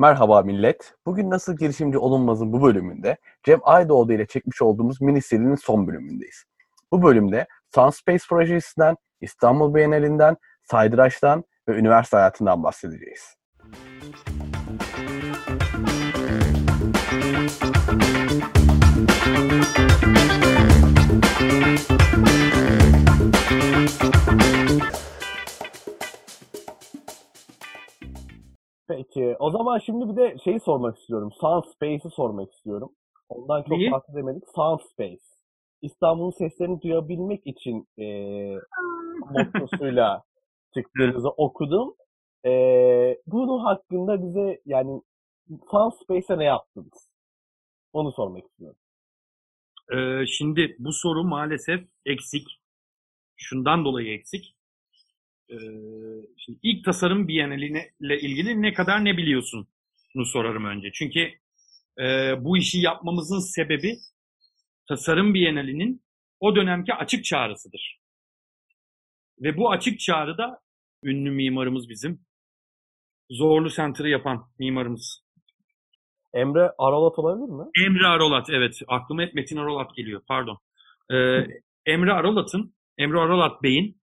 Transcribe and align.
Merhaba 0.00 0.42
millet. 0.42 0.94
Bugün 1.06 1.30
Nasıl 1.30 1.56
Girişimci 1.56 1.98
Olunmaz'ın 1.98 2.52
bu 2.52 2.62
bölümünde 2.62 3.16
Cem 3.42 3.60
Aydoğdu 3.62 4.12
ile 4.12 4.26
çekmiş 4.26 4.62
olduğumuz 4.62 5.00
mini 5.00 5.22
serinin 5.22 5.54
son 5.54 5.86
bölümündeyiz. 5.86 6.44
Bu 6.92 7.02
bölümde 7.02 7.46
Sunspace 7.74 8.24
projesinden, 8.28 8.96
İstanbul 9.20 9.74
Bienalinden, 9.74 10.36
Saydıraç'tan 10.62 11.44
ve 11.68 11.76
üniversite 11.76 12.16
hayatından 12.16 12.62
bahsedeceğiz. 12.62 13.36
Peki. 28.90 29.36
O 29.38 29.50
zaman 29.50 29.78
şimdi 29.78 30.08
bir 30.08 30.16
de 30.16 30.36
şeyi 30.44 30.60
sormak 30.60 30.98
istiyorum. 30.98 31.32
Sunspace'i 31.40 32.10
sormak 32.10 32.52
istiyorum. 32.52 32.92
Ondan 33.28 33.62
çok 33.62 33.78
Neyi? 33.78 33.90
bahsedemedik. 33.90 34.42
Sunspace. 34.54 35.20
İstanbul'un 35.82 36.30
seslerini 36.30 36.82
duyabilmek 36.82 37.46
için 37.46 37.88
e, 37.98 38.06
mottosuyla 39.30 40.22
çıktığınızı 40.74 41.28
okudum. 41.28 41.94
E, 42.46 42.50
bunun 43.26 43.58
hakkında 43.58 44.22
bize 44.22 44.60
yani 44.66 45.02
Sunspace'e 45.70 46.38
ne 46.38 46.44
yaptınız? 46.44 47.10
Onu 47.92 48.12
sormak 48.12 48.44
istiyorum. 48.44 48.78
Ee, 49.92 50.26
şimdi 50.26 50.76
bu 50.78 50.92
soru 50.92 51.24
maalesef 51.24 51.80
eksik. 52.06 52.60
Şundan 53.36 53.84
dolayı 53.84 54.12
eksik. 54.14 54.54
Ee, 55.50 55.56
şimdi 56.36 56.58
ilk 56.62 56.84
tasarım 56.84 57.28
bienaliyle 57.28 58.20
ilgili 58.20 58.62
ne 58.62 58.72
kadar 58.72 59.04
ne 59.04 59.16
biliyorsun? 59.16 59.68
Bunu 60.14 60.24
sorarım 60.24 60.64
önce. 60.64 60.90
Çünkü 60.92 61.20
e, 62.00 62.34
bu 62.44 62.56
işi 62.56 62.78
yapmamızın 62.78 63.38
sebebi 63.38 63.98
tasarım 64.88 65.34
bienalinin 65.34 66.02
o 66.40 66.56
dönemki 66.56 66.94
açık 66.94 67.24
çağrısıdır. 67.24 68.00
Ve 69.40 69.56
bu 69.56 69.70
açık 69.70 70.00
çağrıda 70.00 70.60
ünlü 71.02 71.30
mimarımız 71.30 71.88
bizim. 71.88 72.20
Zorlu 73.30 73.70
Center'ı 73.70 74.08
yapan 74.08 74.50
mimarımız. 74.58 75.22
Emre 76.34 76.72
Aralat 76.78 77.18
olabilir 77.18 77.48
mi? 77.48 77.64
Emre 77.86 78.06
Arolat 78.06 78.50
evet 78.50 78.80
aklıma 78.88 79.22
hep 79.22 79.34
Metin 79.34 79.56
Arolat 79.56 79.96
geliyor 79.96 80.22
pardon. 80.28 80.58
Ee, 81.12 81.46
Emre 81.86 82.12
Arolat'ın 82.12 82.74
Emre 82.98 83.18
Arolat 83.18 83.62
Bey'in 83.62 83.99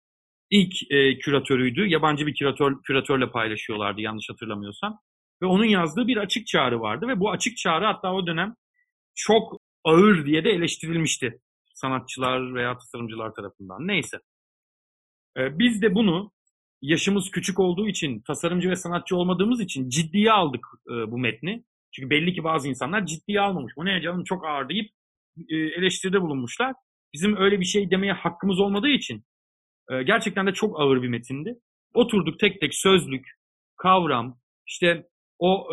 ilk 0.54 0.92
e, 0.92 1.18
küratörüydü. 1.18 1.88
Yabancı 1.88 2.28
bir 2.28 2.36
küratör 2.36 2.82
küratörle 2.84 3.32
paylaşıyorlardı 3.32 4.02
yanlış 4.02 4.30
hatırlamıyorsam. 4.30 5.00
Ve 5.42 5.46
onun 5.46 5.66
yazdığı 5.66 6.08
bir 6.08 6.18
açık 6.18 6.48
çağrı 6.48 6.80
vardı 6.82 7.08
ve 7.08 7.20
bu 7.20 7.32
açık 7.32 7.58
çağrı 7.58 7.86
hatta 7.86 8.14
o 8.14 8.28
dönem 8.28 8.56
çok 9.16 9.62
ağır 9.84 10.26
diye 10.26 10.44
de 10.44 10.50
eleştirilmişti 10.50 11.40
sanatçılar 11.74 12.56
veya 12.56 12.78
tasarımcılar 12.78 13.34
tarafından. 13.34 13.88
Neyse. 13.88 14.18
Ee, 15.38 15.60
biz 15.60 15.82
de 15.82 15.96
bunu 15.96 16.32
yaşımız 16.82 17.32
küçük 17.32 17.60
olduğu 17.60 17.88
için, 17.88 18.22
tasarımcı 18.22 18.70
ve 18.70 18.76
sanatçı 18.76 19.16
olmadığımız 19.18 19.62
için 19.62 19.90
ciddiye 19.90 20.32
aldık 20.32 20.66
e, 20.88 21.12
bu 21.12 21.18
metni. 21.18 21.64
Çünkü 21.92 22.10
belli 22.10 22.34
ki 22.34 22.44
bazı 22.44 22.68
insanlar 22.70 23.06
ciddiye 23.06 23.42
almamış. 23.42 23.74
Bu 23.78 23.86
ne 23.86 24.02
canım 24.02 24.24
çok 24.24 24.46
ağır 24.46 24.70
deyip 24.70 24.92
e, 25.50 25.56
eleştiride 25.56 26.22
bulunmuşlar. 26.22 26.74
Bizim 27.14 27.38
öyle 27.38 27.60
bir 27.60 27.66
şey 27.66 27.92
demeye 27.92 28.14
hakkımız 28.14 28.60
olmadığı 28.60 28.90
için 28.90 29.24
e, 29.92 30.04
gerçekten 30.04 30.48
de 30.48 30.54
çok 30.54 30.80
ağır 30.80 31.02
bir 31.02 31.08
metindi. 31.08 31.56
Oturduk 31.94 32.40
tek 32.40 32.62
tek 32.62 32.76
sözlük, 32.76 33.28
kavram, 33.78 34.38
işte 34.68 35.08
o 35.40 35.70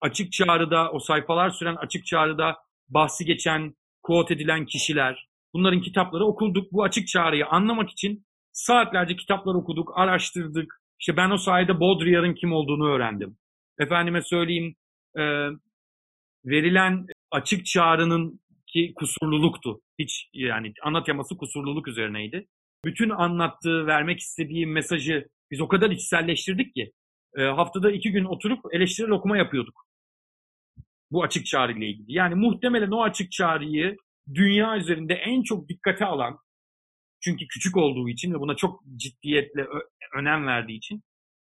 açık 0.00 0.32
çağrıda, 0.32 0.92
o 0.92 0.98
sayfalar 0.98 1.50
süren 1.50 1.76
açık 1.76 2.06
çağrıda 2.06 2.56
bahsi 2.88 3.24
geçen, 3.24 3.74
quote 4.02 4.34
edilen 4.34 4.66
kişiler, 4.66 5.28
bunların 5.54 5.80
kitapları 5.80 6.24
okuduk. 6.24 6.72
Bu 6.72 6.84
açık 6.84 7.08
çağrıyı 7.08 7.46
anlamak 7.46 7.90
için 7.90 8.24
saatlerce 8.52 9.16
kitaplar 9.16 9.54
okuduk, 9.54 9.92
araştırdık. 9.94 10.80
İşte 11.00 11.16
ben 11.16 11.30
o 11.30 11.36
sayede 11.38 11.80
Baudrillard'ın 11.80 12.34
kim 12.34 12.52
olduğunu 12.52 12.88
öğrendim. 12.88 13.36
Efendime 13.78 14.22
söyleyeyim, 14.22 14.74
e, 15.18 15.22
verilen 16.44 17.06
açık 17.30 17.66
çağrının 17.66 18.40
ki 18.66 18.92
kusurluluktu. 18.96 19.80
Hiç 19.98 20.28
yani 20.32 20.72
ana 20.82 21.02
teması 21.02 21.36
kusurluluk 21.36 21.88
üzerineydi. 21.88 22.46
Bütün 22.84 23.10
anlattığı, 23.10 23.86
vermek 23.86 24.20
istediği 24.20 24.66
mesajı 24.66 25.28
biz 25.50 25.60
o 25.60 25.68
kadar 25.68 25.90
içselleştirdik 25.90 26.74
ki 26.74 26.92
e, 27.36 27.42
haftada 27.42 27.90
iki 27.90 28.12
gün 28.12 28.24
oturup 28.24 28.60
eleştirel 28.72 29.10
okuma 29.10 29.36
yapıyorduk. 29.36 29.86
Bu 31.10 31.22
açık 31.22 31.46
çağrı 31.46 31.72
ile 31.72 31.86
ilgili. 31.86 32.12
Yani 32.12 32.34
muhtemelen 32.34 32.90
o 32.90 33.02
açık 33.02 33.32
çağrıyı 33.32 33.96
dünya 34.34 34.76
üzerinde 34.76 35.14
en 35.14 35.42
çok 35.42 35.68
dikkate 35.68 36.04
alan 36.04 36.38
çünkü 37.20 37.46
küçük 37.46 37.76
olduğu 37.76 38.08
için 38.08 38.34
ve 38.34 38.40
buna 38.40 38.56
çok 38.56 38.82
ciddiyetle 38.96 39.66
önem 40.16 40.46
verdiği 40.46 40.76
için 40.76 41.02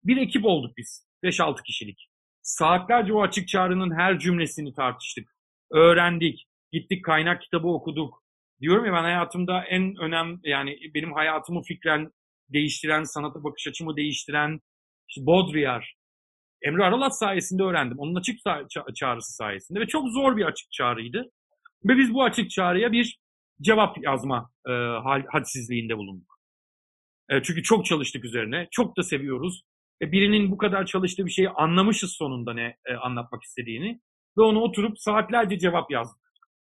bir 0.04 0.16
ekip 0.16 0.44
olduk 0.44 0.76
biz. 0.76 1.06
5-6 1.24 1.62
kişilik. 1.62 2.08
Saatlerce 2.42 3.12
o 3.12 3.22
açık 3.22 3.48
çağrının 3.48 3.98
her 3.98 4.18
cümlesini 4.18 4.74
tartıştık. 4.74 5.28
Öğrendik. 5.70 6.46
Gittik 6.72 7.04
kaynak 7.04 7.42
kitabı 7.42 7.68
okuduk. 7.68 8.23
Diyorum 8.60 8.86
ya 8.86 8.92
ben 8.92 9.02
hayatımda 9.02 9.64
en 9.64 9.96
önem 9.96 10.40
yani 10.44 10.78
benim 10.94 11.12
hayatımı 11.12 11.62
fikren 11.62 12.10
değiştiren, 12.48 13.04
sanata 13.04 13.44
bakış 13.44 13.66
açımı 13.66 13.96
değiştiren 13.96 14.60
işte 15.08 15.26
Baudrillard, 15.26 15.82
Emre 16.62 16.84
Aralat 16.84 17.18
sayesinde 17.18 17.62
öğrendim. 17.62 17.98
Onun 17.98 18.14
açık 18.14 18.40
ça- 18.40 18.66
ça- 18.68 18.94
çağrısı 18.94 19.34
sayesinde 19.34 19.80
ve 19.80 19.86
çok 19.86 20.08
zor 20.08 20.36
bir 20.36 20.44
açık 20.44 20.72
çağrıydı. 20.72 21.30
Ve 21.84 21.98
biz 21.98 22.14
bu 22.14 22.24
açık 22.24 22.50
çağrıya 22.50 22.92
bir 22.92 23.18
cevap 23.62 24.04
yazma 24.04 24.50
e, 24.68 24.72
hadsizliğinde 25.32 25.96
bulunduk. 25.96 26.38
E, 27.30 27.42
çünkü 27.42 27.62
çok 27.62 27.86
çalıştık 27.86 28.24
üzerine. 28.24 28.68
Çok 28.70 28.96
da 28.96 29.02
seviyoruz. 29.02 29.62
E, 30.02 30.12
birinin 30.12 30.50
bu 30.50 30.56
kadar 30.58 30.86
çalıştığı 30.86 31.26
bir 31.26 31.30
şeyi 31.30 31.50
anlamışız 31.50 32.12
sonunda 32.12 32.54
ne 32.54 32.76
e, 32.86 32.94
anlatmak 32.94 33.42
istediğini. 33.42 34.00
Ve 34.38 34.42
onu 34.42 34.60
oturup 34.60 34.98
saatlerce 34.98 35.58
cevap 35.58 35.90
yazdık. 35.90 36.23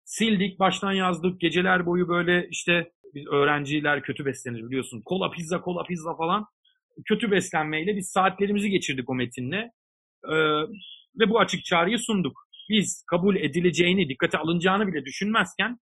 Sildik, 0.07 0.59
baştan 0.59 0.91
yazdık. 0.91 1.39
Geceler 1.39 1.85
boyu 1.85 2.07
böyle 2.07 2.47
işte 2.49 2.91
biz 3.13 3.27
öğrenciler 3.27 4.01
kötü 4.01 4.25
beslenir 4.25 4.63
biliyorsun. 4.63 5.01
Kola 5.05 5.31
pizza, 5.31 5.61
kola 5.61 5.83
pizza 5.83 6.15
falan. 6.15 6.45
Kötü 7.05 7.31
beslenmeyle 7.31 7.95
biz 7.95 8.09
saatlerimizi 8.09 8.69
geçirdik 8.69 9.09
o 9.09 9.15
metinle. 9.15 9.71
E, 10.23 10.35
ve 11.19 11.29
bu 11.29 11.39
açık 11.39 11.65
çağrıyı 11.65 11.99
sunduk. 11.99 12.47
Biz 12.69 13.03
kabul 13.07 13.35
edileceğini, 13.35 14.09
dikkate 14.09 14.37
alınacağını 14.37 14.87
bile 14.87 15.05
düşünmezken 15.05 15.79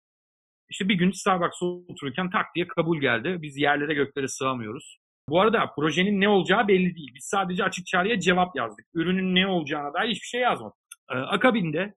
işte 0.71 0.89
bir 0.89 0.95
gün 0.95 1.11
Starbucks'ta 1.11 1.67
otururken 1.67 2.31
tak 2.31 2.47
diye 2.55 2.67
kabul 2.67 3.01
geldi. 3.01 3.37
Biz 3.43 3.57
yerlere 3.57 3.95
göklere 3.95 4.29
sığamıyoruz. 4.29 4.99
Bu 5.29 5.41
arada 5.41 5.73
projenin 5.77 6.21
ne 6.21 6.29
olacağı 6.29 6.69
belli 6.69 6.97
değil. 6.97 7.13
Biz 7.15 7.25
sadece 7.25 7.65
açık 7.65 7.87
çağrıya 7.87 8.21
cevap 8.21 8.57
yazdık. 8.57 8.87
Ürünün 8.95 9.35
ne 9.35 9.47
olacağına 9.47 9.95
dair 9.95 10.11
hiçbir 10.11 10.27
şey 10.27 10.41
yazmadık. 10.41 10.77
Ee, 11.11 11.15
akabinde 11.15 11.95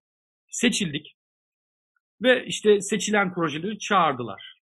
seçildik 0.49 1.20
ve 2.21 2.45
işte 2.45 2.81
seçilen 2.81 3.33
projeleri 3.33 3.79
çağırdılar. 3.79 4.61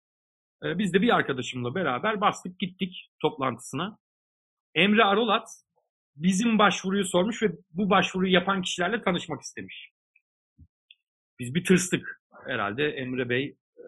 Ee, 0.64 0.78
biz 0.78 0.94
de 0.94 1.02
bir 1.02 1.16
arkadaşımla 1.16 1.76
beraber 1.76 2.22
bastık 2.22 2.60
gittik 2.60 3.10
toplantısına. 3.22 3.98
Emre 4.76 5.04
Arolat 5.04 5.48
bizim 6.16 6.60
başvuruyu 6.60 7.06
sormuş 7.06 7.44
ve 7.44 7.52
bu 7.72 7.90
başvuruyu 7.90 8.34
yapan 8.34 8.62
kişilerle 8.62 9.02
tanışmak 9.02 9.42
istemiş. 9.42 9.92
Biz 11.40 11.56
bir 11.56 11.66
tırstık 11.66 12.22
herhalde 12.46 12.90
Emre 12.90 13.30
Bey 13.30 13.58
e, 13.78 13.86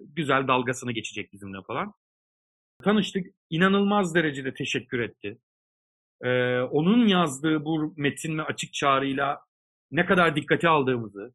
güzel 0.00 0.48
dalgasını 0.48 0.92
geçecek 0.92 1.32
bizimle 1.32 1.58
falan. 1.66 1.92
Tanıştık. 2.82 3.26
İnanılmaz 3.50 4.14
derecede 4.14 4.54
teşekkür 4.54 5.00
etti. 5.00 5.38
Ee, 6.22 6.60
onun 6.60 7.06
yazdığı 7.06 7.64
bu 7.64 7.94
metin 7.96 8.38
ve 8.38 8.42
açık 8.42 8.72
çağrıyla 8.72 9.40
ne 9.90 10.06
kadar 10.06 10.36
dikkate 10.36 10.68
aldığımızı 10.68 11.34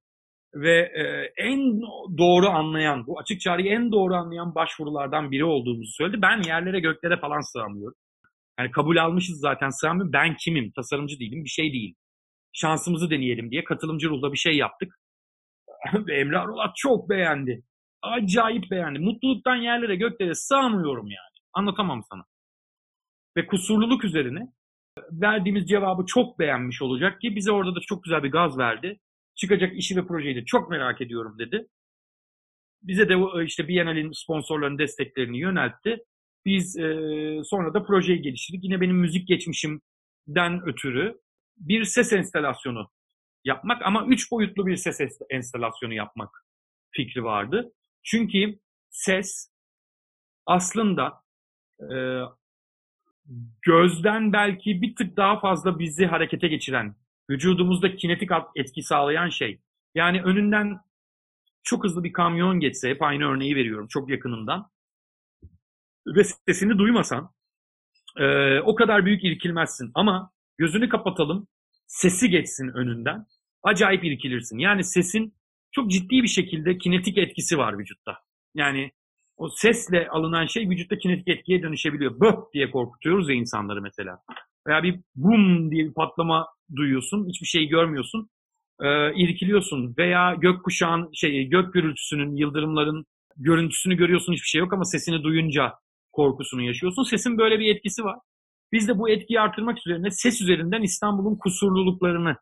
ve 0.56 0.92
e, 0.96 1.34
en 1.38 1.82
doğru 2.18 2.50
anlayan, 2.50 3.08
bu 3.08 3.20
açık 3.20 3.42
çağrıyı 3.42 3.72
en 3.72 3.92
doğru 3.92 4.16
anlayan 4.16 4.56
başvurulardan 4.56 5.32
biri 5.32 5.46
olduğumuzu 5.46 5.92
söyledi. 5.92 6.22
Ben 6.22 6.42
yerlere 6.42 6.80
göklere 6.80 7.18
falan 7.18 7.42
sığamıyorum. 7.54 7.98
Yani 8.60 8.72
kabul 8.72 8.98
almışız 8.98 9.40
zaten 9.40 9.70
sığamıyorum. 9.70 10.14
Ben 10.14 10.36
kimim? 10.36 10.72
Tasarımcı 10.72 11.20
değilim, 11.20 11.44
bir 11.44 11.50
şey 11.50 11.74
değil. 11.74 11.96
Şansımızı 12.54 13.10
deneyelim 13.10 13.52
diye 13.52 13.64
katılımcı 13.64 14.10
ruhla 14.10 14.32
bir 14.32 14.38
şey 14.38 14.58
yaptık. 14.58 15.00
Emre 16.10 16.38
Arolat 16.38 16.76
çok 16.76 17.10
beğendi. 17.10 17.64
Acayip 18.02 18.72
beğendi. 18.72 19.00
Mutluluktan 19.00 19.56
yerlere 19.56 19.96
göklere 19.96 20.36
sığamıyorum 20.36 21.08
yani. 21.08 21.46
Anlatamam 21.54 22.04
sana. 22.10 22.24
Ve 23.38 23.48
kusurluluk 23.48 24.04
üzerine 24.04 24.48
verdiğimiz 25.12 25.68
cevabı 25.70 26.06
çok 26.06 26.40
beğenmiş 26.40 26.82
olacak 26.82 27.22
ki 27.22 27.36
bize 27.36 27.52
orada 27.52 27.76
da 27.76 27.80
çok 27.80 28.04
güzel 28.04 28.24
bir 28.24 28.32
gaz 28.32 28.58
verdi. 28.58 29.00
Çıkacak 29.42 29.78
işi 29.78 29.96
ve 29.96 30.08
projeyi 30.08 30.36
de 30.36 30.46
çok 30.46 30.70
merak 30.70 31.02
ediyorum 31.02 31.40
dedi. 31.40 31.68
Bize 32.82 33.10
de 33.10 33.16
o, 33.16 33.42
işte 33.42 33.68
Biennale'nin 33.68 34.12
sponsorlarının 34.12 34.78
desteklerini 34.78 35.38
yöneltti. 35.40 35.98
Biz 36.46 36.78
e, 36.78 36.84
sonra 37.44 37.74
da 37.74 37.84
projeyi 37.84 38.22
geliştirdik. 38.22 38.64
Yine 38.64 38.82
benim 38.82 38.96
müzik 38.96 39.28
geçmişimden 39.28 40.62
ötürü 40.66 41.20
bir 41.58 41.84
ses 41.84 42.14
enstalasyonu 42.14 42.90
yapmak 43.46 43.82
ama 43.86 44.06
üç 44.08 44.32
boyutlu 44.32 44.68
bir 44.68 44.76
ses 44.76 45.00
enstalasyonu 45.30 45.94
yapmak 45.94 46.46
fikri 46.92 47.24
vardı. 47.24 47.74
Çünkü 48.04 48.60
ses 48.90 49.52
aslında 50.46 51.24
e, 51.80 51.96
gözden 53.62 54.34
belki 54.34 54.82
bir 54.82 54.96
tık 54.96 55.18
daha 55.18 55.40
fazla 55.40 55.80
bizi 55.80 56.06
harekete 56.06 56.48
geçiren, 56.48 56.96
vücudumuzda 57.32 57.96
kinetik 57.96 58.30
etki 58.56 58.84
sağlayan 58.84 59.30
şey. 59.30 59.60
Yani 59.96 60.22
önünden 60.22 60.80
çok 61.64 61.84
hızlı 61.84 62.04
bir 62.04 62.14
kamyon 62.14 62.60
geçse, 62.60 62.90
hep 62.90 63.02
aynı 63.02 63.24
örneği 63.26 63.56
veriyorum 63.56 63.88
çok 63.90 64.10
yakınından 64.10 64.72
ve 66.08 66.24
sesini 66.24 66.78
duymasan 66.78 67.30
e, 68.18 68.60
o 68.60 68.76
kadar 68.76 69.06
büyük 69.06 69.24
irkilmezsin. 69.24 69.92
Ama 69.94 70.32
gözünü 70.58 70.90
kapatalım, 70.90 71.48
sesi 71.88 72.30
geçsin 72.30 72.68
önünden, 72.68 73.26
acayip 73.64 74.04
irkilirsin. 74.04 74.58
Yani 74.58 74.84
sesin 74.84 75.34
çok 75.72 75.92
ciddi 75.92 76.24
bir 76.24 76.28
şekilde 76.28 76.78
kinetik 76.78 77.18
etkisi 77.18 77.58
var 77.58 77.80
vücutta. 77.80 78.18
Yani 78.56 78.92
o 79.38 79.50
sesle 79.50 80.08
alınan 80.08 80.46
şey 80.46 80.70
vücutta 80.70 80.98
kinetik 80.98 81.28
etkiye 81.28 81.64
dönüşebiliyor. 81.64 82.20
Böh 82.20 82.36
diye 82.54 82.72
korkutuyoruz 82.72 83.30
ya 83.30 83.36
insanları 83.36 83.82
mesela. 83.82 84.20
Veya 84.68 84.84
bir 84.84 85.00
bum 85.16 85.72
diye 85.72 85.86
bir 85.86 85.94
patlama 85.94 86.48
duyuyorsun, 86.76 87.28
hiçbir 87.30 87.48
şey 87.48 87.66
görmüyorsun, 87.66 88.30
e, 88.82 89.14
irkiliyorsun. 89.16 89.96
Veya 89.98 90.36
gökkuşağın, 90.36 91.10
şey, 91.14 91.44
gök 91.44 91.74
gürültüsünün, 91.74 92.36
yıldırımların 92.36 93.06
görüntüsünü 93.38 93.96
görüyorsun, 93.96 94.34
hiçbir 94.34 94.48
şey 94.48 94.60
yok 94.60 94.74
ama 94.74 94.86
sesini 94.86 95.24
duyunca 95.24 95.74
korkusunu 96.12 96.62
yaşıyorsun. 96.62 97.04
Sesin 97.04 97.38
böyle 97.38 97.60
bir 97.60 97.76
etkisi 97.76 98.04
var. 98.04 98.20
Biz 98.72 98.88
de 98.88 98.98
bu 98.98 99.10
etkiyi 99.10 99.40
artırmak 99.40 99.78
üzerine 99.78 100.12
ses 100.12 100.42
üzerinden 100.42 100.82
İstanbul'un 100.82 101.36
kusurluluklarını 101.36 102.36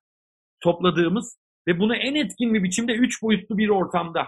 topladığımız 0.64 1.38
ve 1.68 1.80
bunu 1.80 1.96
en 1.96 2.16
etkin 2.16 2.54
bir 2.54 2.64
biçimde 2.64 2.94
üç 2.94 3.22
boyutlu 3.22 3.58
bir 3.58 3.70
ortamda 3.70 4.28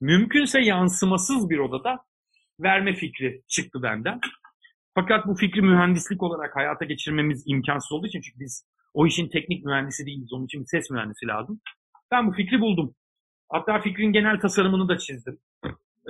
mümkünse 0.00 0.60
yansımasız 0.60 1.50
bir 1.50 1.58
odada 1.58 1.98
verme 2.60 2.94
fikri 2.94 3.42
çıktı 3.48 3.82
benden. 3.82 4.20
Fakat 4.94 5.26
bu 5.26 5.34
fikri 5.34 5.62
mühendislik 5.62 6.22
olarak 6.22 6.56
hayata 6.56 6.84
geçirmemiz 6.84 7.44
imkansız 7.46 7.92
olduğu 7.92 8.06
için 8.06 8.20
çünkü 8.20 8.40
biz 8.40 8.66
o 8.94 9.06
işin 9.06 9.28
teknik 9.28 9.64
mühendisi 9.64 10.06
değiliz. 10.06 10.32
Onun 10.32 10.44
için 10.44 10.60
bir 10.60 10.66
ses 10.66 10.90
mühendisi 10.90 11.26
lazım. 11.26 11.60
Ben 12.10 12.26
bu 12.26 12.32
fikri 12.32 12.60
buldum. 12.60 12.94
Hatta 13.48 13.80
fikrin 13.80 14.12
genel 14.12 14.40
tasarımını 14.40 14.88
da 14.88 14.98
çizdim. 14.98 15.38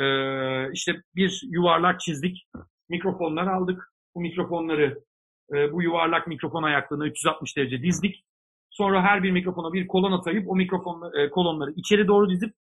Ee, 0.00 0.72
işte 0.72 1.02
bir 1.14 1.40
yuvarlak 1.44 2.00
çizdik. 2.00 2.48
Mikrofonlar 2.88 3.46
aldık. 3.46 3.92
Bu 4.14 4.20
mikrofonları 4.20 5.02
e, 5.52 5.72
bu 5.72 5.82
yuvarlak 5.82 6.26
mikrofon 6.26 6.62
ayaklarına 6.62 7.06
360 7.06 7.56
derece 7.56 7.82
dizdik. 7.82 8.24
Sonra 8.70 9.02
her 9.02 9.22
bir 9.22 9.30
mikrofona 9.30 9.72
bir 9.72 9.86
kolon 9.86 10.12
atayıp 10.12 10.50
o 10.50 10.56
mikrofon 10.56 11.12
e, 11.18 11.30
kolonları 11.30 11.72
içeri 11.76 12.08
doğru 12.08 12.30
dizip 12.30 12.54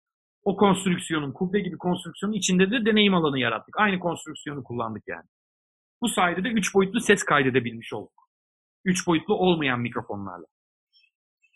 o 0.44 0.58
konstrüksiyonun, 0.58 1.32
kubbe 1.32 1.60
gibi 1.60 1.78
konstrüksiyonun 1.78 2.36
içinde 2.36 2.72
de 2.72 2.86
deneyim 2.86 3.14
alanı 3.14 3.40
yarattık. 3.40 3.80
Aynı 3.80 4.00
konstrüksiyonu 4.00 4.64
kullandık 4.64 5.04
yani. 5.08 5.26
Bu 6.02 6.08
sayede 6.08 6.44
de 6.44 6.50
3 6.50 6.76
boyutlu 6.76 7.00
ses 7.00 7.24
kaydedebilmiş 7.24 7.94
olduk. 7.94 8.23
3 8.86 9.08
boyutlu 9.08 9.36
olmayan 9.36 9.80
mikrofonlarla. 9.80 10.46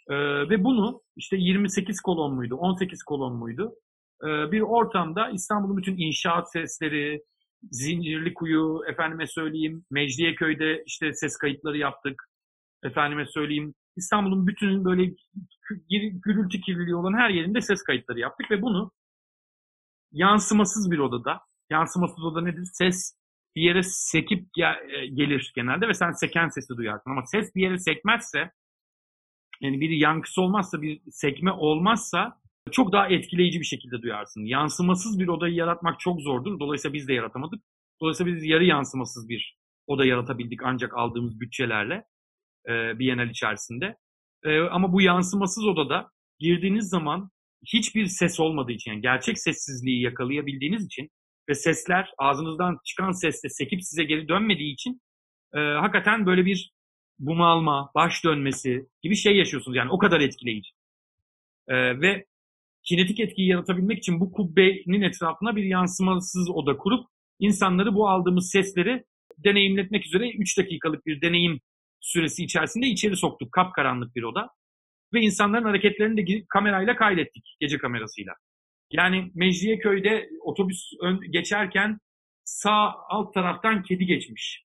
Ee, 0.09 0.15
ve 0.50 0.63
bunu 0.63 1.01
işte 1.15 1.38
28 1.38 2.01
kolon 2.01 2.35
muydu, 2.35 2.56
18 2.56 3.03
kolon 3.03 3.35
muydu? 3.35 3.75
Ee, 4.24 4.51
bir 4.51 4.62
ortamda 4.62 5.29
İstanbul'un 5.29 5.77
bütün 5.77 5.97
inşaat 5.97 6.51
sesleri, 6.51 7.24
Zincirli 7.71 8.33
Kuyu, 8.33 8.81
efendime 8.89 9.27
söyleyeyim 9.27 9.85
Mecidiyeköy'de 9.91 10.83
işte 10.85 11.13
ses 11.13 11.38
kayıtları 11.38 11.77
yaptık. 11.77 12.24
Efendime 12.83 13.25
söyleyeyim 13.25 13.74
İstanbul'un 13.95 14.47
bütün 14.47 14.85
böyle 14.85 15.13
gürültü 16.24 16.62
kirliliği 16.62 16.95
olan 16.95 17.13
her 17.13 17.29
yerinde 17.29 17.62
ses 17.62 17.83
kayıtları 17.83 18.19
yaptık 18.19 18.51
ve 18.51 18.62
bunu 18.62 18.91
yansımasız 20.12 20.91
bir 20.91 21.00
odada, 21.00 21.39
yansımasız 21.69 22.24
oda 22.24 22.41
nedir? 22.41 22.63
Ses 22.74 23.16
bir 23.57 23.62
yere 23.62 23.83
sekip 23.83 24.48
e, 24.57 25.07
gelir 25.07 25.51
genelde 25.56 25.88
ve 25.88 25.94
sen 25.94 26.12
seken 26.12 26.48
sesi 26.48 26.77
duyarsın. 26.77 27.12
Ama 27.12 27.25
ses 27.25 27.56
bir 27.56 27.62
yere 27.62 27.77
sekmezse, 27.77 28.51
yani 29.62 29.81
bir 29.81 29.89
yankısı 29.89 30.42
olmazsa, 30.42 30.81
bir 30.81 31.01
sekme 31.12 31.51
olmazsa 31.51 32.42
çok 32.71 32.92
daha 32.92 33.07
etkileyici 33.07 33.59
bir 33.59 33.65
şekilde 33.65 34.01
duyarsın. 34.01 34.45
Yansımasız 34.45 35.19
bir 35.19 35.27
odayı 35.27 35.54
yaratmak 35.56 36.00
çok 36.00 36.21
zordur. 36.21 36.59
Dolayısıyla 36.59 36.94
biz 36.94 37.07
de 37.07 37.13
yaratamadık. 37.13 37.63
Dolayısıyla 38.01 38.33
biz 38.33 38.44
yarı 38.44 38.65
yansımasız 38.65 39.30
bir 39.30 39.57
oda 39.88 40.06
yaratabildik 40.06 40.63
ancak 40.63 40.98
aldığımız 40.98 41.39
bütçelerle 41.39 42.03
e, 42.69 43.00
Bienal 43.00 43.30
içerisinde. 43.30 43.95
E, 44.44 44.60
ama 44.60 44.94
bu 44.94 45.01
yansımasız 45.01 45.65
odada 45.65 46.10
girdiğiniz 46.39 46.89
zaman 46.89 47.30
hiçbir 47.74 48.06
ses 48.06 48.39
olmadığı 48.39 48.71
için, 48.71 48.92
yani 48.92 49.01
gerçek 49.01 49.39
sessizliği 49.39 50.01
yakalayabildiğiniz 50.01 50.86
için 50.86 51.10
ve 51.49 51.55
sesler 51.55 52.09
ağzınızdan 52.17 52.77
çıkan 52.85 53.11
sesle 53.11 53.49
sekip 53.49 53.83
size 53.83 54.03
geri 54.03 54.27
dönmediği 54.27 54.73
için 54.73 55.01
e, 55.53 55.59
hakikaten 55.59 56.25
böyle 56.25 56.45
bir 56.45 56.71
bunalma, 57.19 57.91
baş 57.95 58.23
dönmesi 58.23 58.85
gibi 59.01 59.15
şey 59.15 59.38
yaşıyorsunuz. 59.38 59.77
Yani 59.77 59.91
o 59.91 59.97
kadar 59.97 60.21
etkileyici. 60.21 60.69
E, 61.67 62.01
ve 62.01 62.25
kinetik 62.83 63.19
etkiyi 63.19 63.47
yaratabilmek 63.47 63.97
için 63.97 64.19
bu 64.19 64.31
kubbenin 64.31 65.01
etrafına 65.01 65.55
bir 65.55 65.63
yansımasız 65.63 66.49
oda 66.49 66.77
kurup 66.77 67.07
insanları 67.39 67.95
bu 67.95 68.09
aldığımız 68.09 68.51
sesleri 68.51 69.03
deneyimletmek 69.38 70.05
üzere 70.05 70.31
3 70.31 70.57
dakikalık 70.57 71.05
bir 71.05 71.21
deneyim 71.21 71.59
süresi 72.01 72.43
içerisinde 72.43 72.88
içeri 72.88 73.15
soktuk. 73.15 73.51
Kapkaranlık 73.51 74.15
bir 74.15 74.23
oda. 74.23 74.50
Ve 75.13 75.21
insanların 75.21 75.63
hareketlerini 75.63 76.27
de 76.27 76.45
kamerayla 76.50 76.95
kaydettik. 76.95 77.57
Gece 77.59 77.77
kamerasıyla. 77.77 78.33
Yani 78.92 79.31
Mecidiyeköy'de 79.36 80.30
otobüs 80.42 80.92
ön, 81.01 81.22
geçerken 81.31 82.00
sağ 82.44 82.94
alt 83.10 83.34
taraftan 83.34 83.84
kedi 83.84 84.06
geçmiş. 84.06 84.63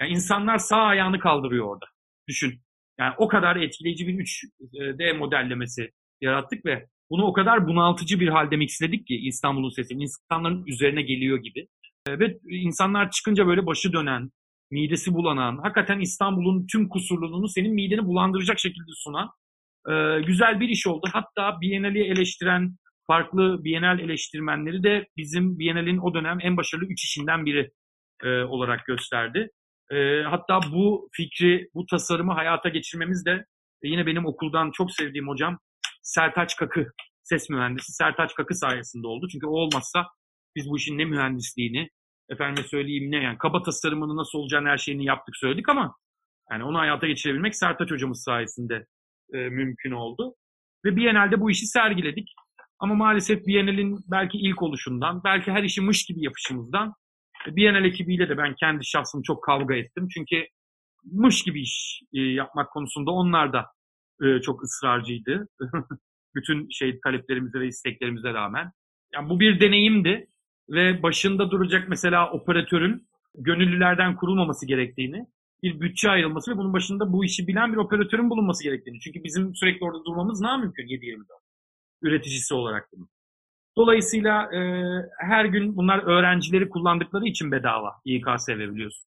Yani 0.00 0.12
insanlar 0.12 0.58
sağ 0.58 0.82
ayağını 0.82 1.18
kaldırıyor 1.18 1.66
orada. 1.66 1.86
Düşün. 2.28 2.60
Yani 2.98 3.14
o 3.18 3.28
kadar 3.28 3.56
etkileyici 3.56 4.06
bir 4.06 4.14
3D 4.14 5.16
modellemesi 5.16 5.90
yarattık 6.20 6.66
ve 6.66 6.86
bunu 7.10 7.24
o 7.24 7.32
kadar 7.32 7.66
bunaltıcı 7.66 8.20
bir 8.20 8.28
halde 8.28 8.56
mixledik 8.56 9.06
ki 9.06 9.16
İstanbul'un 9.16 9.70
sesi 9.70 9.94
insanların 9.94 10.66
üzerine 10.66 11.02
geliyor 11.02 11.38
gibi. 11.38 11.68
Ve 12.08 12.38
insanlar 12.48 13.10
çıkınca 13.10 13.46
böyle 13.46 13.66
başı 13.66 13.92
dönen, 13.92 14.30
midesi 14.70 15.14
bulanan, 15.14 15.58
hakikaten 15.58 16.00
İstanbul'un 16.00 16.66
tüm 16.66 16.88
kusurluluğunu 16.88 17.48
senin 17.48 17.74
mideni 17.74 18.06
bulandıracak 18.06 18.58
şekilde 18.58 18.90
sunan 18.94 19.30
e, 19.88 20.20
güzel 20.26 20.60
bir 20.60 20.68
iş 20.68 20.86
oldu. 20.86 21.08
Hatta 21.12 21.60
Biennale'i 21.60 22.04
eleştiren 22.04 22.76
farklı 23.06 23.64
Biennale 23.64 24.02
eleştirmenleri 24.02 24.82
de 24.82 25.06
bizim 25.16 25.58
Biennale'in 25.58 25.98
o 25.98 26.14
dönem 26.14 26.38
en 26.42 26.56
başarılı 26.56 26.86
üç 26.86 27.04
işinden 27.04 27.46
biri 27.46 27.70
e, 28.22 28.28
olarak 28.28 28.86
gösterdi. 28.86 29.50
E, 29.90 30.22
hatta 30.22 30.60
bu 30.72 31.08
fikri, 31.12 31.68
bu 31.74 31.86
tasarımı 31.86 32.32
hayata 32.32 32.68
geçirmemiz 32.68 33.24
de 33.26 33.44
e, 33.82 33.88
yine 33.88 34.06
benim 34.06 34.26
okuldan 34.26 34.70
çok 34.70 34.92
sevdiğim 34.92 35.28
hocam 35.28 35.58
Sertaç 36.02 36.56
Kakı, 36.56 36.86
ses 37.22 37.50
mühendisi 37.50 37.92
Sertaç 37.92 38.34
Kakı 38.34 38.54
sayesinde 38.54 39.06
oldu. 39.06 39.28
Çünkü 39.32 39.46
o 39.46 39.50
olmazsa 39.50 40.06
biz 40.56 40.70
bu 40.70 40.76
işin 40.76 40.98
ne 40.98 41.04
mühendisliğini, 41.04 41.88
efendime 42.28 42.66
söyleyeyim 42.66 43.10
ne 43.10 43.16
yani 43.16 43.38
kaba 43.38 43.62
tasarımını 43.62 44.16
nasıl 44.16 44.38
olacağını 44.38 44.68
her 44.68 44.78
şeyini 44.78 45.04
yaptık 45.04 45.36
söyledik 45.36 45.68
ama 45.68 45.94
yani 46.50 46.64
onu 46.64 46.78
hayata 46.78 47.06
geçirebilmek 47.06 47.56
Sertaç 47.56 47.90
hocamız 47.90 48.22
sayesinde 48.22 48.86
e, 49.32 49.38
mümkün 49.38 49.90
oldu. 49.90 50.34
Ve 50.84 50.96
Biennale'de 50.96 51.40
bu 51.40 51.50
işi 51.50 51.66
sergiledik. 51.66 52.28
Ama 52.78 52.94
maalesef 52.94 53.46
Biennale'in 53.46 53.98
belki 54.10 54.38
ilk 54.38 54.62
oluşundan, 54.62 55.24
belki 55.24 55.52
her 55.52 55.62
işi 55.62 55.80
mış 55.80 56.04
gibi 56.04 56.24
yapışımızdan 56.24 56.94
e, 57.48 57.56
Biennale 57.56 57.88
ekibiyle 57.88 58.28
de 58.28 58.38
ben 58.38 58.54
kendi 58.54 58.84
şahsım 58.84 59.22
çok 59.22 59.44
kavga 59.44 59.74
ettim. 59.74 60.08
Çünkü 60.14 60.46
mış 61.04 61.42
gibi 61.42 61.62
iş 61.62 62.02
e, 62.12 62.20
yapmak 62.20 62.70
konusunda 62.72 63.10
onlar 63.10 63.52
da 63.52 63.66
e, 64.22 64.40
çok 64.40 64.62
ısrarcıydı. 64.64 65.48
Bütün 66.34 66.68
şey 66.70 67.00
taleplerimize 67.00 67.60
ve 67.60 67.66
isteklerimize 67.66 68.34
rağmen. 68.34 68.70
Yani 69.14 69.28
bu 69.28 69.40
bir 69.40 69.60
deneyimdi 69.60 70.26
ve 70.70 71.02
başında 71.02 71.50
duracak 71.50 71.88
mesela 71.88 72.30
operatörün 72.30 73.08
gönüllülerden 73.34 74.16
kurulmaması 74.16 74.66
gerektiğini, 74.66 75.26
bir 75.62 75.80
bütçe 75.80 76.10
ayrılması 76.10 76.52
ve 76.52 76.56
bunun 76.56 76.72
başında 76.72 77.12
bu 77.12 77.24
işi 77.24 77.46
bilen 77.46 77.72
bir 77.72 77.76
operatörün 77.76 78.30
bulunması 78.30 78.64
gerektiğini. 78.64 79.00
Çünkü 79.00 79.24
bizim 79.24 79.54
sürekli 79.54 79.84
orada 79.84 80.04
durmamız 80.04 80.40
ne 80.40 80.56
mümkün 80.56 80.86
7-24 80.86 81.43
üreticisi 82.04 82.54
olarak 82.54 82.88
bunu. 82.92 83.08
Dolayısıyla 83.76 84.54
e, 84.54 84.60
her 85.18 85.44
gün 85.44 85.76
bunlar 85.76 85.98
öğrencileri 85.98 86.68
kullandıkları 86.68 87.24
için 87.24 87.52
bedava 87.52 87.94
İKS 88.04 88.48
verebiliyorsun. 88.48 89.06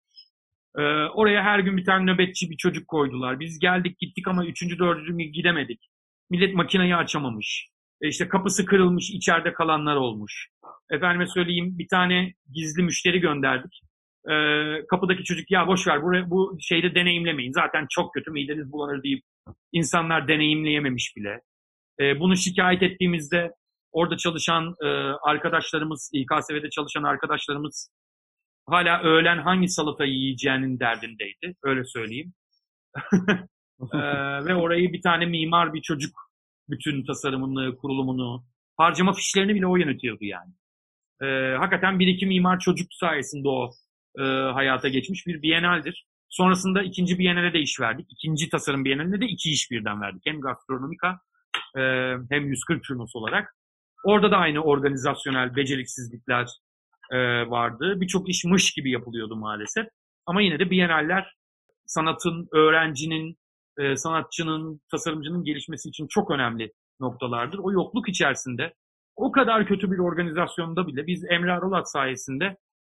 E, 0.78 0.82
oraya 1.14 1.42
her 1.42 1.58
gün 1.58 1.76
bir 1.76 1.84
tane 1.84 2.12
nöbetçi 2.12 2.50
bir 2.50 2.56
çocuk 2.56 2.88
koydular. 2.88 3.40
Biz 3.40 3.58
geldik 3.58 3.98
gittik 3.98 4.28
ama 4.28 4.46
üçüncü 4.46 4.78
dördüncü 4.78 5.24
gidemedik. 5.24 5.90
Millet 6.30 6.54
makineyi 6.54 6.96
açamamış. 6.96 7.68
E 8.00 8.08
işte 8.08 8.28
kapısı 8.28 8.64
kırılmış, 8.64 9.10
içeride 9.10 9.52
kalanlar 9.52 9.96
olmuş. 9.96 10.48
Efendime 10.90 11.26
söyleyeyim 11.26 11.78
bir 11.78 11.88
tane 11.88 12.34
gizli 12.54 12.82
müşteri 12.82 13.20
gönderdik. 13.20 13.80
Ee, 14.30 14.86
kapıdaki 14.90 15.24
çocuk 15.24 15.50
ya 15.50 15.66
boş 15.66 15.86
ver 15.86 16.02
buraya, 16.02 16.30
bu 16.30 16.56
şeyde 16.60 16.94
deneyimlemeyin. 16.94 17.52
Zaten 17.52 17.86
çok 17.90 18.14
kötü 18.14 18.30
mideniz 18.30 18.72
bulanır 18.72 19.02
deyip 19.02 19.22
insanlar 19.72 20.28
deneyimleyememiş 20.28 21.16
bile. 21.16 21.40
Ee, 22.00 22.20
bunu 22.20 22.36
şikayet 22.36 22.82
ettiğimizde 22.82 23.50
orada 23.92 24.16
çalışan 24.16 24.74
e, 24.84 24.86
arkadaşlarımız, 25.22 26.10
İKSV'de 26.12 26.70
çalışan 26.70 27.02
arkadaşlarımız 27.02 27.90
hala 28.66 29.02
öğlen 29.02 29.38
hangi 29.38 29.68
salata 29.68 30.04
yiyeceğinin 30.04 30.80
derdindeydi. 30.80 31.54
Öyle 31.62 31.84
söyleyeyim. 31.84 32.32
ee, 33.94 33.98
ve 34.46 34.54
orayı 34.54 34.92
bir 34.92 35.02
tane 35.02 35.26
mimar 35.26 35.74
bir 35.74 35.82
çocuk 35.82 36.12
bütün 36.68 37.04
tasarımını, 37.04 37.76
kurulumunu, 37.76 38.44
harcama 38.76 39.12
fişlerini 39.12 39.54
bile 39.54 39.66
o 39.66 39.76
yönetiyordu 39.76 40.24
yani. 40.24 40.52
Ee, 41.22 41.56
hakikaten 41.58 41.98
bir 41.98 42.06
iki 42.06 42.26
mimar 42.26 42.58
çocuk 42.58 42.88
sayesinde 42.90 43.48
o 43.48 43.70
e, 44.18 44.22
hayata 44.52 44.88
geçmiş 44.88 45.26
bir 45.26 45.42
bienaldir. 45.42 46.06
Sonrasında 46.28 46.82
ikinci 46.82 47.18
bienale 47.18 47.52
de 47.52 47.60
iş 47.60 47.80
verdik. 47.80 48.06
İkinci 48.10 48.48
tasarım 48.48 48.84
bienaline 48.84 49.20
de 49.20 49.26
iki 49.26 49.50
iş 49.50 49.70
birden 49.70 50.00
verdik. 50.00 50.22
Hem 50.26 50.40
gastronomika 50.40 51.20
e, 51.76 51.80
hem 52.30 52.46
140 52.46 52.84
turnos 52.84 53.16
olarak. 53.16 53.54
Orada 54.04 54.30
da 54.30 54.36
aynı 54.36 54.62
organizasyonel 54.62 55.56
beceriksizlikler 55.56 56.48
e, 57.12 57.18
vardı. 57.50 58.00
Birçok 58.00 58.28
iş 58.28 58.44
mış 58.44 58.72
gibi 58.72 58.90
yapılıyordu 58.90 59.36
maalesef. 59.36 59.86
Ama 60.26 60.42
yine 60.42 60.58
de 60.58 60.70
bienaller 60.70 61.34
sanatın, 61.86 62.48
öğrencinin, 62.52 63.36
e, 63.78 63.96
sanatçının, 63.96 64.80
tasarımcının 64.90 65.44
gelişmesi 65.44 65.88
için 65.88 66.06
çok 66.10 66.30
önemli 66.30 66.72
noktalardır. 67.00 67.58
O 67.58 67.72
yokluk 67.72 68.08
içerisinde 68.08 68.74
o 69.16 69.32
kadar 69.32 69.66
kötü 69.66 69.92
bir 69.92 69.98
organizasyonda 69.98 70.86
bile 70.86 71.06
biz 71.06 71.24
Emre 71.30 71.52
Aralat 71.52 71.90
sayesinde 71.90 72.44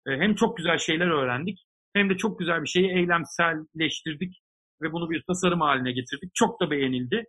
e, 0.08 0.12
hem 0.12 0.36
çok 0.36 0.58
güzel 0.58 0.78
şeyler 0.78 1.08
öğrendik 1.08 1.66
hem 1.94 2.10
de 2.10 2.18
çok 2.18 2.40
güzel 2.40 2.64
bir 2.64 2.68
şeyi 2.68 2.90
eylemselleştirdik 2.90 4.42
ve 4.82 4.92
bunu 4.92 5.10
bir 5.10 5.24
tasarım 5.28 5.62
haline 5.62 5.92
getirdik. 5.92 6.32
Çok 6.34 6.62
da 6.62 6.72
beğenildi. 6.72 7.26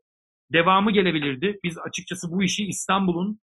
Devamı 0.52 0.92
gelebilirdi. 0.92 1.58
Biz 1.64 1.78
açıkçası 1.78 2.30
bu 2.30 2.42
işi 2.42 2.66
İstanbul'un 2.66 3.40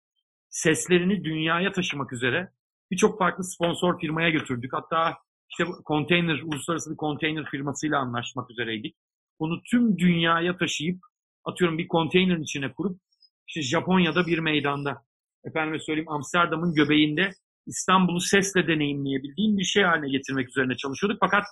seslerini 0.48 1.24
dünyaya 1.24 1.72
taşımak 1.72 2.12
üzere 2.12 2.50
birçok 2.90 3.18
farklı 3.18 3.44
sponsor 3.44 4.00
firmaya 4.00 4.30
götürdük. 4.30 4.72
Hatta 4.72 5.16
işte 5.50 5.64
konteyner, 5.84 6.40
uluslararası 6.42 6.90
bir 6.90 6.96
konteyner 6.96 7.44
firmasıyla 7.50 7.98
anlaşmak 7.98 8.50
üzereydik. 8.50 8.96
Bunu 9.40 9.62
tüm 9.70 9.98
dünyaya 9.98 10.56
taşıyıp 10.56 11.00
atıyorum 11.44 11.78
bir 11.78 11.88
konteynerin 11.88 12.42
içine 12.42 12.72
kurup 12.72 13.00
işte 13.48 13.62
Japonya'da 13.62 14.26
bir 14.26 14.38
meydanda 14.38 15.02
efendime 15.44 15.80
söyleyeyim 15.80 16.10
Amsterdam'ın 16.10 16.74
göbeğinde 16.74 17.32
İstanbul'u 17.66 18.20
sesle 18.20 18.66
deneyimleyebildiğim 18.66 19.58
bir 19.58 19.64
şey 19.64 19.82
haline 19.82 20.08
getirmek 20.10 20.48
üzerine 20.48 20.76
çalışıyorduk. 20.76 21.18
Fakat 21.20 21.44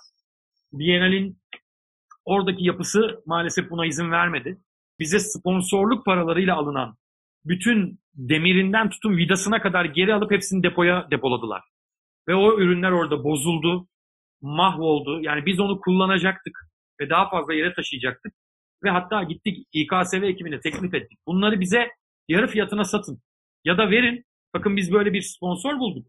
Biennale'in 0.73 1.39
oradaki 2.25 2.65
yapısı 2.65 3.23
maalesef 3.25 3.69
buna 3.69 3.85
izin 3.85 4.11
vermedi. 4.11 4.57
Bize 4.99 5.19
sponsorluk 5.19 6.05
paralarıyla 6.05 6.55
alınan 6.55 6.97
bütün 7.45 7.99
demirinden 8.13 8.89
tutun 8.89 9.17
vidasına 9.17 9.61
kadar 9.61 9.85
geri 9.85 10.13
alıp 10.13 10.31
hepsini 10.31 10.63
depoya 10.63 11.07
depoladılar. 11.11 11.63
Ve 12.27 12.35
o 12.35 12.59
ürünler 12.59 12.91
orada 12.91 13.23
bozuldu, 13.23 13.87
mahvoldu. 14.41 15.21
Yani 15.21 15.45
biz 15.45 15.59
onu 15.59 15.79
kullanacaktık 15.79 16.59
ve 17.01 17.09
daha 17.09 17.29
fazla 17.29 17.53
yere 17.53 17.73
taşıyacaktık. 17.73 18.33
Ve 18.83 18.89
hatta 18.89 19.23
gittik 19.23 19.67
İKSV 19.73 20.23
ekibine 20.23 20.59
teklif 20.59 20.93
ettik. 20.93 21.19
Bunları 21.27 21.59
bize 21.59 21.89
yarı 22.27 22.47
fiyatına 22.47 22.83
satın. 22.83 23.21
Ya 23.65 23.77
da 23.77 23.91
verin. 23.91 24.25
Bakın 24.53 24.77
biz 24.77 24.91
böyle 24.91 25.13
bir 25.13 25.21
sponsor 25.21 25.79
bulduk. 25.79 26.07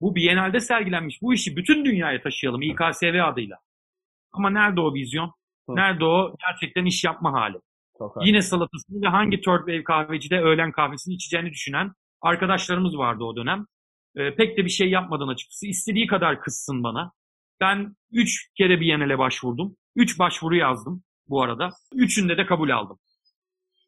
Bu 0.00 0.14
Biennale'de 0.14 0.60
sergilenmiş. 0.60 1.22
Bu 1.22 1.34
işi 1.34 1.56
bütün 1.56 1.84
dünyaya 1.84 2.22
taşıyalım 2.22 2.62
İKSV 2.62 3.20
adıyla. 3.24 3.56
Ama 4.32 4.50
nerede 4.50 4.80
o 4.80 4.94
vizyon? 4.94 5.32
Nerede 5.68 6.04
o 6.04 6.36
gerçekten 6.40 6.84
iş 6.84 7.04
yapma 7.04 7.32
hali? 7.32 7.58
Çok 7.98 8.26
Yine 8.26 8.42
salatasını 8.42 9.02
ve 9.02 9.08
hangi 9.08 9.40
third 9.40 9.58
wave 9.58 9.84
kahvecide 9.84 10.40
öğlen 10.40 10.72
kahvesini 10.72 11.14
içeceğini 11.14 11.50
düşünen 11.50 11.92
arkadaşlarımız 12.20 12.98
vardı 12.98 13.24
o 13.24 13.36
dönem. 13.36 13.66
Ee, 14.16 14.34
pek 14.34 14.56
de 14.56 14.64
bir 14.64 14.70
şey 14.70 14.90
yapmadan 14.90 15.28
açıkçası. 15.28 15.66
İstediği 15.66 16.06
kadar 16.06 16.40
kızsın 16.40 16.82
bana. 16.82 17.12
Ben 17.60 17.96
üç 18.12 18.50
kere 18.54 18.80
Biennale 18.80 19.18
başvurdum. 19.18 19.76
Üç 19.96 20.18
başvuru 20.18 20.56
yazdım 20.56 21.02
bu 21.28 21.42
arada. 21.42 21.70
Üçünde 21.94 22.36
de 22.38 22.46
kabul 22.46 22.70
aldım. 22.70 22.98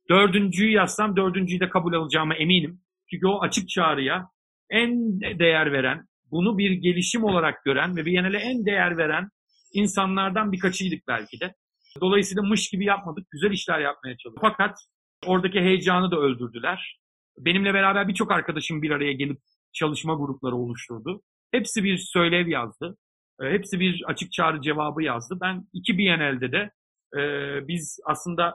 Dördüncüyü 0.09 0.73
yazsam 0.73 1.17
dördüncüyü 1.17 1.61
de 1.61 1.69
kabul 1.69 1.93
alacağıma 1.93 2.35
eminim. 2.35 2.81
Çünkü 3.11 3.26
o 3.26 3.40
açık 3.40 3.69
çağrıya 3.69 4.29
en 4.71 5.21
değer 5.21 5.73
veren, 5.73 6.07
bunu 6.31 6.59
bir 6.59 6.71
gelişim 6.71 7.25
olarak 7.25 7.64
gören 7.64 7.97
ve 7.97 8.07
Biennale 8.07 8.38
en 8.38 8.67
değer 8.67 8.97
veren 8.97 9.29
insanlardan 9.73 10.52
birkaçıydık 10.52 11.09
belki 11.09 11.40
de. 11.40 11.55
Dolayısıyla 12.00 12.42
mış 12.42 12.70
gibi 12.70 12.85
yapmadık. 12.85 13.30
Güzel 13.30 13.50
işler 13.50 13.80
yapmaya 13.80 14.16
çalıştık. 14.16 14.40
Fakat 14.40 14.78
oradaki 15.26 15.61
heyecanı 15.61 16.11
da 16.11 16.16
öldürdüler. 16.16 17.00
Benimle 17.38 17.75
beraber 17.75 18.09
birçok 18.09 18.32
arkadaşım 18.32 18.82
bir 18.82 18.90
araya 18.90 19.12
gelip 19.12 19.38
çalışma 19.73 20.14
grupları 20.14 20.56
oluşturdu. 20.56 21.23
Hepsi 21.52 21.85
bir 21.85 21.99
söylev 21.99 22.49
yazdı. 22.49 22.97
E, 23.42 23.50
hepsi 23.50 23.80
bir 23.80 24.04
açık 24.06 24.32
çağrı 24.32 24.62
cevabı 24.62 25.02
yazdı. 25.02 25.38
Ben 25.40 25.66
iki 25.73 25.99
Biennale'de 25.99 26.52
de 26.52 26.70
e, 27.16 27.20
biz 27.68 28.00
aslında 28.04 28.54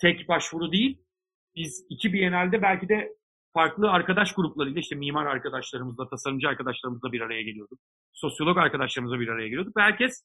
tek 0.00 0.28
başvuru 0.28 0.72
değil, 0.72 0.98
biz 1.56 1.86
iki 1.90 2.12
Biennale'de 2.12 2.62
belki 2.62 2.88
de 2.88 3.12
farklı 3.52 3.90
arkadaş 3.90 4.32
gruplarıyla 4.32 4.80
işte 4.80 4.96
mimar 4.96 5.26
arkadaşlarımızla, 5.26 6.08
tasarımcı 6.08 6.48
arkadaşlarımızla 6.48 7.12
bir 7.12 7.20
araya 7.20 7.42
geliyorduk. 7.42 7.78
Sosyolog 8.12 8.58
arkadaşlarımızla 8.58 9.20
bir 9.20 9.28
araya 9.28 9.48
geliyorduk. 9.48 9.72
Herkes 9.78 10.24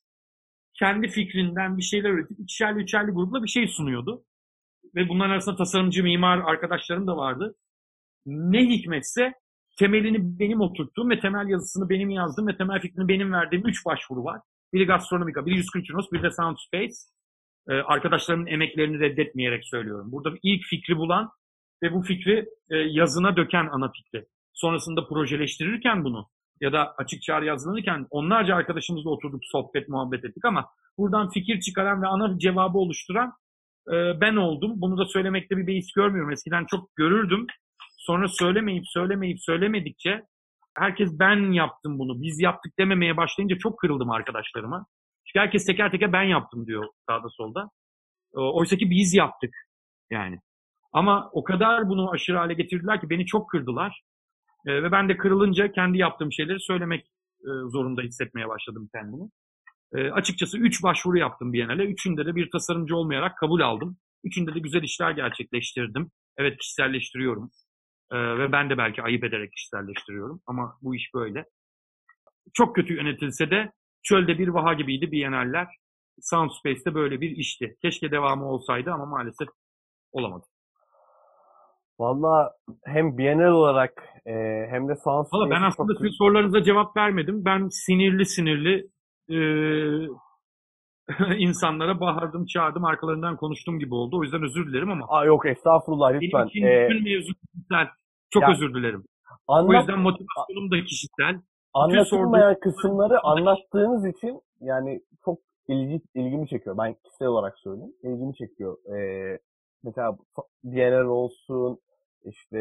kendi 0.79 1.07
fikrinden 1.07 1.77
bir 1.77 1.83
şeyler 1.83 2.09
üretip 2.09 2.39
ikişerli 2.39 2.83
üçerli 2.83 3.11
grupla 3.11 3.43
bir 3.43 3.49
şey 3.49 3.67
sunuyordu. 3.67 4.23
Ve 4.95 5.09
bunların 5.09 5.31
arasında 5.31 5.55
tasarımcı, 5.55 6.03
mimar 6.03 6.37
arkadaşlarım 6.37 7.07
da 7.07 7.17
vardı. 7.17 7.55
Ne 8.25 8.65
hikmetse 8.65 9.33
temelini 9.79 10.39
benim 10.39 10.61
oturttuğum 10.61 11.09
ve 11.09 11.19
temel 11.19 11.49
yazısını 11.49 11.89
benim 11.89 12.09
yazdığım 12.09 12.47
ve 12.47 12.57
temel 12.57 12.81
fikrini 12.81 13.07
benim 13.07 13.33
verdiğim 13.33 13.67
üç 13.67 13.85
başvuru 13.85 14.23
var. 14.23 14.41
Biri 14.73 14.85
Gastronomika, 14.85 15.45
biri 15.45 15.55
140 15.55 15.85
Junos, 15.85 16.11
biri 16.11 16.23
de 16.23 16.31
Soundspace. 16.31 16.93
Ee, 17.69 17.73
arkadaşlarımın 17.73 18.45
emeklerini 18.45 18.99
reddetmeyerek 18.99 19.65
söylüyorum. 19.65 20.11
Burada 20.11 20.37
ilk 20.43 20.63
fikri 20.63 20.97
bulan 20.97 21.29
ve 21.83 21.93
bu 21.93 22.01
fikri 22.01 22.45
e, 22.69 22.77
yazına 22.77 23.37
döken 23.37 23.67
ana 23.71 23.91
fikri. 23.91 24.25
Sonrasında 24.53 25.07
projeleştirirken 25.07 26.03
bunu 26.03 26.29
ya 26.63 26.73
da 26.73 26.93
açık 26.97 27.21
çağrı 27.21 27.45
yazılırken 27.45 28.07
onlarca 28.09 28.55
arkadaşımızla 28.55 29.09
oturduk, 29.09 29.41
sohbet, 29.45 29.89
muhabbet 29.89 30.25
ettik 30.25 30.45
ama 30.45 30.69
buradan 30.97 31.29
fikir 31.29 31.59
çıkaran 31.59 32.01
ve 32.01 32.07
ana 32.07 32.39
cevabı 32.39 32.77
oluşturan 32.77 33.33
e, 33.87 34.21
ben 34.21 34.35
oldum. 34.35 34.73
Bunu 34.75 34.97
da 34.97 35.05
söylemekte 35.05 35.57
bir 35.57 35.67
beis 35.67 35.91
görmüyorum. 35.91 36.31
Eskiden 36.31 36.65
çok 36.65 36.95
görürdüm. 36.95 37.47
Sonra 37.97 38.27
söylemeyip 38.27 38.83
söylemeyip 38.87 39.39
söylemedikçe 39.41 40.23
herkes 40.77 41.19
ben 41.19 41.51
yaptım 41.51 41.99
bunu, 41.99 42.21
biz 42.21 42.41
yaptık 42.41 42.79
dememeye 42.79 43.17
başlayınca 43.17 43.57
çok 43.57 43.79
kırıldım 43.79 44.11
arkadaşlarıma. 44.11 44.85
Çünkü 45.25 45.39
herkes 45.39 45.65
teker 45.65 45.91
teker 45.91 46.13
ben 46.13 46.23
yaptım 46.23 46.67
diyor 46.67 46.85
sağda 47.09 47.29
solda. 47.29 47.69
Oysa 48.33 48.77
ki 48.77 48.89
biz 48.89 49.13
yaptık 49.13 49.55
yani. 50.11 50.39
Ama 50.93 51.29
o 51.33 51.43
kadar 51.43 51.89
bunu 51.89 52.11
aşırı 52.11 52.37
hale 52.37 52.53
getirdiler 52.53 53.01
ki 53.01 53.09
beni 53.09 53.25
çok 53.25 53.49
kırdılar. 53.49 54.01
E, 54.65 54.83
ve 54.83 54.91
ben 54.91 55.09
de 55.09 55.17
kırılınca 55.17 55.71
kendi 55.71 55.97
yaptığım 55.97 56.31
şeyleri 56.31 56.59
söylemek 56.59 57.05
e, 57.41 57.49
zorunda 57.71 58.01
hissetmeye 58.01 58.47
başladım 58.47 58.89
kendimi. 58.95 59.29
E, 59.95 60.11
açıkçası 60.11 60.57
3 60.57 60.83
başvuru 60.83 61.17
yaptım 61.17 61.53
Biennale. 61.53 61.85
Üçünde 61.85 62.25
de 62.25 62.35
bir 62.35 62.51
tasarımcı 62.51 62.95
olmayarak 62.95 63.37
kabul 63.37 63.61
aldım. 63.61 63.97
Üçünde 64.23 64.55
de 64.55 64.59
güzel 64.59 64.83
işler 64.83 65.11
gerçekleştirdim. 65.11 66.11
Evet 66.37 66.57
kişiselleştiriyorum. 66.57 67.51
E, 68.11 68.17
ve 68.17 68.51
ben 68.51 68.69
de 68.69 68.77
belki 68.77 69.01
ayıp 69.01 69.23
ederek 69.23 69.51
kişiselleştiriyorum. 69.51 70.41
Ama 70.47 70.77
bu 70.81 70.95
iş 70.95 71.13
böyle. 71.13 71.45
Çok 72.53 72.75
kötü 72.75 72.93
yönetilse 72.93 73.51
de 73.51 73.71
çölde 74.03 74.39
bir 74.39 74.47
vaha 74.47 74.73
gibiydi 74.73 75.11
Biennaller. 75.11 75.67
Soundspace'de 76.21 76.95
böyle 76.95 77.21
bir 77.21 77.29
işti. 77.31 77.75
Keşke 77.81 78.11
devamı 78.11 78.45
olsaydı 78.45 78.91
ama 78.91 79.05
maalesef 79.05 79.47
olamadı. 80.11 80.45
Valla 81.99 82.51
hem 82.85 83.17
Biennial 83.17 83.51
olarak 83.51 83.93
e, 84.25 84.33
hem 84.69 84.87
de 84.87 84.95
sans 84.95 85.33
Valla 85.33 85.49
ben 85.49 85.61
aslında 85.61 85.93
çok... 85.93 86.15
sorularınıza 86.17 86.63
cevap 86.63 86.97
vermedim. 86.97 87.45
Ben 87.45 87.67
sinirli 87.67 88.25
sinirli 88.25 88.87
e, 89.29 89.37
insanlara 91.37 91.99
bağırdım, 91.99 92.45
çağırdım, 92.45 92.85
arkalarından 92.85 93.37
konuştum 93.37 93.79
gibi 93.79 93.93
oldu. 93.95 94.17
O 94.17 94.23
yüzden 94.23 94.43
özür 94.43 94.67
dilerim 94.67 94.91
ama. 94.91 95.05
Aa, 95.09 95.25
yok 95.25 95.45
estağfurullah 95.45 96.13
lütfen. 96.13 96.39
Benim 96.39 96.47
için 96.47 96.63
ee, 96.63 96.87
bütün 96.89 97.03
mevzu 97.03 97.33
kişisel. 97.33 97.87
Çok 98.29 98.43
ya, 98.43 98.51
özür 98.51 98.73
dilerim. 98.73 99.03
Anlat, 99.47 99.69
o 99.69 99.79
yüzden 99.79 99.99
motivasyonum 99.99 100.71
da 100.71 100.83
kişisel. 100.85 101.41
Anlatılmayan 101.73 102.59
kısımları 102.59 103.23
anlattığınız 103.23 104.05
için 104.05 104.41
yani 104.61 105.01
çok 105.25 105.39
ilgi, 105.67 106.01
ilgimi 106.15 106.47
çekiyor. 106.47 106.77
Ben 106.77 106.95
kişisel 107.03 107.27
olarak 107.27 107.59
söyleyeyim. 107.59 107.93
İlgimi 108.03 108.35
çekiyor. 108.35 108.77
Ee, 108.95 109.39
mesela 109.83 110.17
Biennial 110.63 111.05
olsun, 111.05 111.79
işte 112.25 112.59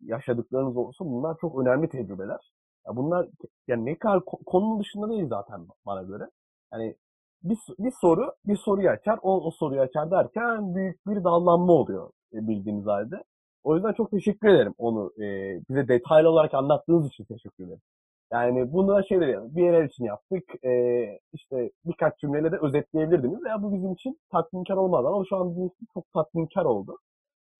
yaşadıklarınız 0.00 0.76
olsun 0.76 1.12
bunlar 1.12 1.36
çok 1.40 1.60
önemli 1.60 1.88
tecrübeler. 1.88 2.52
Ya 2.86 2.96
bunlar 2.96 3.28
yani 3.68 3.84
ne 3.86 3.98
kadar 3.98 4.16
ko- 4.18 4.44
konunun 4.44 4.80
dışında 4.80 5.08
değil 5.10 5.26
zaten 5.28 5.66
bana 5.86 6.02
göre. 6.02 6.24
Yani 6.72 6.96
bir, 7.42 7.58
bir 7.78 7.92
soru 8.00 8.32
bir 8.46 8.56
soruyu 8.56 8.90
açar, 8.90 9.18
o, 9.22 9.40
o 9.46 9.50
soruyu 9.50 9.80
açar 9.80 10.10
derken 10.10 10.74
büyük 10.74 11.06
bir 11.06 11.24
dallanma 11.24 11.72
oluyor 11.72 12.10
e, 12.34 12.48
bildiğiniz 12.48 12.86
halde. 12.86 13.24
O 13.64 13.74
yüzden 13.76 13.92
çok 13.92 14.10
teşekkür 14.10 14.48
ederim 14.48 14.74
onu 14.78 15.12
e, 15.18 15.24
bize 15.68 15.88
detaylı 15.88 16.28
olarak 16.30 16.54
anlattığınız 16.54 17.06
için 17.08 17.24
teşekkür 17.24 17.64
ederim. 17.64 17.80
Yani 18.32 18.72
bunu 18.72 18.88
da 18.88 19.02
şey 19.02 19.20
dedi, 19.20 19.38
bir 19.42 19.62
yerel 19.62 19.88
için 19.88 20.04
yaptık. 20.04 20.64
E, 20.64 20.72
işte 21.32 21.70
birkaç 21.84 22.18
cümleyle 22.20 22.52
de 22.52 22.56
özetleyebilirdiniz. 22.62 23.40
Ya 23.48 23.62
bu 23.62 23.74
bizim 23.74 23.92
için 23.92 24.20
tatminkar 24.32 24.74
olmaz 24.74 25.06
ama 25.06 25.24
şu 25.28 25.36
an 25.36 25.50
bizim 25.50 25.66
için 25.66 25.86
çok 25.94 26.12
tatminkar 26.12 26.64
oldu. 26.64 26.98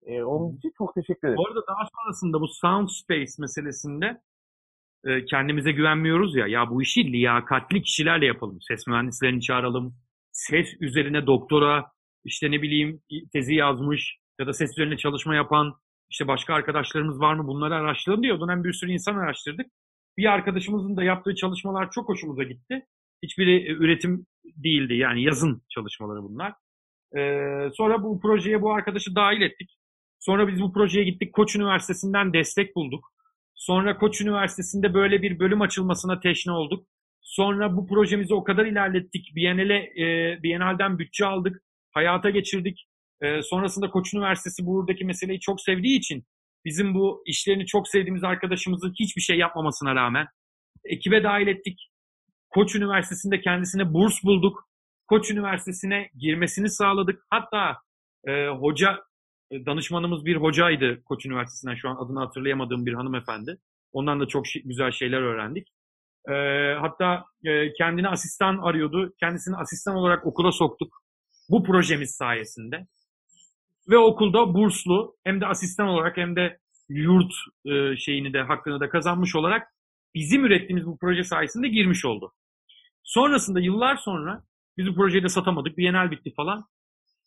E, 0.05 0.23
onun 0.23 0.57
için 0.57 0.73
çok 0.77 0.95
teşekkür 0.95 1.27
ederim. 1.27 1.37
Bu 1.37 1.47
arada 1.47 1.67
daha 1.67 1.87
sonrasında 1.95 2.41
bu 2.41 2.47
sound 2.47 2.89
space 2.89 3.31
meselesinde 3.39 4.21
e, 5.05 5.25
kendimize 5.25 5.71
güvenmiyoruz 5.71 6.35
ya. 6.35 6.47
Ya 6.47 6.69
bu 6.69 6.81
işi 6.81 7.13
liyakatli 7.13 7.81
kişilerle 7.81 8.25
yapalım. 8.25 8.57
Ses 8.61 8.87
mühendislerini 8.87 9.41
çağıralım. 9.41 9.95
Ses 10.31 10.67
üzerine 10.79 11.27
doktora, 11.27 11.91
işte 12.23 12.51
ne 12.51 12.61
bileyim 12.61 13.01
tezi 13.33 13.55
yazmış 13.55 14.17
ya 14.39 14.47
da 14.47 14.53
ses 14.53 14.71
üzerine 14.71 14.97
çalışma 14.97 15.35
yapan 15.35 15.73
işte 16.09 16.27
başka 16.27 16.53
arkadaşlarımız 16.53 17.19
var 17.19 17.33
mı 17.33 17.47
bunları 17.47 17.75
araştıralım 17.75 18.23
diye 18.23 18.33
o 18.33 18.41
dönem 18.41 18.63
bir 18.63 18.73
sürü 18.73 18.91
insan 18.91 19.15
araştırdık. 19.15 19.65
Bir 20.17 20.25
arkadaşımızın 20.25 20.97
da 20.97 21.03
yaptığı 21.03 21.35
çalışmalar 21.35 21.91
çok 21.91 22.09
hoşumuza 22.09 22.43
gitti. 22.43 22.85
Hiçbiri 23.23 23.55
e, 23.55 23.71
üretim 23.71 24.25
değildi 24.45 24.93
yani 24.93 25.23
yazın 25.23 25.61
çalışmaları 25.69 26.23
bunlar. 26.23 26.53
Ee, 27.17 27.69
sonra 27.73 28.03
bu 28.03 28.19
projeye 28.19 28.61
bu 28.61 28.73
arkadaşı 28.73 29.15
dahil 29.15 29.41
ettik. 29.41 29.77
Sonra 30.19 30.47
biz 30.47 30.61
bu 30.61 30.73
projeye 30.73 31.05
gittik 31.05 31.33
Koç 31.33 31.55
Üniversitesi'nden 31.55 32.33
destek 32.33 32.75
bulduk. 32.75 33.13
Sonra 33.55 33.97
Koç 33.97 34.21
Üniversitesi'nde 34.21 34.93
böyle 34.93 35.21
bir 35.21 35.39
bölüm 35.39 35.61
açılmasına 35.61 36.19
teşne 36.19 36.51
olduk. 36.51 36.87
Sonra 37.21 37.77
bu 37.77 37.87
projemizi 37.87 38.33
o 38.33 38.43
kadar 38.43 38.65
ilerlettik. 38.65 39.35
Biennale, 39.35 39.75
e, 39.75 40.39
Biennale'den 40.43 40.99
bütçe 40.99 41.25
aldık. 41.25 41.61
Hayata 41.91 42.29
geçirdik. 42.29 42.87
E, 43.21 43.41
sonrasında 43.41 43.89
Koç 43.89 44.13
Üniversitesi 44.13 44.65
buradaki 44.65 45.05
meseleyi 45.05 45.39
çok 45.39 45.61
sevdiği 45.61 45.97
için 45.97 46.23
bizim 46.65 46.93
bu 46.93 47.23
işlerini 47.25 47.65
çok 47.65 47.87
sevdiğimiz 47.87 48.23
arkadaşımızın 48.23 48.93
hiçbir 48.99 49.21
şey 49.21 49.37
yapmamasına 49.37 49.95
rağmen 49.95 50.27
ekibe 50.85 51.23
dahil 51.23 51.47
ettik. 51.47 51.89
Koç 52.49 52.75
Üniversitesi'nde 52.75 53.41
kendisine 53.41 53.93
burs 53.93 54.23
bulduk. 54.23 54.67
Koç 55.07 55.31
Üniversitesi'ne 55.31 56.09
girmesini 56.17 56.69
sağladık. 56.69 57.23
Hatta 57.29 57.77
e, 58.27 58.47
hoca 58.47 58.99
e, 59.51 59.65
danışmanımız 59.65 60.25
bir 60.25 60.35
hocaydı 60.35 61.03
Koç 61.03 61.25
Üniversitesi'nden 61.25 61.75
şu 61.75 61.89
an 61.89 62.05
adını 62.05 62.19
hatırlayamadığım 62.19 62.85
bir 62.85 62.93
hanımefendi. 62.93 63.57
Ondan 63.93 64.19
da 64.19 64.27
çok 64.27 64.45
güzel 64.65 64.91
şeyler 64.91 65.21
öğrendik. 65.21 65.67
E, 66.29 66.33
hatta 66.79 67.25
e, 67.45 67.73
kendine 67.73 68.07
asistan 68.07 68.57
arıyordu. 68.57 69.13
Kendisini 69.19 69.55
asistan 69.57 69.95
olarak 69.95 70.25
okula 70.25 70.51
soktuk. 70.51 70.93
Bu 71.49 71.63
projemiz 71.63 72.15
sayesinde. 72.15 72.87
Ve 73.89 73.97
okulda 73.97 74.53
burslu 74.53 75.15
hem 75.23 75.41
de 75.41 75.45
asistan 75.45 75.87
olarak 75.87 76.17
hem 76.17 76.35
de 76.35 76.59
yurt 76.89 77.33
e, 77.65 77.97
şeyini 77.97 78.33
de 78.33 78.41
hakkını 78.41 78.79
da 78.79 78.89
kazanmış 78.89 79.35
olarak 79.35 79.67
bizim 80.15 80.45
ürettiğimiz 80.45 80.85
bu 80.85 80.97
proje 80.97 81.23
sayesinde 81.23 81.67
girmiş 81.67 82.05
oldu. 82.05 82.33
Sonrasında 83.03 83.59
yıllar 83.59 83.95
sonra 83.95 84.43
biz 84.77 84.87
bu 84.87 84.95
projeyi 84.95 85.23
de 85.23 85.29
satamadık. 85.29 85.77
Bienal 85.77 86.11
bitti 86.11 86.33
falan. 86.35 86.65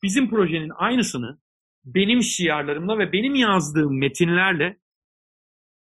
Bizim 0.02 0.30
projenin 0.30 0.72
aynısını 0.76 1.38
benim 1.84 2.22
şiarlarımla 2.22 2.98
ve 2.98 3.12
benim 3.12 3.34
yazdığım 3.34 3.98
metinlerle 3.98 4.78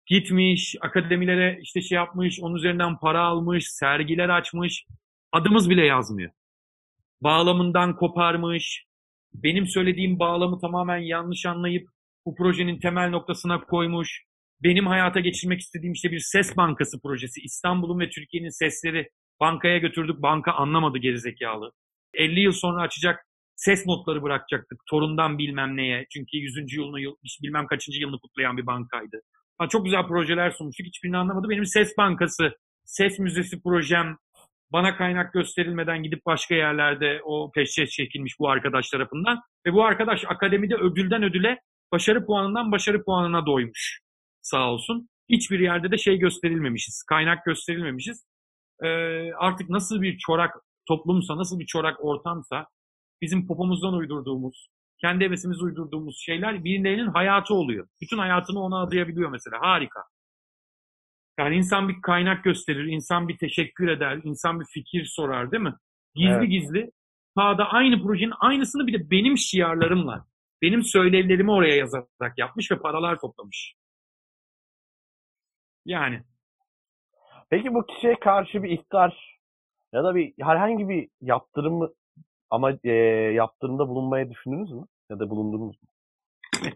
gitmiş, 0.05 0.75
akademilere 0.81 1.59
işte 1.61 1.81
şey 1.81 1.95
yapmış, 1.95 2.39
onun 2.41 2.55
üzerinden 2.55 2.97
para 2.97 3.21
almış, 3.21 3.67
sergiler 3.67 4.29
açmış, 4.29 4.85
adımız 5.31 5.69
bile 5.69 5.85
yazmıyor. 5.85 6.31
Bağlamından 7.21 7.95
koparmış, 7.95 8.84
benim 9.43 9.67
söylediğim 9.67 10.19
bağlamı 10.19 10.59
tamamen 10.59 10.97
yanlış 10.97 11.45
anlayıp 11.45 11.89
bu 12.25 12.35
projenin 12.35 12.79
temel 12.79 13.09
noktasına 13.09 13.61
koymuş, 13.61 14.23
benim 14.63 14.87
hayata 14.87 15.19
geçirmek 15.19 15.59
istediğim 15.59 15.93
işte 15.93 16.11
bir 16.11 16.19
ses 16.19 16.57
bankası 16.57 17.01
projesi, 17.01 17.41
İstanbul'un 17.41 17.99
ve 17.99 18.09
Türkiye'nin 18.09 18.59
sesleri 18.59 19.09
bankaya 19.39 19.77
götürdük, 19.77 20.21
banka 20.21 20.51
anlamadı 20.51 20.97
gerizekalı. 20.97 21.71
50 22.13 22.39
yıl 22.39 22.51
sonra 22.51 22.81
açacak 22.81 23.25
ses 23.55 23.85
notları 23.85 24.23
bırakacaktık. 24.23 24.79
Torundan 24.89 25.37
bilmem 25.37 25.77
neye. 25.77 26.05
Çünkü 26.13 26.37
100. 26.37 26.73
yılını, 26.73 27.01
yıl, 27.01 27.15
bilmem 27.43 27.67
kaçıncı 27.67 28.01
yılını 28.01 28.19
kutlayan 28.19 28.57
bir 28.57 28.65
bankaydı. 28.65 29.21
Ha, 29.57 29.67
çok 29.69 29.85
güzel 29.85 30.07
projeler 30.07 30.51
sunmuştuk. 30.51 30.87
Hiçbirini 30.87 31.17
anlamadı. 31.17 31.49
Benim 31.49 31.65
ses 31.65 31.97
bankası, 31.97 32.51
ses 32.85 33.19
müzesi 33.19 33.61
projem 33.63 34.17
bana 34.71 34.97
kaynak 34.97 35.33
gösterilmeden 35.33 36.03
gidip 36.03 36.25
başka 36.25 36.55
yerlerde 36.55 37.21
o 37.23 37.51
peşçe 37.51 37.87
çekilmiş 37.87 38.39
bu 38.39 38.49
arkadaş 38.49 38.89
tarafından. 38.89 39.41
Ve 39.65 39.73
bu 39.73 39.85
arkadaş 39.85 40.25
akademide 40.25 40.75
ödülden 40.75 41.23
ödüle 41.23 41.59
başarı 41.91 42.25
puanından 42.25 42.71
başarı 42.71 43.03
puanına 43.03 43.45
doymuş. 43.45 43.99
Sağ 44.41 44.71
olsun. 44.71 45.09
Hiçbir 45.29 45.59
yerde 45.59 45.91
de 45.91 45.97
şey 45.97 46.17
gösterilmemişiz. 46.17 47.03
Kaynak 47.03 47.45
gösterilmemişiz. 47.45 48.25
Ee, 48.83 49.33
artık 49.33 49.69
nasıl 49.69 50.01
bir 50.01 50.17
çorak 50.17 50.55
toplumsa, 50.87 51.37
nasıl 51.37 51.59
bir 51.59 51.65
çorak 51.65 52.05
ortamsa 52.05 52.67
bizim 53.21 53.47
popomuzdan 53.47 53.93
uydurduğumuz, 53.93 54.69
kendi 55.01 55.25
hevesimiz 55.25 55.61
uydurduğumuz 55.61 56.19
şeyler 56.19 56.63
birilerinin 56.63 57.07
hayatı 57.07 57.53
oluyor. 57.53 57.87
Bütün 58.01 58.17
hayatını 58.17 58.59
ona 58.59 58.81
adayabiliyor 58.81 59.29
mesela. 59.29 59.61
Harika. 59.61 60.03
Yani 61.39 61.55
insan 61.55 61.89
bir 61.89 62.01
kaynak 62.01 62.43
gösterir, 62.43 62.85
insan 62.85 63.27
bir 63.27 63.37
teşekkür 63.37 63.87
eder, 63.87 64.19
insan 64.23 64.59
bir 64.59 64.65
fikir 64.65 65.05
sorar 65.05 65.51
değil 65.51 65.63
mi? 65.63 65.73
Gizli 66.15 66.31
evet. 66.31 66.49
gizli. 66.49 66.91
Sağda 67.37 67.65
aynı 67.65 68.03
projenin 68.03 68.33
aynısını 68.39 68.87
bir 68.87 68.93
de 68.93 69.11
benim 69.11 69.37
şiarlarımla, 69.37 70.25
benim 70.61 70.83
söylevlerimi 70.83 71.51
oraya 71.51 71.75
yazarak 71.75 72.37
yapmış 72.37 72.71
ve 72.71 72.79
paralar 72.79 73.19
toplamış. 73.19 73.75
Yani. 75.85 76.23
Peki 77.49 77.73
bu 77.73 77.85
kişiye 77.85 78.19
karşı 78.19 78.63
bir 78.63 78.69
ihtar 78.69 79.37
ya 79.93 80.03
da 80.03 80.15
bir 80.15 80.33
herhangi 80.41 80.89
bir 80.89 81.09
yaptırım 81.21 81.93
ama 82.49 82.71
e, 82.83 82.91
yaptırımda 83.33 83.87
bulunmayı 83.87 84.29
düşündünüz 84.29 84.71
mü? 84.71 84.85
Ya 85.09 85.19
da 85.19 85.29
bulundunuz 85.29 85.75
mu? 85.81 85.89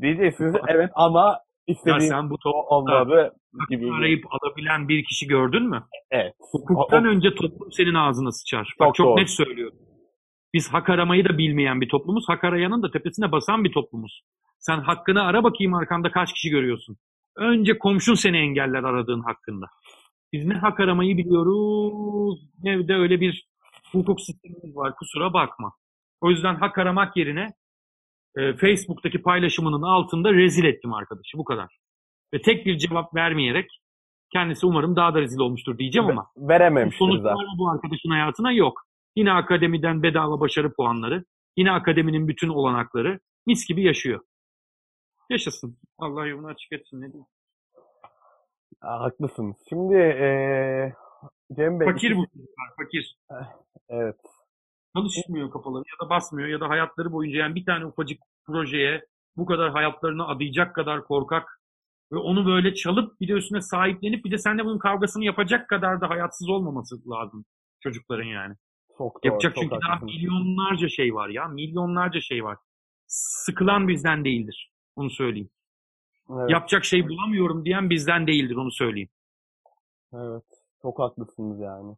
Diyeceksiniz 0.00 0.54
evet 0.68 0.90
ama 0.94 1.45
istediğim 1.66 2.00
ya 2.00 2.08
sen 2.08 2.30
bu 2.30 2.36
olmadı 2.44 3.32
gibi. 3.70 3.92
arayıp 3.92 4.24
alabilen 4.30 4.88
bir 4.88 5.04
kişi 5.04 5.26
gördün 5.26 5.62
mü? 5.70 5.84
Evet. 6.10 6.34
Hukuktan 6.52 7.04
o, 7.04 7.08
önce 7.08 7.34
toplum 7.34 7.72
senin 7.72 7.94
ağzına 7.94 8.32
sıçar. 8.32 8.74
Bak 8.80 8.86
çok, 8.86 8.96
çok 8.96 9.16
net 9.18 9.30
söylüyorum. 9.30 9.78
Biz 10.54 10.72
hak 10.72 10.90
aramayı 10.90 11.24
da 11.24 11.38
bilmeyen 11.38 11.80
bir 11.80 11.88
toplumuz. 11.88 12.24
Hak 12.28 12.44
arayanın 12.44 12.82
da 12.82 12.90
tepesine 12.90 13.32
basan 13.32 13.64
bir 13.64 13.72
toplumuz. 13.72 14.22
Sen 14.58 14.80
hakkını 14.80 15.22
ara 15.22 15.44
bakayım 15.44 15.74
arkanda 15.74 16.10
kaç 16.10 16.32
kişi 16.32 16.50
görüyorsun. 16.50 16.96
Önce 17.36 17.78
komşun 17.78 18.14
seni 18.14 18.36
engeller 18.36 18.84
aradığın 18.84 19.20
hakkında. 19.20 19.66
Biz 20.32 20.46
ne 20.46 20.54
hak 20.54 20.80
aramayı 20.80 21.16
biliyoruz 21.16 22.40
ne 22.62 22.88
de 22.88 22.94
öyle 22.94 23.20
bir 23.20 23.48
hukuk 23.92 24.20
sistemimiz 24.20 24.76
var. 24.76 24.94
Kusura 24.94 25.32
bakma. 25.32 25.72
O 26.20 26.30
yüzden 26.30 26.54
hak 26.54 26.78
aramak 26.78 27.16
yerine 27.16 27.52
e, 28.36 28.56
Facebook'taki 28.56 29.22
paylaşımının 29.22 29.82
altında 29.82 30.32
rezil 30.32 30.64
ettim 30.64 30.94
arkadaşı. 30.94 31.38
Bu 31.38 31.44
kadar. 31.44 31.78
Ve 32.34 32.42
tek 32.42 32.66
bir 32.66 32.78
cevap 32.78 33.14
vermeyerek 33.14 33.70
kendisi 34.32 34.66
umarım 34.66 34.96
daha 34.96 35.14
da 35.14 35.20
rezil 35.20 35.38
olmuştur 35.38 35.78
diyeceğim 35.78 36.08
ama. 36.08 36.30
Verememiştir 36.36 37.18
zaten. 37.22 37.58
bu 37.58 37.70
arkadaşın 37.70 38.10
hayatına 38.10 38.52
yok. 38.52 38.82
Yine 39.16 39.32
akademiden 39.32 40.02
bedava 40.02 40.40
başarı 40.40 40.72
puanları, 40.74 41.24
yine 41.56 41.72
akademinin 41.72 42.28
bütün 42.28 42.48
olanakları 42.48 43.20
mis 43.46 43.68
gibi 43.68 43.82
yaşıyor. 43.82 44.20
Yaşasın. 45.30 45.78
Allah 45.98 46.26
yolunu 46.26 46.46
açık 46.46 46.72
etsin 46.72 47.00
ne 47.00 47.12
diyeyim. 47.12 47.26
Aa, 48.82 49.00
haklısınız. 49.00 49.56
Şimdi 49.68 49.94
ee, 49.94 50.92
Cem 51.56 51.80
Bey... 51.80 51.88
Fakir 51.88 52.16
bu 52.16 52.26
çocuklar, 52.26 52.68
fakir. 52.76 53.16
Evet. 53.88 54.16
Çalışmıyor 54.96 55.50
kafaları 55.50 55.84
ya 55.92 56.06
da 56.06 56.10
basmıyor 56.10 56.48
ya 56.48 56.60
da 56.60 56.68
hayatları 56.68 57.12
boyunca 57.12 57.38
yani 57.38 57.54
bir 57.54 57.64
tane 57.64 57.86
ufacık 57.86 58.18
projeye 58.46 59.04
bu 59.36 59.46
kadar 59.46 59.70
hayatlarını 59.70 60.26
adayacak 60.28 60.74
kadar 60.74 61.04
korkak 61.04 61.60
ve 62.12 62.16
onu 62.16 62.46
böyle 62.46 62.74
çalıp 62.74 63.20
bir 63.20 63.28
de 63.28 63.32
üstüne 63.32 63.60
sahiplenip 63.60 64.24
bir 64.24 64.30
de 64.30 64.38
seninle 64.38 64.64
bunun 64.64 64.78
kavgasını 64.78 65.24
yapacak 65.24 65.68
kadar 65.68 66.00
da 66.00 66.10
hayatsız 66.10 66.48
olmaması 66.48 67.10
lazım 67.10 67.44
çocukların 67.80 68.24
yani. 68.24 68.54
Çok 68.98 69.24
doğru, 69.24 69.32
Yapacak 69.32 69.54
çok 69.54 69.62
çünkü 69.62 69.76
daha 69.88 70.04
milyonlarca 70.04 70.88
şey 70.88 71.14
var 71.14 71.28
ya. 71.28 71.48
Milyonlarca 71.48 72.20
şey 72.20 72.44
var. 72.44 72.58
Sıkılan 73.06 73.88
bizden 73.88 74.24
değildir. 74.24 74.72
Onu 74.96 75.10
söyleyeyim. 75.10 75.50
Evet. 76.30 76.50
Yapacak 76.50 76.84
şey 76.84 77.08
bulamıyorum 77.08 77.64
diyen 77.64 77.90
bizden 77.90 78.26
değildir 78.26 78.56
onu 78.56 78.72
söyleyeyim. 78.72 79.08
Evet. 80.14 80.44
Çok 80.82 80.98
haklısınız 80.98 81.60
yani. 81.60 81.96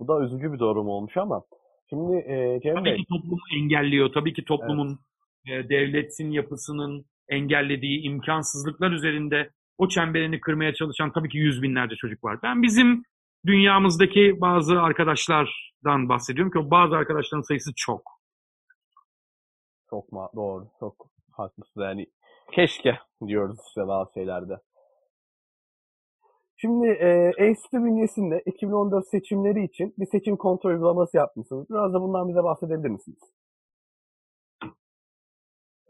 Bu 0.00 0.08
da 0.08 0.20
üzücü 0.24 0.52
bir 0.52 0.58
durum 0.58 0.88
olmuş 0.88 1.16
ama 1.16 1.42
şimdi 1.90 2.16
e, 2.16 2.60
Cem 2.62 2.74
Tabii 2.74 2.84
Bey... 2.84 2.96
ki 2.96 3.04
toplum 3.08 3.38
engelliyor. 3.56 4.12
Tabii 4.12 4.32
ki 4.32 4.44
toplumun 4.44 4.98
evet. 5.46 5.64
e, 5.64 5.68
devletin 5.68 6.30
yapısının 6.30 7.04
engellediği 7.28 8.02
imkansızlıklar 8.02 8.90
üzerinde 8.90 9.50
o 9.78 9.88
çemberini 9.88 10.40
kırmaya 10.40 10.74
çalışan 10.74 11.12
tabii 11.12 11.28
ki 11.28 11.38
yüz 11.38 11.62
binlerce 11.62 11.96
çocuk 11.96 12.24
var. 12.24 12.38
Ben 12.42 12.62
bizim 12.62 13.02
dünyamızdaki 13.46 14.40
bazı 14.40 14.80
arkadaşlardan 14.80 16.08
bahsediyorum 16.08 16.52
ki 16.52 16.58
o 16.58 16.70
bazı 16.70 16.96
arkadaşların 16.96 17.42
sayısı 17.42 17.72
çok. 17.76 18.02
Çok 19.90 20.12
ma 20.12 20.28
doğru. 20.36 20.68
Çok 20.80 21.06
haklısın. 21.32 21.82
Yani 21.82 22.06
keşke 22.52 22.98
diyoruz 23.26 23.58
işte 23.68 23.88
bazı 23.88 24.12
şeylerde. 24.12 24.54
Şimdi 26.60 26.86
e, 26.86 27.32
Enstitü 27.38 27.76
bünyesinde 27.84 28.42
2014 28.46 29.08
seçimleri 29.08 29.64
için 29.64 29.94
bir 29.98 30.06
seçim 30.06 30.36
kontrol 30.36 30.70
uygulaması 30.70 31.16
yapmışsınız. 31.16 31.70
Biraz 31.70 31.94
da 31.94 32.00
bundan 32.00 32.28
bize 32.28 32.44
bahsedebilir 32.44 32.88
misiniz? 32.88 33.18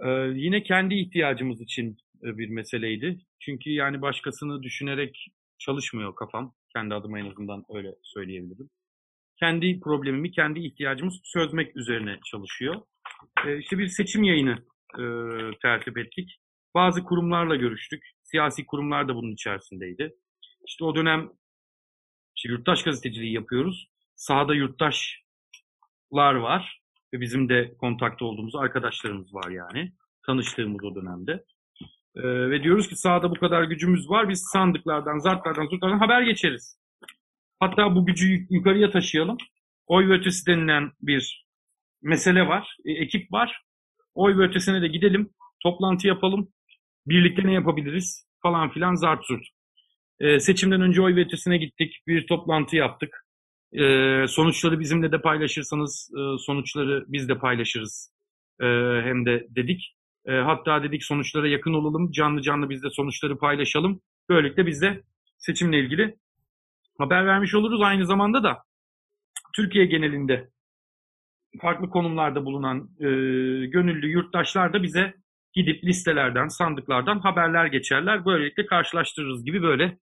Ee, 0.04 0.08
yine 0.34 0.62
kendi 0.62 0.94
ihtiyacımız 0.94 1.60
için 1.60 1.96
e, 2.22 2.38
bir 2.38 2.48
meseleydi. 2.48 3.18
Çünkü 3.40 3.70
yani 3.70 4.02
başkasını 4.02 4.62
düşünerek 4.62 5.26
çalışmıyor 5.58 6.14
kafam. 6.14 6.54
Kendi 6.72 6.94
adıma 6.94 7.18
en 7.18 7.30
azından 7.30 7.64
öyle 7.74 7.94
söyleyebilirim. 8.02 8.70
Kendi 9.40 9.80
problemimi, 9.80 10.30
kendi 10.30 10.60
ihtiyacımız 10.60 11.20
çözmek 11.32 11.76
üzerine 11.76 12.18
çalışıyor. 12.24 12.74
Ee, 13.46 13.58
işte 13.58 13.78
bir 13.78 13.88
seçim 13.88 14.22
yayını 14.22 14.56
e, 14.98 15.04
tertip 15.62 15.98
ettik. 15.98 16.40
Bazı 16.74 17.04
kurumlarla 17.04 17.56
görüştük. 17.56 18.04
Siyasi 18.22 18.66
kurumlar 18.66 19.08
da 19.08 19.14
bunun 19.14 19.32
içerisindeydi. 19.32 20.14
İşte 20.68 20.84
o 20.84 20.94
dönem 20.94 21.30
işte 22.36 22.48
yurttaş 22.48 22.82
gazeteciliği 22.82 23.32
yapıyoruz. 23.32 23.88
Sahada 24.14 24.54
yurttaşlar 24.54 26.34
var 26.34 26.80
ve 27.14 27.20
bizim 27.20 27.48
de 27.48 27.74
kontakta 27.80 28.24
olduğumuz 28.24 28.56
arkadaşlarımız 28.56 29.34
var 29.34 29.50
yani. 29.50 29.92
Tanıştığımız 30.26 30.84
o 30.84 30.94
dönemde. 30.94 31.44
Ee, 32.16 32.50
ve 32.50 32.62
diyoruz 32.62 32.88
ki 32.88 32.96
sahada 32.96 33.30
bu 33.30 33.34
kadar 33.34 33.62
gücümüz 33.62 34.10
var. 34.10 34.28
Biz 34.28 34.48
sandıklardan, 34.52 35.18
zartlardan, 35.18 35.66
zurtlardan 35.66 35.98
haber 35.98 36.22
geçeriz. 36.22 36.80
Hatta 37.60 37.94
bu 37.94 38.06
gücü 38.06 38.46
yukarıya 38.50 38.90
taşıyalım. 38.90 39.36
Oy 39.86 40.08
ve 40.08 40.12
ötesi 40.12 40.46
denilen 40.46 40.92
bir 41.00 41.46
mesele 42.02 42.46
var. 42.46 42.76
E, 42.84 42.92
ekip 42.92 43.32
var. 43.32 43.62
Oy 44.14 44.38
ve 44.38 44.42
ötesine 44.42 44.82
de 44.82 44.88
gidelim. 44.88 45.30
Toplantı 45.62 46.08
yapalım. 46.08 46.48
Birlikte 47.06 47.46
ne 47.46 47.52
yapabiliriz 47.52 48.28
falan 48.42 48.70
filan 48.70 48.94
zart 48.94 49.24
zurt. 49.26 49.57
Ee, 50.20 50.40
seçimden 50.40 50.80
önce 50.80 51.02
oy 51.02 51.16
ve 51.16 51.20
ötesine 51.20 51.58
gittik. 51.58 52.02
Bir 52.06 52.26
toplantı 52.26 52.76
yaptık. 52.76 53.24
Ee, 53.72 54.24
sonuçları 54.28 54.80
bizimle 54.80 55.12
de 55.12 55.20
paylaşırsanız 55.20 56.10
e, 56.14 56.38
sonuçları 56.38 57.04
biz 57.08 57.28
de 57.28 57.38
paylaşırız. 57.38 58.12
Ee, 58.60 58.64
hem 59.04 59.26
de 59.26 59.46
dedik. 59.50 59.96
E, 60.26 60.32
hatta 60.32 60.82
dedik 60.82 61.04
sonuçlara 61.04 61.48
yakın 61.48 61.74
olalım. 61.74 62.10
Canlı 62.10 62.42
canlı 62.42 62.70
biz 62.70 62.82
de 62.82 62.90
sonuçları 62.90 63.38
paylaşalım. 63.38 64.00
Böylelikle 64.28 64.66
biz 64.66 64.82
de 64.82 65.02
seçimle 65.38 65.80
ilgili 65.80 66.16
haber 66.98 67.26
vermiş 67.26 67.54
oluruz. 67.54 67.82
Aynı 67.82 68.06
zamanda 68.06 68.42
da 68.42 68.62
Türkiye 69.56 69.86
genelinde 69.86 70.50
farklı 71.60 71.90
konumlarda 71.90 72.44
bulunan 72.44 72.90
e, 73.00 73.06
gönüllü 73.66 74.08
yurttaşlar 74.08 74.72
da 74.72 74.82
bize 74.82 75.14
gidip 75.52 75.84
listelerden, 75.84 76.48
sandıklardan 76.48 77.18
haberler 77.18 77.66
geçerler. 77.66 78.24
Böylelikle 78.24 78.66
karşılaştırırız 78.66 79.44
gibi 79.44 79.62
böyle 79.62 79.98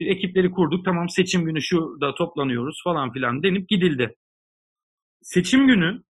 bir 0.00 0.06
ekipleri 0.06 0.50
kurduk. 0.50 0.84
Tamam 0.84 1.08
seçim 1.08 1.44
günü 1.44 1.62
şurada 1.62 2.14
toplanıyoruz 2.14 2.80
falan 2.84 3.12
filan 3.12 3.42
denip 3.42 3.68
gidildi. 3.68 4.16
Seçim 5.22 5.66
günü 5.66 6.02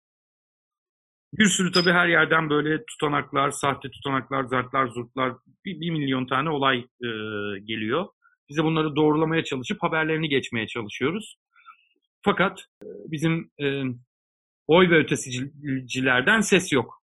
bir 1.39 1.45
sürü 1.45 1.73
tabii 1.73 1.93
her 1.93 2.09
yerden 2.09 2.51
böyle 2.51 2.85
tutanaklar, 2.85 3.51
sahte 3.51 3.91
tutanaklar, 3.91 4.45
zartlar, 4.45 4.87
zurtlar, 4.87 5.33
bir, 5.65 5.81
bir 5.81 5.91
milyon 5.91 6.27
tane 6.27 6.51
olay 6.51 6.79
e, 6.79 7.09
geliyor. 7.65 8.07
Biz 8.49 8.57
de 8.57 8.65
bunları 8.65 8.97
doğrulamaya 8.97 9.45
çalışıp 9.45 9.83
haberlerini 9.83 10.29
geçmeye 10.29 10.67
çalışıyoruz. 10.67 11.37
Fakat 12.23 12.61
e, 12.83 12.87
bizim 12.87 13.51
e, 13.63 13.83
oy 14.67 14.91
ve 14.91 14.99
ötesicilerden 14.99 16.41
ses 16.41 16.73
yok. 16.73 17.03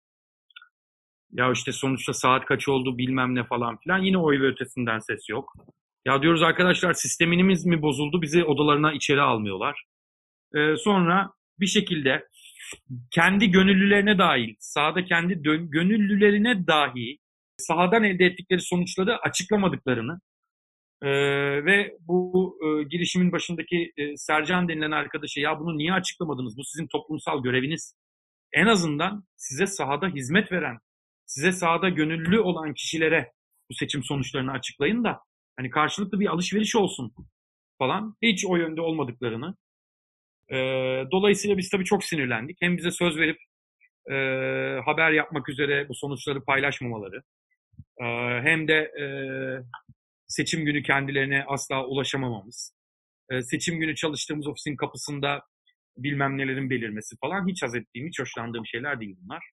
Ya 1.33 1.53
işte 1.53 1.73
sonuçta 1.73 2.13
saat 2.13 2.45
kaç 2.45 2.69
oldu 2.69 2.99
bilmem 2.99 3.35
ne 3.35 3.45
falan 3.45 3.77
filan. 3.77 3.99
Yine 3.99 4.19
oy 4.19 4.41
ve 4.41 4.47
ötesinden 4.47 4.99
ses 4.99 5.29
yok. 5.29 5.53
Ya 6.07 6.23
diyoruz 6.23 6.43
arkadaşlar 6.43 6.93
sistemimiz 6.93 7.67
mi 7.67 7.83
bozuldu 7.83 8.23
bizi 8.23 8.45
odalarına 8.45 8.93
içeri 8.93 9.21
almıyorlar. 9.21 9.85
Ee, 10.57 10.77
sonra 10.77 11.31
bir 11.61 11.67
şekilde 11.67 12.29
kendi 13.11 13.51
gönüllülerine 13.51 14.19
dahil, 14.19 14.55
sahada 14.59 15.05
kendi 15.05 15.43
gönüllülerine 15.71 16.67
dahi 16.67 17.19
sahadan 17.57 18.05
elde 18.05 18.25
ettikleri 18.25 18.61
sonuçları 18.61 19.19
açıklamadıklarını 19.19 20.21
e, 21.03 21.09
ve 21.65 21.97
bu 22.01 22.59
e, 22.65 22.83
girişimin 22.83 23.33
başındaki 23.33 23.93
e, 23.97 24.17
Sercan 24.17 24.69
denilen 24.69 24.91
arkadaşa 24.91 25.41
ya 25.41 25.61
bunu 25.61 25.79
niye 25.79 25.93
açıklamadınız? 25.93 26.57
Bu 26.57 26.65
sizin 26.65 26.87
toplumsal 26.87 27.43
göreviniz. 27.43 27.95
En 28.53 28.67
azından 28.67 29.25
size 29.37 29.67
sahada 29.67 30.09
hizmet 30.09 30.53
veren, 30.53 30.79
size 31.27 31.53
sahada 31.53 31.89
gönüllü 31.89 32.41
olan 32.41 32.75
kişilere 32.75 33.33
bu 33.71 33.75
seçim 33.75 34.03
sonuçlarını 34.03 34.53
açıklayın 34.53 35.05
da 35.05 35.21
hani 35.61 35.71
karşılıklı 35.71 36.21
bir 36.21 36.27
alışveriş 36.27 36.77
olsun 36.77 37.13
falan. 37.79 38.17
Hiç 38.23 38.47
o 38.47 38.57
yönde 38.57 38.81
olmadıklarını 38.81 39.55
e, 40.49 40.57
dolayısıyla 41.11 41.59
biz 41.59 41.71
tabii 41.71 41.85
çok 41.85 42.05
sinirlendik. 42.05 42.57
Hem 42.61 42.77
bize 42.77 42.91
söz 42.91 43.17
verip 43.17 43.39
e, 44.11 44.15
haber 44.85 45.11
yapmak 45.11 45.49
üzere 45.49 45.89
bu 45.89 45.95
sonuçları 45.95 46.45
paylaşmamaları, 46.45 47.23
e, 48.01 48.05
hem 48.43 48.69
de 48.69 48.75
e, 48.75 49.05
seçim 50.27 50.65
günü 50.65 50.83
kendilerine 50.83 51.45
asla 51.49 51.87
ulaşamamamız, 51.87 52.75
e, 53.31 53.43
seçim 53.43 53.81
günü 53.81 53.95
çalıştığımız 53.95 54.47
ofisin 54.47 54.77
kapısında 54.77 55.43
bilmem 55.97 56.39
nelerin 56.39 56.71
belirmesi 56.71 57.17
falan 57.21 57.49
hiç 57.49 57.63
haz 57.63 57.75
ettiğim, 57.75 58.09
hiç 58.09 58.21
hoşlandığım 58.21 58.67
şeyler 58.67 59.01
değil 59.01 59.17
bunlar. 59.23 59.51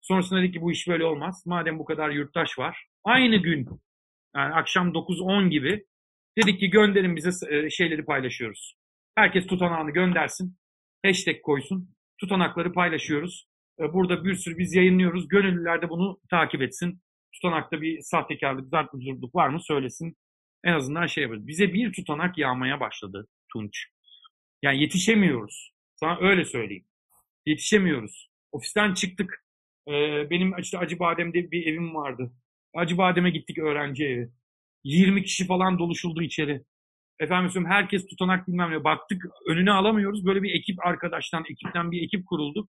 Sonrasında 0.00 0.40
dedik 0.40 0.54
ki 0.54 0.60
bu 0.60 0.72
iş 0.72 0.88
böyle 0.88 1.04
olmaz. 1.04 1.42
Madem 1.46 1.78
bu 1.78 1.84
kadar 1.84 2.10
yurttaş 2.10 2.58
var, 2.58 2.86
aynı 3.04 3.36
gün 3.36 3.68
yani 4.36 4.54
akşam 4.54 4.88
9-10 4.88 5.48
gibi 5.48 5.84
dedik 6.38 6.60
ki 6.60 6.70
gönderin 6.70 7.16
bize 7.16 7.30
şeyleri 7.70 8.04
paylaşıyoruz. 8.04 8.74
Herkes 9.14 9.46
tutanağını 9.46 9.90
göndersin. 9.90 10.56
Hashtag 11.06 11.42
koysun. 11.42 11.90
Tutanakları 12.20 12.72
paylaşıyoruz. 12.72 13.46
Burada 13.78 14.24
bir 14.24 14.34
sürü 14.34 14.58
biz 14.58 14.74
yayınlıyoruz. 14.74 15.28
Gönüllüler 15.28 15.82
de 15.82 15.88
bunu 15.88 16.20
takip 16.30 16.62
etsin. 16.62 17.00
Tutanakta 17.34 17.80
bir 17.80 18.00
sahtekarlık, 18.00 18.68
zartlık, 18.68 19.02
zurtluk 19.02 19.34
var 19.34 19.48
mı 19.48 19.60
söylesin. 19.62 20.16
En 20.64 20.72
azından 20.72 21.06
şey 21.06 21.22
yaparız. 21.22 21.46
Bize 21.46 21.72
bir 21.72 21.92
tutanak 21.92 22.38
yağmaya 22.38 22.80
başladı 22.80 23.28
Tunç. 23.52 23.86
Yani 24.62 24.82
yetişemiyoruz. 24.82 25.72
Sana 25.94 26.18
öyle 26.20 26.44
söyleyeyim. 26.44 26.84
Yetişemiyoruz. 27.46 28.28
Ofisten 28.52 28.94
çıktık. 28.94 29.44
Ee, 29.88 30.30
benim 30.30 30.58
işte 30.58 30.78
Acıbadem'de 30.78 31.50
bir 31.50 31.66
evim 31.66 31.94
vardı. 31.94 32.32
Acıbadem'e 32.76 33.30
gittik 33.30 33.58
öğrenci 33.58 34.04
evi. 34.04 34.30
20 34.84 35.22
kişi 35.22 35.46
falan 35.46 35.78
doluşuldu 35.78 36.22
içeri. 36.22 36.62
Efendim 37.20 37.66
herkes 37.66 38.06
tutanak 38.06 38.48
bilmem 38.48 38.70
ne. 38.70 38.84
Baktık 38.84 39.26
önüne 39.48 39.72
alamıyoruz. 39.72 40.26
Böyle 40.26 40.42
bir 40.42 40.54
ekip 40.54 40.86
arkadaştan, 40.86 41.44
ekipten 41.50 41.90
bir 41.90 42.02
ekip 42.02 42.26
kurulduk. 42.26 42.68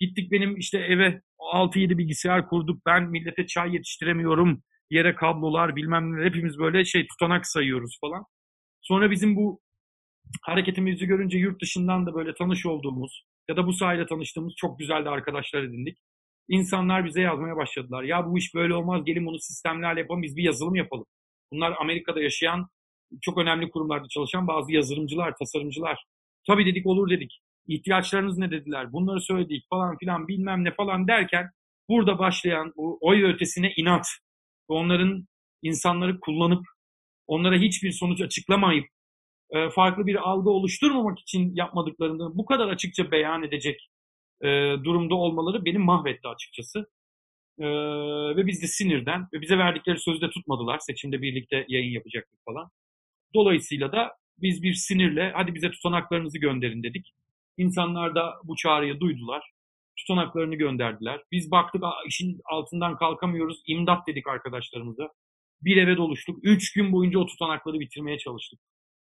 Gittik 0.00 0.32
benim 0.32 0.56
işte 0.56 0.78
eve 0.78 1.22
6-7 1.38 1.98
bilgisayar 1.98 2.48
kurduk. 2.48 2.86
Ben 2.86 3.10
millete 3.10 3.46
çay 3.46 3.74
yetiştiremiyorum. 3.74 4.62
Yere 4.90 5.14
kablolar 5.14 5.76
bilmem 5.76 6.16
ne. 6.16 6.24
Hepimiz 6.24 6.58
böyle 6.58 6.84
şey 6.84 7.06
tutanak 7.06 7.46
sayıyoruz 7.46 7.98
falan. 8.00 8.24
Sonra 8.82 9.10
bizim 9.10 9.36
bu 9.36 9.60
hareketimizi 10.42 11.06
görünce 11.06 11.38
yurt 11.38 11.62
dışından 11.62 12.06
da 12.06 12.14
böyle 12.14 12.34
tanış 12.34 12.66
olduğumuz 12.66 13.24
ya 13.48 13.56
da 13.56 13.66
bu 13.66 13.72
sayede 13.72 14.06
tanıştığımız 14.06 14.54
çok 14.56 14.78
güzel 14.78 15.04
de 15.04 15.08
arkadaşlar 15.08 15.62
edindik. 15.62 15.98
İnsanlar 16.48 17.04
bize 17.04 17.20
yazmaya 17.20 17.56
başladılar. 17.56 18.02
Ya 18.02 18.26
bu 18.26 18.38
iş 18.38 18.54
böyle 18.54 18.74
olmaz 18.74 19.04
gelin 19.04 19.26
bunu 19.26 19.38
sistemlerle 19.38 20.00
yapalım 20.00 20.22
biz 20.22 20.36
bir 20.36 20.42
yazılım 20.42 20.74
yapalım. 20.74 21.06
Bunlar 21.52 21.74
Amerika'da 21.80 22.22
yaşayan 22.22 22.68
çok 23.22 23.38
önemli 23.38 23.70
kurumlarda 23.70 24.08
çalışan 24.08 24.46
bazı 24.46 24.72
yazılımcılar, 24.72 25.34
tasarımcılar. 25.38 26.04
Tabii 26.46 26.66
dedik 26.66 26.86
olur 26.86 27.10
dedik. 27.10 27.40
İhtiyaçlarınız 27.66 28.38
ne 28.38 28.50
dediler? 28.50 28.92
Bunları 28.92 29.20
söyledik 29.20 29.64
falan 29.70 29.96
filan 29.98 30.28
bilmem 30.28 30.64
ne 30.64 30.74
falan 30.74 31.08
derken 31.08 31.50
burada 31.88 32.18
başlayan 32.18 32.72
bu 32.76 32.98
oy 33.00 33.24
ötesine 33.24 33.72
inat 33.76 34.06
ve 34.70 34.74
onların 34.74 35.26
insanları 35.62 36.20
kullanıp 36.20 36.64
onlara 37.26 37.56
hiçbir 37.56 37.92
sonuç 37.92 38.20
açıklamayıp 38.20 38.86
farklı 39.74 40.06
bir 40.06 40.16
algı 40.30 40.50
oluşturmamak 40.50 41.18
için 41.18 41.54
yapmadıklarını 41.54 42.38
bu 42.38 42.44
kadar 42.44 42.68
açıkça 42.68 43.10
beyan 43.10 43.42
edecek 43.42 43.88
durumda 44.84 45.14
olmaları 45.14 45.64
beni 45.64 45.78
mahvetti 45.78 46.28
açıkçası. 46.28 46.86
ve 48.36 48.46
biz 48.46 48.62
de 48.62 48.66
sinirden 48.66 49.28
ve 49.32 49.40
bize 49.40 49.58
verdikleri 49.58 49.98
sözü 49.98 50.20
de 50.20 50.30
tutmadılar. 50.30 50.78
Seçimde 50.78 51.22
birlikte 51.22 51.64
yayın 51.68 51.92
yapacaktık 51.92 52.38
falan. 52.44 52.70
Dolayısıyla 53.34 53.92
da 53.92 54.12
biz 54.38 54.62
bir 54.62 54.74
sinirle 54.74 55.32
hadi 55.34 55.54
bize 55.54 55.70
tutanaklarınızı 55.70 56.38
gönderin 56.38 56.82
dedik. 56.82 57.12
İnsanlar 57.56 58.14
da 58.14 58.34
bu 58.44 58.56
çağrıyı 58.56 59.00
duydular. 59.00 59.50
Tutanaklarını 59.98 60.54
gönderdiler. 60.54 61.22
Biz 61.32 61.50
baktık 61.50 61.82
işin 62.06 62.40
altından 62.44 62.96
kalkamıyoruz. 62.96 63.62
İmdat 63.66 64.06
dedik 64.06 64.26
arkadaşlarımıza. 64.28 65.08
bir 65.62 65.76
eve 65.76 65.96
doluştuk. 65.96 66.38
Üç 66.42 66.72
gün 66.72 66.92
boyunca 66.92 67.18
o 67.18 67.26
tutanakları 67.26 67.80
bitirmeye 67.80 68.18
çalıştık. 68.18 68.60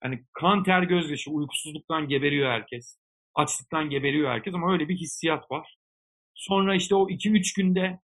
Yani 0.04 0.24
kan 0.34 0.64
ter 0.64 0.84
gözyaşı, 0.84 1.32
uykusuzluktan 1.32 2.08
geberiyor 2.08 2.50
herkes. 2.52 2.98
Açlıktan 3.38 3.90
geberiyor 3.90 4.30
herkes 4.30 4.54
ama 4.54 4.74
öyle 4.74 4.90
bir 4.90 4.96
hissiyat 4.96 5.52
var. 5.52 5.78
Sonra 6.36 6.76
işte 6.76 6.96
o 6.96 7.10
iki 7.10 7.32
üç 7.32 7.54
günde 7.54 8.00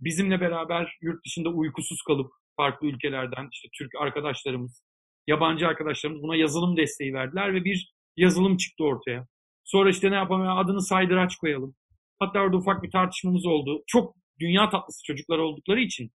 bizimle 0.00 0.40
beraber 0.40 0.98
yurt 1.02 1.24
dışında 1.24 1.48
uykusuz 1.48 2.02
kalıp 2.02 2.32
farklı 2.56 2.86
ülkelerden 2.86 3.48
işte 3.52 3.68
Türk 3.78 3.94
arkadaşlarımız, 4.00 4.82
yabancı 5.26 5.68
arkadaşlarımız 5.68 6.22
buna 6.22 6.36
yazılım 6.36 6.76
desteği 6.76 7.14
verdiler 7.14 7.54
ve 7.54 7.64
bir 7.64 7.92
yazılım 8.16 8.56
çıktı 8.56 8.84
ortaya. 8.84 9.26
Sonra 9.64 9.90
işte 9.90 10.10
ne 10.10 10.14
yapalım 10.14 10.48
adını 10.48 10.82
saydıraç 10.82 11.36
koyalım. 11.36 11.74
Hatta 12.18 12.40
orada 12.40 12.56
ufak 12.56 12.82
bir 12.82 12.90
tartışmamız 12.90 13.46
oldu. 13.46 13.82
Çok 13.86 14.16
dünya 14.40 14.70
tatlısı 14.70 15.02
çocuklar 15.04 15.38
oldukları 15.38 15.80
için 15.80 16.10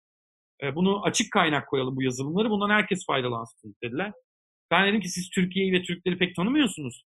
e, 0.63 0.75
bunu 0.75 1.05
açık 1.05 1.33
kaynak 1.33 1.69
koyalım 1.69 1.97
bu 1.97 2.03
yazılımları. 2.03 2.51
Bundan 2.51 2.71
herkes 2.71 3.07
faydalansın 3.07 3.77
dediler. 3.83 4.13
Ben 4.71 4.89
dedim 4.89 5.01
ki 5.01 5.09
siz 5.09 5.31
Türkiye'yi 5.31 5.73
ve 5.73 5.83
Türkleri 5.83 6.19
pek 6.19 6.37
tanımıyorsunuz. 6.37 7.05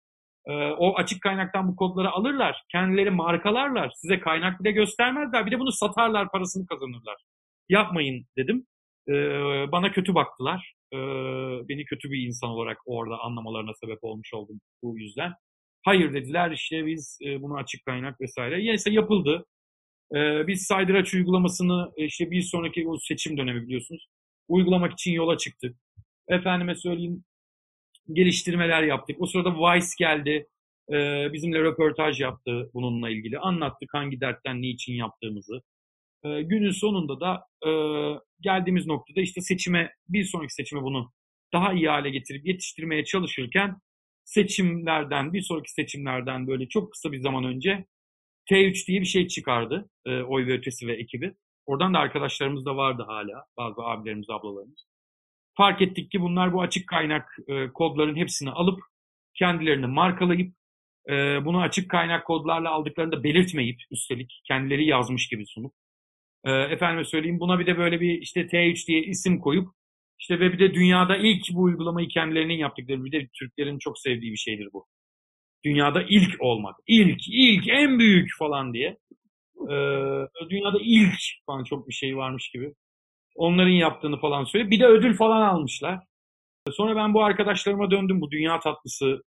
E, 0.48 0.54
o 0.54 0.96
açık 0.96 1.22
kaynaktan 1.22 1.68
bu 1.68 1.76
kodları 1.76 2.12
alırlar. 2.12 2.64
Kendileri 2.72 3.12
markalarlar. 3.12 3.92
Size 3.96 4.20
kaynak 4.20 4.64
bile 4.64 4.72
göstermezler. 4.72 5.46
Bir 5.46 5.52
de 5.52 5.60
bunu 5.60 5.72
satarlar, 5.72 6.32
parasını 6.32 6.66
kazanırlar. 6.68 7.16
Yapmayın 7.70 8.26
dedim. 8.38 8.66
E, 9.10 9.14
bana 9.72 9.92
kötü 9.92 10.16
baktılar. 10.16 10.74
Beni 11.70 11.86
kötü 11.86 12.12
bir 12.12 12.28
insan 12.28 12.50
olarak 12.50 12.78
orada 12.86 13.20
anlamalarına 13.20 13.72
sebep 13.74 14.00
olmuş 14.02 14.34
oldum 14.34 14.60
bu 14.84 15.00
yüzden. 15.00 15.34
Hayır 15.86 16.14
dediler 16.14 16.52
işte 16.52 16.86
biz 16.86 17.20
bunu 17.40 17.58
açık 17.58 17.86
kaynak 17.86 18.22
vesaire. 18.22 18.58
Neyse 18.58 18.90
yapıldı. 18.92 19.46
Biz 20.48 20.64
saydıraç 20.64 21.14
uygulamasını 21.14 21.92
işte 21.98 22.32
bir 22.32 22.42
sonraki 22.42 22.88
o 22.88 22.98
seçim 22.98 23.38
dönemi 23.38 23.62
biliyorsunuz. 23.62 24.08
Uygulamak 24.48 24.94
için 24.94 25.12
yola 25.12 25.38
çıktık. 25.38 25.78
Efendime 26.28 26.76
söyleyeyim 26.76 27.24
geliştirmeler 28.14 28.84
yaptık. 28.84 29.16
O 29.20 29.26
sırada 29.26 29.54
Vice 29.54 29.88
geldi. 30.00 30.48
Bizimle 31.34 31.60
röportaj 31.60 32.22
yaptı 32.22 32.70
bununla 32.74 33.10
ilgili. 33.10 33.40
Anlattık 33.40 33.94
hangi 33.94 34.22
dertten 34.22 34.62
ne 34.62 34.68
için 34.68 34.94
yaptığımızı. 34.94 35.62
Günün 36.24 36.72
sonunda 36.72 37.20
da 37.20 37.46
geldiğimiz 38.42 38.88
noktada 38.88 39.22
işte 39.22 39.42
seçime 39.42 39.92
bir 40.10 40.24
sonraki 40.24 40.54
seçime 40.54 40.82
bunu 40.82 41.12
daha 41.54 41.74
iyi 41.74 41.90
hale 41.90 42.10
getirip 42.10 42.48
yetiştirmeye 42.48 43.06
çalışırken 43.06 43.76
seçimlerden 44.24 45.34
bir 45.34 45.42
sonraki 45.42 45.72
seçimlerden 45.72 46.48
böyle 46.48 46.68
çok 46.68 46.92
kısa 46.92 47.12
bir 47.12 47.20
zaman 47.20 47.44
önce 47.44 47.86
T3 48.52 48.88
diye 48.88 49.02
bir 49.02 49.06
şey 49.06 49.28
çıkardı. 49.28 49.90
E, 50.06 50.22
oy 50.22 50.48
ve 50.48 50.54
ötesi 50.54 50.88
ve 50.88 50.94
ekibi. 50.94 51.34
Oradan 51.66 51.94
da 51.94 52.00
arkadaşlarımız 52.00 52.66
da 52.66 52.76
vardı 52.78 53.04
hala. 53.08 53.46
Bazı 53.58 53.82
abilerimiz, 53.82 54.30
ablalarımız. 54.30 54.86
Fark 55.58 55.82
ettik 55.82 56.12
ki 56.12 56.22
bunlar 56.22 56.54
bu 56.54 56.62
açık 56.62 56.90
kaynak 56.90 57.38
e, 57.48 57.68
kodların 57.68 58.16
hepsini 58.16 58.50
alıp 58.52 58.80
kendilerini 59.34 59.88
markalayıp 59.88 60.54
e, 61.10 61.14
bunu 61.46 61.62
açık 61.62 61.92
kaynak 61.92 62.26
kodlarla 62.26 62.72
aldıklarını 62.72 63.12
da 63.12 63.24
belirtmeyip 63.24 63.82
üstelik 63.92 64.42
kendileri 64.48 64.86
yazmış 64.86 65.28
gibi 65.28 65.46
sunup 65.48 65.74
e, 66.46 66.52
efendime 66.52 67.04
söyleyeyim 67.06 67.40
buna 67.40 67.60
bir 67.60 67.66
de 67.66 67.78
böyle 67.78 68.02
bir 68.02 68.22
işte 68.22 68.42
T3 68.42 68.88
diye 68.88 69.04
isim 69.04 69.40
koyup 69.40 69.70
işte 70.20 70.40
ve 70.40 70.54
bir 70.54 70.60
de 70.60 70.74
dünyada 70.74 71.18
ilk 71.18 71.44
bu 71.54 71.62
uygulamayı 71.62 72.08
kendilerinin 72.08 72.58
yaptıkları 72.58 73.06
bir 73.06 73.12
de 73.12 73.28
Türklerin 73.40 73.80
çok 73.80 74.00
sevdiği 74.00 74.32
bir 74.32 74.38
şeydir 74.38 74.70
bu. 74.74 74.86
Dünyada 75.66 76.04
ilk 76.04 76.42
olmak. 76.42 76.76
İlk, 76.88 77.22
ilk, 77.28 77.68
en 77.68 78.00
büyük 78.00 78.30
falan 78.40 78.74
diye. 78.74 78.98
Ee, 79.72 80.50
dünyada 80.50 80.78
ilk 80.82 81.20
falan 81.46 81.64
çok 81.64 81.88
bir 81.88 81.94
şey 81.94 82.18
varmış 82.18 82.50
gibi. 82.50 82.74
Onların 83.38 83.72
yaptığını 83.72 84.20
falan 84.20 84.44
söyle. 84.44 84.70
Bir 84.70 84.80
de 84.80 84.86
ödül 84.86 85.18
falan 85.18 85.42
almışlar. 85.42 86.00
Sonra 86.72 86.96
ben 86.96 87.14
bu 87.14 87.24
arkadaşlarıma 87.24 87.92
döndüm. 87.92 88.22
Bu 88.22 88.32
dünya 88.32 88.60
tatlısı, 88.60 89.24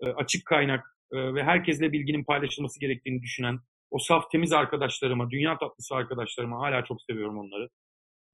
e, 0.00 0.08
açık 0.08 0.46
kaynak 0.46 0.96
e, 1.12 1.34
ve 1.34 1.44
herkesle 1.44 1.92
bilginin 1.92 2.24
paylaşılması 2.24 2.80
gerektiğini 2.80 3.22
düşünen 3.22 3.58
o 3.90 3.98
saf 3.98 4.30
temiz 4.30 4.52
arkadaşlarıma, 4.52 5.30
dünya 5.30 5.58
tatlısı 5.58 5.94
arkadaşlarıma 5.94 6.60
hala 6.60 6.84
çok 6.84 7.02
seviyorum 7.02 7.38
onları. 7.38 7.68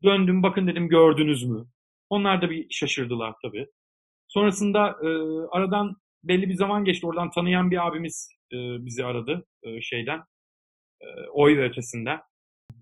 Döndüm 0.02 0.42
bakın 0.42 0.66
dedim 0.66 0.88
gördünüz 0.88 1.44
mü? 1.44 1.64
Onlar 2.11 2.42
da 2.42 2.50
bir 2.50 2.66
şaşırdılar 2.70 3.35
tabii. 3.42 3.66
Sonrasında 4.28 4.88
e, 4.88 5.08
aradan 5.50 5.96
belli 6.24 6.48
bir 6.48 6.54
zaman 6.54 6.85
geçti. 6.85 7.06
Oradan 7.06 7.30
tanıyan 7.30 7.70
bir 7.70 7.87
abimiz 7.87 8.28
e, 8.52 8.56
bizi 8.87 9.04
aradı 9.04 9.46
e, 9.62 9.80
şeyden. 9.80 10.18
E, 11.00 11.06
oy 11.32 11.56
ve 11.56 11.64
ötesinden. 11.64 12.20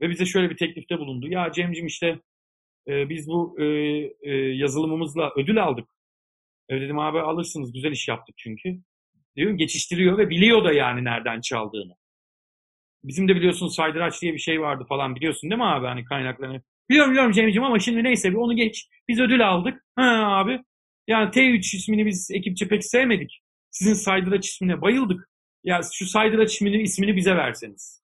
Ve 0.01 0.11
bize 0.11 0.27
şöyle 0.27 0.51
bir 0.51 0.57
teklifte 0.57 0.99
bulundu. 0.99 1.29
Ya 1.29 1.53
Cemcim 1.53 1.87
işte 1.87 2.21
e, 2.91 3.09
biz 3.09 3.29
bu 3.29 3.57
e, 3.61 3.65
e, 4.23 4.33
yazılımımızla 4.35 5.33
ödül 5.37 5.63
aldık. 5.63 5.89
E, 6.69 6.81
dedim 6.81 6.99
abi 6.99 7.21
alırsınız 7.21 7.73
güzel 7.73 7.93
iş 7.93 8.09
yaptık 8.09 8.35
çünkü. 8.39 8.81
Diyorum 9.37 9.57
geçiştiriyor 9.57 10.19
ve 10.19 10.31
biliyor 10.31 10.65
da 10.65 10.73
yani 10.73 11.05
nereden 11.05 11.41
çaldığını. 11.41 11.95
Bizim 13.05 13.29
de 13.29 13.37
biliyorsun 13.37 13.69
saydıraç 13.69 14.23
diye 14.23 14.33
bir 14.33 14.39
şey 14.39 14.61
vardı 14.61 14.85
falan 14.89 15.15
biliyorsun 15.15 15.51
değil 15.51 15.59
mi 15.59 15.67
abi 15.67 15.87
hani 15.87 16.05
kaynaklarını. 16.05 16.63
Biliyorum 16.91 17.11
biliyorum 17.11 17.33
Cemciğim 17.33 17.65
ama 17.65 17.79
şimdi 17.79 18.05
neyse 18.05 18.31
bir 18.31 18.37
onu 18.37 18.57
geç. 18.57 18.89
Biz 19.09 19.21
ödül 19.21 19.49
aldık. 19.49 19.85
Ha 19.97 20.03
abi. 20.27 20.61
Yani 21.09 21.31
T3 21.31 21.77
ismini 21.77 22.07
biz 22.07 22.31
ekipçe 22.31 22.69
pek 22.69 22.85
sevmedik. 22.85 23.41
Sizin 23.71 23.95
saydıraç 23.95 24.49
ismine 24.49 24.81
bayıldık. 24.81 25.31
Ya 25.65 25.81
şu 25.93 26.07
saydıraç 26.07 26.55
ismini, 26.55 26.83
ismini 26.83 27.17
bize 27.17 27.37
verseniz. 27.37 28.03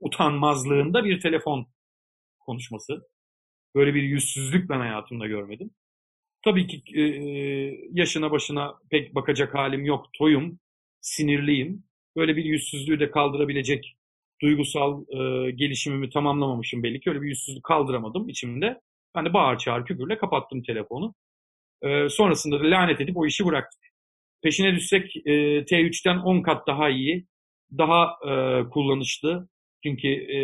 Utanmazlığında 0.00 1.04
bir 1.04 1.20
telefon 1.20 1.66
konuşması. 2.38 3.08
Böyle 3.74 3.94
bir 3.94 4.02
yüzsüzlük 4.02 4.68
ben 4.70 4.78
hayatımda 4.78 5.26
görmedim. 5.26 5.70
Tabii 6.44 6.66
ki 6.66 6.82
e, 7.00 7.02
yaşına 7.92 8.30
başına 8.30 8.74
pek 8.90 9.14
bakacak 9.14 9.54
halim 9.54 9.84
yok. 9.84 10.06
Toyum, 10.12 10.58
sinirliyim. 11.00 11.84
Böyle 12.16 12.36
bir 12.36 12.44
yüzsüzlüğü 12.44 13.00
de 13.00 13.10
kaldırabilecek 13.10 13.96
duygusal 14.42 15.02
e, 15.08 15.50
gelişimimi 15.50 16.10
tamamlamamışım 16.10 16.82
belli 16.82 17.00
ki. 17.00 17.10
Öyle 17.10 17.22
bir 17.22 17.28
yüzsüzlük 17.28 17.64
kaldıramadım 17.64 18.28
içimde. 18.28 18.80
Ben 19.14 19.24
de 19.24 19.34
bağır 19.34 19.58
çağır 19.58 19.84
küfürle 19.84 20.18
kapattım 20.18 20.62
telefonu. 20.62 21.14
E, 21.82 22.08
sonrasında 22.08 22.60
da 22.60 22.70
lanet 22.70 23.00
edip 23.00 23.16
o 23.16 23.26
işi 23.26 23.46
bıraktık. 23.46 23.80
Peşine 24.42 24.74
düşsek 24.76 25.16
e, 25.16 25.64
T3'ten 25.64 26.18
10 26.18 26.42
kat 26.42 26.66
daha 26.66 26.90
iyi, 26.90 27.26
daha 27.78 28.18
e, 28.28 28.64
kullanışlı. 28.68 29.48
Çünkü 29.82 30.08
e, 30.08 30.38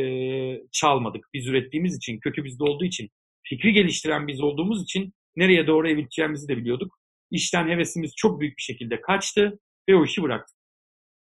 çalmadık. 0.73 1.29
Biz 1.35 1.47
ürettiğimiz 1.47 1.97
için, 1.97 2.19
kökü 2.19 2.45
bizde 2.45 2.65
olduğu 2.65 2.85
için, 2.85 3.11
fikri 3.43 3.73
geliştiren 3.73 4.29
biz 4.29 4.41
olduğumuz 4.41 4.83
için 4.83 5.15
nereye 5.37 5.67
doğru 5.67 5.89
evrileceğimizi 5.89 6.49
de 6.49 6.57
biliyorduk. 6.57 6.99
İşten 7.31 7.69
hevesimiz 7.69 8.13
çok 8.17 8.41
büyük 8.41 8.57
bir 8.59 8.63
şekilde 8.63 9.01
kaçtı 9.01 9.59
ve 9.89 9.97
o 9.97 10.05
işi 10.05 10.23
bıraktık. 10.23 10.57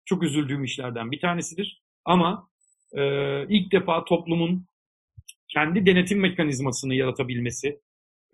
Çok 0.04 0.22
üzüldüğüm 0.22 0.64
işlerden 0.64 1.10
bir 1.10 1.20
tanesidir. 1.20 1.82
Ama 2.04 2.48
e, 2.92 3.02
ilk 3.48 3.72
defa 3.72 4.04
toplumun 4.04 4.66
kendi 5.48 5.86
denetim 5.86 6.20
mekanizmasını 6.20 6.94
yaratabilmesi 6.94 7.80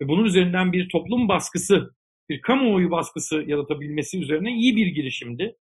ve 0.01 0.07
bunun 0.07 0.25
üzerinden 0.25 0.73
bir 0.73 0.89
toplum 0.89 1.27
baskısı, 1.27 1.95
bir 2.29 2.41
kamuoyu 2.41 2.91
baskısı 2.91 3.43
yaratabilmesi 3.47 4.19
üzerine 4.19 4.51
iyi 4.51 4.75
bir 4.75 4.87
girişimdi. 4.87 5.55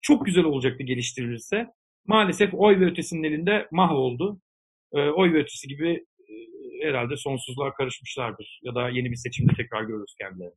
Çok 0.00 0.26
güzel 0.26 0.44
olacaktı 0.44 0.82
geliştirilirse. 0.82 1.66
Maalesef 2.08 2.54
oy 2.54 2.80
ve 2.80 2.84
ötesinin 2.84 3.22
elinde 3.22 3.68
mahvoldu. 3.72 4.40
E, 4.92 5.00
oy 5.00 5.32
ve 5.32 5.38
ötesi 5.38 5.68
gibi 5.68 6.04
e, 6.82 6.88
herhalde 6.88 7.16
sonsuzluğa 7.16 7.74
karışmışlardır. 7.74 8.60
Ya 8.62 8.74
da 8.74 8.88
yeni 8.88 9.10
bir 9.10 9.16
seçimde 9.16 9.52
tekrar 9.56 9.82
görürüz 9.82 10.14
kendilerini. 10.20 10.54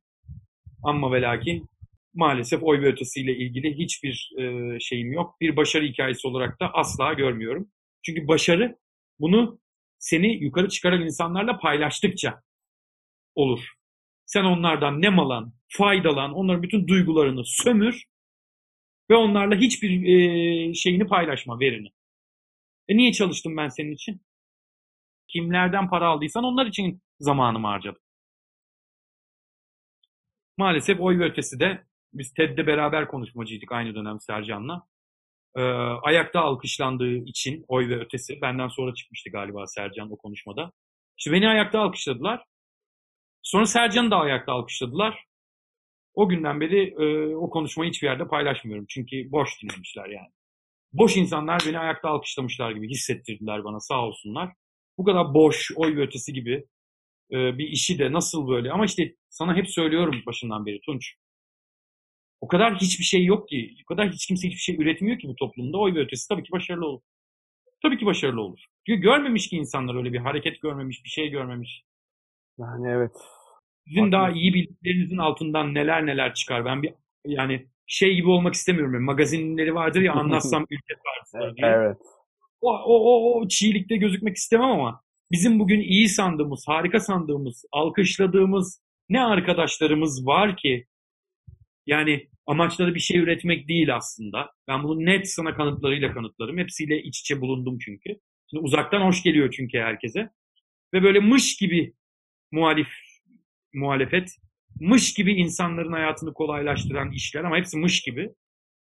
Ama 0.82 1.12
ve 1.12 1.22
lakin 1.22 1.68
maalesef 2.14 2.62
oy 2.62 2.82
ve 2.82 2.86
ötesiyle 2.86 3.36
ilgili 3.36 3.78
hiçbir 3.78 4.30
e, 4.38 4.76
şeyim 4.80 5.12
yok. 5.12 5.40
Bir 5.40 5.56
başarı 5.56 5.84
hikayesi 5.84 6.28
olarak 6.28 6.60
da 6.60 6.74
asla 6.74 7.12
görmüyorum. 7.12 7.68
Çünkü 8.02 8.28
başarı 8.28 8.76
bunu 9.20 9.60
seni 9.98 10.44
yukarı 10.44 10.68
çıkaran 10.68 11.02
insanlarla 11.02 11.58
paylaştıkça 11.58 12.42
olur. 13.34 13.60
Sen 14.26 14.44
onlardan 14.44 15.02
nem 15.02 15.18
alan, 15.18 15.52
faydalan, 15.68 16.32
onların 16.32 16.62
bütün 16.62 16.88
duygularını 16.88 17.42
sömür 17.44 18.04
ve 19.10 19.16
onlarla 19.16 19.56
hiçbir 19.56 19.90
e, 19.90 20.74
şeyini 20.74 21.06
paylaşma, 21.06 21.60
verini. 21.60 21.88
E 22.88 22.96
niye 22.96 23.12
çalıştım 23.12 23.56
ben 23.56 23.68
senin 23.68 23.92
için? 23.92 24.22
Kimlerden 25.28 25.90
para 25.90 26.06
aldıysan 26.06 26.44
onlar 26.44 26.66
için 26.66 27.02
zamanımı 27.20 27.66
harcadım. 27.66 28.02
Maalesef 30.56 31.00
oy 31.00 31.18
ve 31.18 31.24
ötesi 31.24 31.60
de 31.60 31.84
biz 32.12 32.34
TED'de 32.34 32.66
beraber 32.66 33.08
konuşmacıydık 33.08 33.72
aynı 33.72 33.94
dönem 33.94 34.20
Sercan'la. 34.20 34.86
Ee, 35.56 35.62
ayakta 36.02 36.40
alkışlandığı 36.40 37.14
için 37.16 37.64
oy 37.68 37.88
ve 37.88 38.00
ötesi 38.00 38.40
benden 38.42 38.68
sonra 38.68 38.94
çıkmıştı 38.94 39.30
galiba 39.30 39.66
Sercan 39.66 40.12
o 40.12 40.16
konuşmada. 40.16 40.72
İşte 41.18 41.32
beni 41.32 41.48
ayakta 41.48 41.80
alkışladılar. 41.80 42.44
Sonra 43.42 43.66
Sercan'ı 43.66 44.10
da 44.10 44.16
ayakta 44.16 44.52
alkışladılar. 44.52 45.24
O 46.14 46.28
günden 46.28 46.60
beri 46.60 46.94
e, 46.98 47.34
o 47.36 47.50
konuşmayı 47.50 47.90
hiçbir 47.90 48.06
yerde 48.06 48.28
paylaşmıyorum. 48.28 48.86
Çünkü 48.88 49.32
boş 49.32 49.62
dinlemişler 49.62 50.08
yani. 50.08 50.28
Boş 50.92 51.16
insanlar 51.16 51.62
beni 51.66 51.78
ayakta 51.78 52.08
alkışlamışlar 52.08 52.70
gibi 52.70 52.88
hissettirdiler 52.88 53.64
bana 53.64 53.80
sağ 53.80 54.06
olsunlar. 54.06 54.52
Bu 54.98 55.04
kadar 55.04 55.34
boş, 55.34 55.70
oy 55.76 55.96
ve 55.96 56.00
ötesi 56.00 56.32
gibi 56.32 56.64
e, 57.32 57.58
bir 57.58 57.68
işi 57.68 57.98
de 57.98 58.12
nasıl 58.12 58.48
böyle 58.48 58.72
ama 58.72 58.84
işte 58.84 59.14
sana 59.28 59.56
hep 59.56 59.70
söylüyorum 59.70 60.22
başından 60.26 60.66
beri 60.66 60.80
Tunç. 60.80 61.14
O 62.40 62.48
kadar 62.48 62.74
hiçbir 62.76 63.04
şey 63.04 63.24
yok 63.24 63.48
ki, 63.48 63.74
o 63.84 63.86
kadar 63.86 64.10
hiç 64.10 64.26
kimse 64.26 64.48
hiçbir 64.48 64.60
şey 64.60 64.76
üretmiyor 64.76 65.18
ki 65.18 65.28
bu 65.28 65.34
toplumda. 65.34 65.78
Oy 65.78 65.94
ve 65.94 66.00
ötesi 66.00 66.28
tabii 66.28 66.42
ki 66.42 66.52
başarılı 66.52 66.86
olur. 66.86 67.02
Tabii 67.82 67.98
ki 67.98 68.06
başarılı 68.06 68.40
olur. 68.40 68.64
Çünkü 68.86 69.00
görmemiş 69.00 69.48
ki 69.48 69.56
insanlar 69.56 69.94
öyle 69.94 70.12
bir 70.12 70.18
hareket 70.18 70.62
görmemiş, 70.62 71.04
bir 71.04 71.08
şey 71.08 71.28
görmemiş. 71.28 71.82
Yani 72.58 72.88
evet. 72.88 73.12
Sizin 73.88 74.12
daha 74.12 74.30
iyi 74.30 74.54
bildiklerinizin 74.54 75.18
altından 75.18 75.74
neler 75.74 76.06
neler 76.06 76.34
çıkar. 76.34 76.64
Ben 76.64 76.82
bir 76.82 76.94
yani 77.26 77.66
şey 77.86 78.14
gibi 78.14 78.28
olmak 78.28 78.54
istemiyorum. 78.54 78.94
Yani 78.94 79.04
magazinleri 79.04 79.74
vardır 79.74 80.00
ya 80.00 80.12
anlatsam 80.12 80.66
ülke 80.70 80.94
tarzı. 81.04 81.54
Evet. 81.58 81.96
O, 82.60 82.70
o, 82.70 82.94
o, 82.94 83.40
o 83.40 83.48
çiğlikte 83.48 83.96
gözükmek 83.96 84.36
istemem 84.36 84.70
ama 84.70 85.02
bizim 85.32 85.58
bugün 85.58 85.80
iyi 85.80 86.08
sandığımız, 86.08 86.64
harika 86.68 87.00
sandığımız, 87.00 87.64
alkışladığımız 87.72 88.82
ne 89.08 89.20
arkadaşlarımız 89.20 90.26
var 90.26 90.56
ki 90.56 90.86
yani 91.86 92.28
amaçları 92.46 92.94
bir 92.94 93.00
şey 93.00 93.18
üretmek 93.18 93.68
değil 93.68 93.96
aslında. 93.96 94.50
Ben 94.68 94.82
bunu 94.82 95.04
net 95.04 95.30
sana 95.30 95.54
kanıtlarıyla 95.54 96.14
kanıtlarım. 96.14 96.58
Hepsiyle 96.58 97.02
iç 97.02 97.20
içe 97.20 97.40
bulundum 97.40 97.78
çünkü. 97.78 98.20
Şimdi 98.50 98.64
uzaktan 98.64 99.00
hoş 99.00 99.22
geliyor 99.22 99.54
çünkü 99.56 99.78
herkese. 99.78 100.30
Ve 100.94 101.02
böyle 101.02 101.20
mış 101.20 101.56
gibi 101.56 101.94
muhalif 102.52 102.88
muhalefet, 103.74 104.28
mış 104.80 105.14
gibi 105.14 105.32
insanların 105.32 105.92
hayatını 105.92 106.34
kolaylaştıran 106.34 107.10
işler 107.10 107.44
ama 107.44 107.56
hepsi 107.56 107.78
mış 107.78 108.02
gibi. 108.02 108.28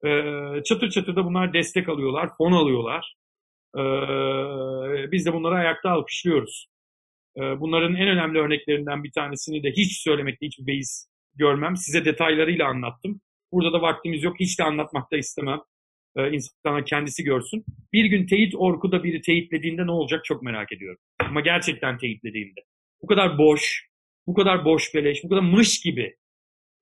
Ee, 0.07 0.63
çatır 0.65 0.91
çatır 0.91 1.17
da 1.17 1.25
bunlar 1.25 1.53
destek 1.53 1.89
alıyorlar, 1.89 2.31
fon 2.39 2.53
alıyorlar. 2.53 3.15
Ee, 3.77 5.13
biz 5.13 5.27
de 5.27 5.33
bunları 5.33 5.55
ayakta 5.55 5.91
alkışlıyoruz. 5.91 6.67
Ee, 7.37 7.41
bunların 7.41 7.95
en 7.95 8.09
önemli 8.09 8.39
örneklerinden 8.39 9.05
bir 9.05 9.13
tanesini 9.13 9.63
de 9.63 9.71
hiç 9.71 10.03
söylemekte 10.03 10.47
hiçbir 10.47 10.67
beis 10.67 11.09
görmem. 11.35 11.77
Size 11.77 12.05
detaylarıyla 12.05 12.69
anlattım. 12.69 13.21
Burada 13.53 13.73
da 13.73 13.83
vaktimiz 13.83 14.23
yok. 14.23 14.41
Hiç 14.41 14.59
de 14.59 14.65
anlatmak 14.65 15.13
da 15.13 15.17
istemem. 15.17 15.61
Ee, 16.17 16.31
insana 16.31 16.85
kendisi 16.85 17.25
görsün. 17.25 17.65
Bir 17.93 18.05
gün 18.05 18.27
teyit 18.27 18.55
orku 18.57 18.93
da 18.93 19.05
biri 19.05 19.23
teyitlediğinde 19.23 19.87
ne 19.87 19.91
olacak 19.91 20.25
çok 20.25 20.43
merak 20.43 20.73
ediyorum. 20.73 20.99
Ama 21.21 21.41
gerçekten 21.41 21.99
teyitlediğinde. 21.99 22.61
Bu 23.03 23.07
kadar 23.07 23.39
boş, 23.39 23.89
bu 24.27 24.35
kadar 24.35 24.65
boş 24.65 24.95
beleş, 24.95 25.25
bu 25.25 25.29
kadar 25.29 25.43
mış 25.43 25.81
gibi. 25.81 26.17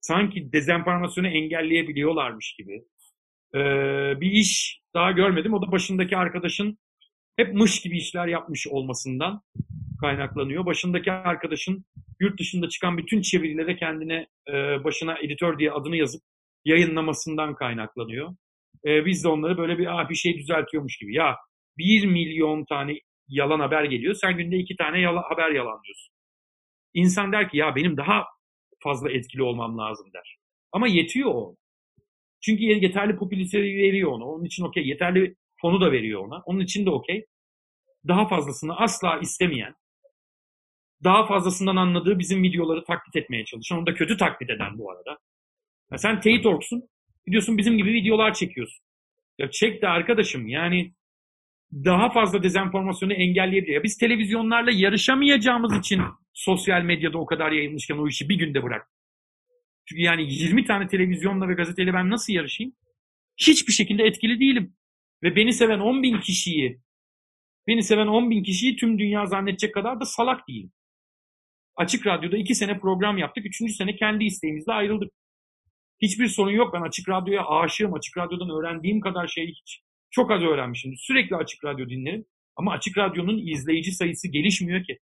Sanki 0.00 0.52
dezenformasyonu 0.52 1.28
engelleyebiliyorlarmış 1.28 2.54
gibi. 2.58 2.84
Ee, 3.54 4.20
bir 4.20 4.30
iş 4.30 4.80
daha 4.94 5.10
görmedim. 5.10 5.54
O 5.54 5.62
da 5.62 5.72
başındaki 5.72 6.16
arkadaşın 6.16 6.78
hep 7.36 7.54
mış 7.54 7.80
gibi 7.80 7.96
işler 7.96 8.26
yapmış 8.26 8.66
olmasından 8.66 9.42
kaynaklanıyor. 10.00 10.66
Başındaki 10.66 11.12
arkadaşın 11.12 11.84
yurt 12.20 12.40
dışında 12.40 12.68
çıkan 12.68 12.98
bütün 12.98 13.22
çevirilere 13.22 13.76
kendine 13.76 14.26
e, 14.48 14.52
başına 14.84 15.18
editör 15.18 15.58
diye 15.58 15.72
adını 15.72 15.96
yazıp 15.96 16.22
yayınlamasından 16.64 17.54
kaynaklanıyor. 17.54 18.34
E, 18.86 19.06
biz 19.06 19.24
de 19.24 19.28
onları 19.28 19.58
böyle 19.58 19.78
bir 19.78 19.86
ah 19.86 20.08
bir 20.10 20.14
şey 20.14 20.38
düzeltiyormuş 20.38 20.98
gibi. 20.98 21.14
Ya 21.14 21.36
bir 21.78 22.06
milyon 22.06 22.64
tane 22.64 22.98
yalan 23.28 23.60
haber 23.60 23.84
geliyor. 23.84 24.14
Sen 24.14 24.36
günde 24.36 24.56
iki 24.56 24.76
tane 24.76 25.00
yala, 25.00 25.22
haber 25.30 25.50
yalanlıyorsun. 25.50 26.14
İnsan 26.94 27.32
der 27.32 27.50
ki 27.50 27.56
ya 27.56 27.76
benim 27.76 27.96
daha 27.96 28.24
fazla 28.80 29.10
etkili 29.10 29.42
olmam 29.42 29.78
lazım 29.78 30.06
der. 30.14 30.38
Ama 30.72 30.88
yetiyor 30.88 31.30
o. 31.34 31.56
Çünkü 32.40 32.64
yeterli 32.64 33.16
popülariteyi 33.16 33.82
veriyor 33.82 34.12
ona. 34.12 34.24
Onun 34.24 34.44
için 34.44 34.64
okey. 34.64 34.86
Yeterli 34.86 35.36
fonu 35.60 35.80
da 35.80 35.92
veriyor 35.92 36.24
ona. 36.24 36.42
Onun 36.46 36.60
için 36.60 36.86
de 36.86 36.90
okey. 36.90 37.26
Daha 38.08 38.28
fazlasını 38.28 38.76
asla 38.76 39.18
istemeyen, 39.18 39.74
daha 41.04 41.26
fazlasından 41.26 41.76
anladığı 41.76 42.18
bizim 42.18 42.42
videoları 42.42 42.84
taklit 42.84 43.16
etmeye 43.16 43.44
çalışan, 43.44 43.78
onu 43.78 43.86
da 43.86 43.94
kötü 43.94 44.16
taklit 44.16 44.50
eden 44.50 44.78
bu 44.78 44.90
arada. 44.90 45.18
Ya 45.92 45.98
sen 45.98 46.20
teyit 46.20 46.46
orksun, 46.46 46.88
gidiyorsun 47.26 47.58
bizim 47.58 47.76
gibi 47.78 47.92
videolar 47.92 48.34
çekiyorsun. 48.34 48.84
Ya 49.38 49.50
çek 49.50 49.82
de 49.82 49.88
arkadaşım 49.88 50.48
yani 50.48 50.92
daha 51.72 52.10
fazla 52.10 52.42
dezenformasyonu 52.42 53.12
engelleyebilir. 53.12 53.72
Ya 53.72 53.82
biz 53.82 53.98
televizyonlarla 53.98 54.70
yarışamayacağımız 54.70 55.78
için 55.78 56.02
sosyal 56.34 56.82
medyada 56.82 57.18
o 57.18 57.26
kadar 57.26 57.52
yayılmışken 57.52 57.98
o 57.98 58.08
işi 58.08 58.28
bir 58.28 58.34
günde 58.34 58.62
bırak. 58.62 58.88
Çünkü 59.86 60.02
yani 60.02 60.34
20 60.34 60.64
tane 60.64 60.88
televizyonla 60.88 61.48
ve 61.48 61.54
gazeteyle 61.54 61.94
ben 61.94 62.10
nasıl 62.10 62.32
yarışayım? 62.32 62.72
Hiçbir 63.36 63.72
şekilde 63.72 64.02
etkili 64.02 64.40
değilim. 64.40 64.76
Ve 65.22 65.36
beni 65.36 65.52
seven 65.52 65.78
10 65.78 66.02
bin 66.02 66.20
kişiyi, 66.20 66.80
beni 67.66 67.82
seven 67.82 68.06
10 68.06 68.30
bin 68.30 68.42
kişiyi 68.42 68.76
tüm 68.76 68.98
dünya 68.98 69.26
zannedecek 69.26 69.74
kadar 69.74 70.00
da 70.00 70.04
salak 70.04 70.48
değilim. 70.48 70.72
Açık 71.76 72.06
Radyo'da 72.06 72.36
iki 72.36 72.54
sene 72.54 72.78
program 72.78 73.18
yaptık. 73.18 73.46
Üçüncü 73.46 73.72
sene 73.72 73.96
kendi 73.96 74.24
isteğimizle 74.24 74.72
ayrıldık. 74.72 75.12
Hiçbir 76.02 76.28
sorun 76.28 76.50
yok. 76.50 76.74
Ben 76.74 76.82
Açık 76.82 77.08
Radyo'ya 77.08 77.46
aşığım. 77.46 77.94
Açık 77.94 78.18
Radyo'dan 78.18 78.50
öğrendiğim 78.50 79.00
kadar 79.00 79.26
şey 79.26 79.46
hiç. 79.46 79.80
Çok 80.10 80.30
az 80.30 80.42
öğrenmişim. 80.42 80.96
Sürekli 80.96 81.36
Açık 81.36 81.64
Radyo 81.64 81.88
dinlerim. 81.88 82.24
Ama 82.56 82.72
Açık 82.72 82.98
Radyo'nun 82.98 83.46
izleyici 83.46 83.92
sayısı 83.92 84.28
gelişmiyor 84.28 84.84
ki. 84.84 84.98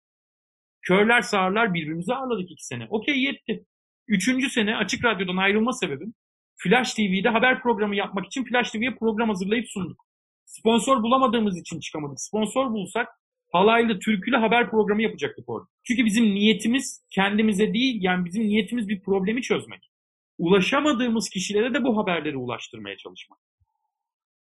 Körler 0.87 1.23
sağırlar 1.23 1.75
birbirimizi 1.75 2.15
ağırladık 2.15 2.51
iki 2.51 2.67
sene. 2.67 2.87
Okey 2.91 3.23
yetti. 3.23 3.65
Üçüncü 4.09 4.51
sene 4.51 4.77
Açık 4.77 5.05
Radyo'dan 5.05 5.37
ayrılma 5.37 5.73
sebebim 5.73 6.15
Flash 6.57 6.95
TV'de 6.95 7.29
haber 7.29 7.63
programı 7.63 7.97
yapmak 7.97 8.27
için 8.27 8.45
Flash 8.45 8.71
TV'ye 8.71 8.95
program 8.95 9.29
hazırlayıp 9.29 9.69
sunduk. 9.69 10.07
Sponsor 10.45 11.03
bulamadığımız 11.03 11.59
için 11.59 11.81
çıkamadık. 11.81 12.21
Sponsor 12.21 12.71
bulsak 12.71 13.09
halaylı, 13.53 13.99
türkülü 13.99 14.37
haber 14.37 14.71
programı 14.71 15.03
yapacaktık 15.03 15.49
orada. 15.49 15.69
Çünkü 15.85 16.05
bizim 16.05 16.25
niyetimiz 16.25 17.05
kendimize 17.11 17.75
değil, 17.75 18.03
yani 18.03 18.25
bizim 18.25 18.49
niyetimiz 18.49 18.89
bir 18.89 19.01
problemi 19.01 19.43
çözmek. 19.43 19.91
Ulaşamadığımız 20.39 21.29
kişilere 21.29 21.75
de 21.75 21.85
bu 21.85 21.97
haberleri 21.97 22.37
ulaştırmaya 22.37 22.97
çalışmak. 22.97 23.39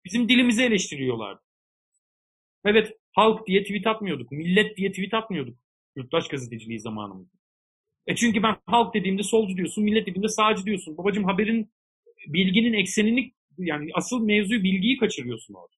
Bizim 0.04 0.28
dilimizi 0.28 0.62
eleştiriyorlardı. 0.62 1.40
Evet, 2.64 2.96
halk 3.12 3.46
diye 3.46 3.62
tweet 3.62 3.86
atmıyorduk, 3.86 4.32
millet 4.32 4.76
diye 4.76 4.92
tweet 4.92 5.14
atmıyorduk. 5.14 5.67
Yurttaş 5.98 6.28
gazeteciliği 6.28 6.80
zamanımızda. 6.80 7.38
E 8.06 8.14
çünkü 8.14 8.42
ben 8.42 8.56
halk 8.66 8.94
dediğimde 8.94 9.22
solcu 9.22 9.56
diyorsun, 9.56 9.84
millet 9.84 10.06
dediğimde 10.06 10.28
sağcı 10.28 10.64
diyorsun. 10.64 10.96
Babacım 10.96 11.24
haberin, 11.24 11.72
bilginin 12.26 12.72
eksenini, 12.72 13.32
yani 13.58 13.90
asıl 13.94 14.24
mevzuyu, 14.24 14.62
bilgiyi 14.62 14.98
kaçırıyorsun 14.98 15.54
orada. 15.54 15.76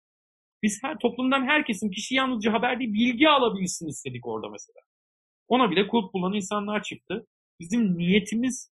Biz 0.63 0.83
her 0.83 0.99
toplumdan 0.99 1.45
herkesin 1.45 1.91
kişi 1.91 2.15
yalnızca 2.15 2.53
haber 2.53 2.79
değil 2.79 2.93
bilgi 2.93 3.29
alabilsin 3.29 3.87
istedik 3.87 4.27
orada 4.27 4.49
mesela. 4.49 4.79
Ona 5.47 5.71
bile 5.71 5.87
kulp 5.87 6.13
bulan 6.13 6.33
insanlar 6.33 6.83
çıktı. 6.83 7.27
Bizim 7.59 7.97
niyetimiz 7.97 8.71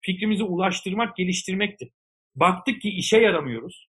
fikrimizi 0.00 0.42
ulaştırmak, 0.42 1.16
geliştirmekti. 1.16 1.92
Baktık 2.34 2.82
ki 2.82 2.88
işe 2.88 3.18
yaramıyoruz. 3.18 3.88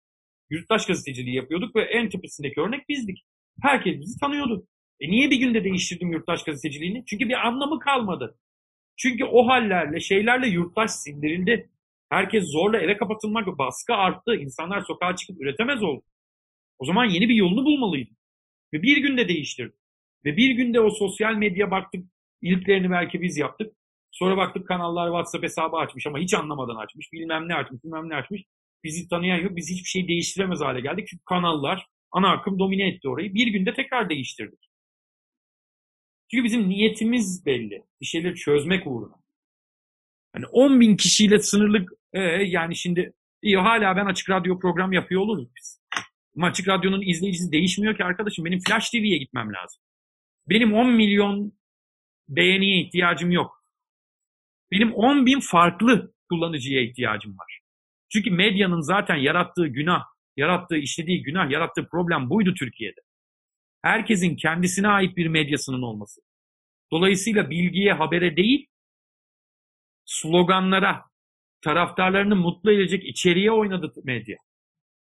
Yurttaş 0.49 0.85
gazeteciliği 0.85 1.35
yapıyorduk 1.35 1.75
ve 1.75 1.81
en 1.81 2.09
tepesindeki 2.09 2.61
örnek 2.61 2.89
bizdik. 2.89 3.23
Herkes 3.61 3.99
bizi 3.99 4.19
tanıyordu. 4.19 4.67
E 5.01 5.11
niye 5.11 5.31
bir 5.31 5.37
günde 5.37 5.63
değiştirdim 5.63 6.11
yurttaş 6.11 6.43
gazeteciliğini? 6.43 7.03
Çünkü 7.05 7.29
bir 7.29 7.47
anlamı 7.47 7.79
kalmadı. 7.79 8.37
Çünkü 8.97 9.25
o 9.25 9.47
hallerle, 9.47 9.99
şeylerle 9.99 10.47
yurttaş 10.47 10.91
sindirildi. 10.91 11.69
Herkes 12.09 12.51
zorla 12.51 12.77
eve 12.77 12.97
kapatılmak 12.97 13.47
ve 13.47 13.57
baskı 13.57 13.93
arttı. 13.93 14.35
İnsanlar 14.35 14.81
sokağa 14.81 15.15
çıkıp 15.15 15.41
üretemez 15.41 15.83
oldu. 15.83 16.03
O 16.79 16.85
zaman 16.85 17.05
yeni 17.05 17.29
bir 17.29 17.35
yolunu 17.35 17.65
bulmalıydı. 17.65 18.11
Ve 18.73 18.81
bir 18.81 18.97
günde 18.97 19.27
değiştirdi. 19.27 19.75
Ve 20.25 20.37
bir 20.37 20.51
günde 20.51 20.79
o 20.79 20.89
sosyal 20.89 21.35
medya 21.35 21.71
baktık. 21.71 22.05
İlklerini 22.41 22.91
belki 22.91 23.21
biz 23.21 23.37
yaptık. 23.37 23.73
Sonra 24.11 24.37
baktık 24.37 24.67
kanallar 24.67 25.07
WhatsApp 25.07 25.43
hesabı 25.43 25.77
açmış 25.77 26.07
ama 26.07 26.19
hiç 26.19 26.33
anlamadan 26.33 26.75
açmış. 26.75 27.13
Bilmem 27.13 27.47
ne 27.47 27.55
açmış, 27.55 27.83
bilmem 27.83 28.09
ne 28.09 28.15
açmış. 28.15 28.43
Bizi 28.83 29.09
tanıyan 29.09 29.37
yok. 29.37 29.55
Biz 29.55 29.69
hiçbir 29.69 29.89
şey 29.89 30.07
değiştiremez 30.07 30.61
hale 30.61 30.81
geldik. 30.81 31.07
Çünkü 31.07 31.23
kanallar, 31.25 31.87
ana 32.11 32.31
akım 32.31 32.59
domine 32.59 32.87
etti 32.87 33.09
orayı. 33.09 33.33
Bir 33.33 33.47
günde 33.47 33.73
tekrar 33.73 34.09
değiştirdik. 34.09 34.70
Çünkü 36.31 36.43
bizim 36.43 36.69
niyetimiz 36.69 37.45
belli. 37.45 37.85
Bir 38.01 38.05
şeyleri 38.05 38.35
çözmek 38.35 38.87
uğruna. 38.87 39.15
Hani 40.33 40.45
10 40.45 40.79
bin 40.81 40.97
kişiyle 40.97 41.39
sınırlık 41.39 41.89
ee, 42.13 42.19
yani 42.29 42.75
şimdi 42.75 43.13
iyi 43.41 43.57
hala 43.57 43.95
ben 43.95 44.05
açık 44.05 44.29
radyo 44.29 44.59
program 44.59 44.93
yapıyor 44.93 45.21
oluruz 45.21 45.47
biz. 45.57 45.81
Ama 46.37 46.47
açık 46.47 46.67
radyonun 46.67 47.01
izleyicisi 47.01 47.51
değişmiyor 47.51 47.97
ki 47.97 48.03
arkadaşım. 48.03 48.45
Benim 48.45 48.59
Flash 48.59 48.89
TV'ye 48.89 49.17
gitmem 49.17 49.53
lazım. 49.53 49.81
Benim 50.49 50.73
10 50.73 50.89
milyon 50.91 51.53
beğeniye 52.29 52.81
ihtiyacım 52.81 53.31
yok. 53.31 53.63
Benim 54.71 54.93
10 54.93 55.25
bin 55.25 55.39
farklı 55.39 56.13
kullanıcıya 56.29 56.81
ihtiyacım 56.81 57.37
var. 57.37 57.59
Çünkü 58.09 58.31
medyanın 58.31 58.81
zaten 58.81 59.15
yarattığı 59.15 59.67
günah, 59.67 60.03
yarattığı 60.37 60.77
işlediği 60.77 61.23
günah, 61.23 61.51
yarattığı 61.51 61.87
problem 61.87 62.29
buydu 62.29 62.53
Türkiye'de. 62.53 63.01
Herkesin 63.81 64.35
kendisine 64.35 64.87
ait 64.87 65.17
bir 65.17 65.27
medyasının 65.27 65.81
olması. 65.81 66.21
Dolayısıyla 66.91 67.49
bilgiye, 67.49 67.93
habere 67.93 68.35
değil, 68.35 68.67
sloganlara, 70.05 71.05
taraftarlarını 71.61 72.35
mutlu 72.35 72.71
edecek 72.71 73.03
içeriye 73.03 73.51
oynadı 73.51 73.93
medya. 74.03 74.37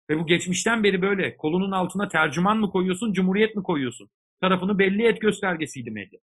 Ve 0.10 0.20
bu 0.20 0.26
geçmişten 0.26 0.84
beri 0.84 1.02
böyle. 1.02 1.38
Kolunun 1.38 1.72
altına 1.72 2.08
tercüman 2.08 2.58
mı 2.58 2.70
koyuyorsun, 2.70 3.14
cumhuriyet 3.14 3.56
mi 3.56 3.64
koyuyorsun? 3.64 4.10
Tarafını 4.42 4.80
belli 4.80 5.08
et 5.08 5.22
göstergesiydi 5.22 5.92
medya. 5.92 6.20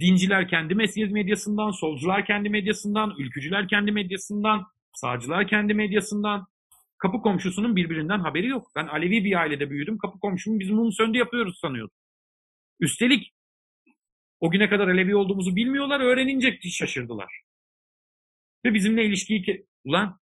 Dinciler 0.00 0.48
kendi 0.48 0.74
medyasından, 0.74 1.70
solcular 1.70 2.26
kendi 2.26 2.48
medyasından, 2.48 3.14
ülkücüler 3.18 3.68
kendi 3.68 3.92
medyasından, 3.92 4.66
sağcılar 4.92 5.48
kendi 5.48 5.74
medyasından. 5.74 6.46
Kapı 7.04 7.22
komşusunun 7.22 7.76
birbirinden 7.76 8.18
haberi 8.18 8.46
yok. 8.46 8.70
Ben 8.76 8.86
Alevi 8.86 9.24
bir 9.24 9.40
ailede 9.40 9.70
büyüdüm. 9.70 9.98
Kapı 9.98 10.18
komşumun 10.18 10.60
biz 10.60 10.70
mum 10.70 10.92
söndü 10.92 11.18
yapıyoruz 11.18 11.58
sanıyordum. 11.58 11.96
Üstelik 12.80 13.34
o 14.40 14.50
güne 14.50 14.68
kadar 14.68 14.88
Alevi 14.88 15.16
olduğumuzu 15.16 15.56
bilmiyorlar. 15.56 16.00
Öğrenince 16.00 16.58
şaşırdılar. 16.70 17.42
Ve 18.64 18.74
bizimle 18.74 19.04
ilişkiyi... 19.04 19.42
Ke- 19.42 19.64
Ulan 19.84 20.20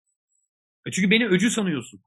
e 0.86 0.90
çünkü 0.90 1.10
beni 1.10 1.26
öcü 1.26 1.50
sanıyorsun. 1.50 2.00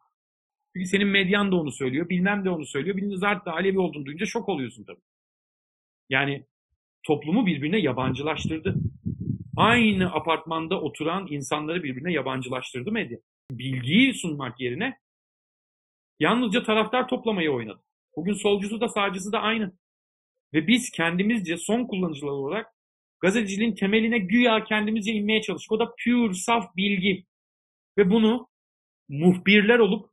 Çünkü 0.73 0.89
senin 0.89 1.07
medyan 1.07 1.51
da 1.51 1.55
onu 1.55 1.71
söylüyor. 1.71 2.09
Bilmem 2.09 2.45
de 2.45 2.49
onu 2.49 2.65
söylüyor. 2.65 2.97
Bilmem 2.97 3.17
zaten 3.17 3.51
Alevi 3.51 3.79
olduğunu 3.79 4.05
duyunca 4.05 4.25
şok 4.25 4.49
oluyorsun 4.49 4.83
tabii. 4.83 5.01
Yani 6.09 6.45
toplumu 7.03 7.45
birbirine 7.45 7.79
yabancılaştırdı. 7.79 8.75
Aynı 9.57 10.13
apartmanda 10.13 10.81
oturan 10.81 11.27
insanları 11.29 11.83
birbirine 11.83 12.13
yabancılaştırdı 12.13 12.91
medya. 12.91 13.17
Bilgiyi 13.51 14.13
sunmak 14.13 14.59
yerine 14.59 14.99
yalnızca 16.19 16.63
taraftar 16.63 17.07
toplamayı 17.07 17.51
oynadı. 17.51 17.83
Bugün 18.15 18.33
solcusu 18.33 18.81
da 18.81 18.89
sağcısı 18.89 19.31
da 19.31 19.39
aynı. 19.39 19.71
Ve 20.53 20.67
biz 20.67 20.91
kendimizce 20.91 21.57
son 21.57 21.85
kullanıcılar 21.85 22.31
olarak 22.31 22.73
gazeteciliğin 23.19 23.75
temeline 23.75 24.17
güya 24.19 24.63
kendimizce 24.63 25.11
inmeye 25.11 25.41
çalıştık. 25.41 25.71
O 25.71 25.79
da 25.79 25.95
pure, 26.03 26.33
saf 26.33 26.75
bilgi. 26.75 27.25
Ve 27.97 28.09
bunu 28.09 28.47
muhbirler 29.09 29.79
olup 29.79 30.09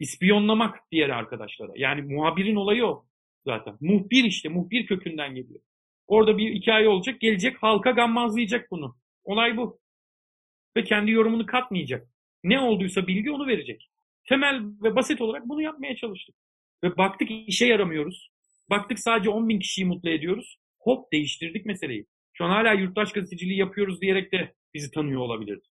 ispiyonlamak 0.00 0.78
diğer 0.92 1.08
arkadaşlara. 1.08 1.72
Yani 1.76 2.14
muhabirin 2.14 2.56
olayı 2.56 2.86
o 2.86 3.06
zaten. 3.46 3.76
Muhbir 3.80 4.24
işte, 4.24 4.48
muhbir 4.48 4.86
kökünden 4.86 5.34
geliyor. 5.34 5.60
Orada 6.06 6.38
bir 6.38 6.54
hikaye 6.54 6.88
olacak, 6.88 7.20
gelecek 7.20 7.62
halka 7.62 7.90
gammazlayacak 7.90 8.70
bunu. 8.70 8.96
Olay 9.24 9.56
bu. 9.56 9.80
Ve 10.76 10.84
kendi 10.84 11.10
yorumunu 11.10 11.46
katmayacak. 11.46 12.08
Ne 12.44 12.60
olduysa 12.60 13.06
bilgi 13.06 13.30
onu 13.30 13.46
verecek. 13.46 13.90
Temel 14.24 14.62
ve 14.82 14.96
basit 14.96 15.20
olarak 15.20 15.48
bunu 15.48 15.62
yapmaya 15.62 15.96
çalıştık. 15.96 16.36
Ve 16.84 16.96
baktık 16.96 17.30
işe 17.30 17.66
yaramıyoruz. 17.66 18.30
Baktık 18.70 18.98
sadece 18.98 19.30
10 19.30 19.48
bin 19.48 19.58
kişiyi 19.58 19.84
mutlu 19.84 20.10
ediyoruz. 20.10 20.58
Hop 20.78 21.12
değiştirdik 21.12 21.66
meseleyi. 21.66 22.06
Şu 22.32 22.44
an 22.44 22.50
hala 22.50 22.72
yurttaş 22.72 23.12
gazeteciliği 23.12 23.58
yapıyoruz 23.58 24.00
diyerek 24.00 24.32
de 24.32 24.54
bizi 24.74 24.90
tanıyor 24.90 25.20
olabilirdi. 25.20 25.68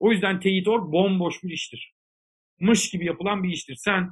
O 0.00 0.12
yüzden 0.12 0.40
teyit.org 0.40 0.92
bomboş 0.92 1.42
bir 1.42 1.50
iştir. 1.50 1.94
Mış 2.60 2.90
gibi 2.90 3.04
yapılan 3.04 3.42
bir 3.42 3.48
iştir. 3.48 3.74
Sen 3.74 4.08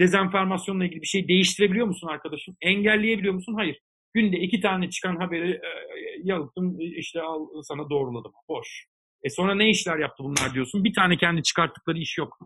dezenformasyonla 0.00 0.84
ilgili 0.84 1.02
bir 1.02 1.06
şey 1.06 1.28
değiştirebiliyor 1.28 1.86
musun 1.86 2.08
arkadaşım? 2.08 2.56
Engelleyebiliyor 2.60 3.34
musun? 3.34 3.54
Hayır. 3.54 3.80
Günde 4.14 4.36
iki 4.38 4.60
tane 4.60 4.90
çıkan 4.90 5.16
haberi 5.16 5.50
e, 5.50 5.68
yalıttım 6.22 6.80
işte 6.80 7.22
al 7.22 7.62
sana 7.62 7.90
doğruladım. 7.90 8.32
Boş. 8.48 8.86
E 9.24 9.30
sonra 9.30 9.54
ne 9.54 9.70
işler 9.70 9.98
yaptı 9.98 10.24
bunlar 10.24 10.54
diyorsun? 10.54 10.84
Bir 10.84 10.94
tane 10.94 11.16
kendi 11.16 11.42
çıkarttıkları 11.42 11.98
iş 11.98 12.18
yok. 12.18 12.38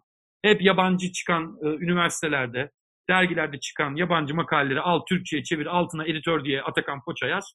Hep 0.42 0.62
yabancı 0.62 1.12
çıkan 1.12 1.58
e, 1.62 1.66
üniversitelerde, 1.66 2.70
dergilerde 3.10 3.60
çıkan 3.60 3.96
yabancı 3.96 4.34
makaleleri 4.34 4.80
al 4.80 5.00
Türkçe'ye 5.08 5.42
çevir 5.42 5.66
altına 5.66 6.06
editör 6.06 6.44
diye 6.44 6.62
Atakan 6.62 7.00
Koça 7.00 7.26
yaz. 7.26 7.52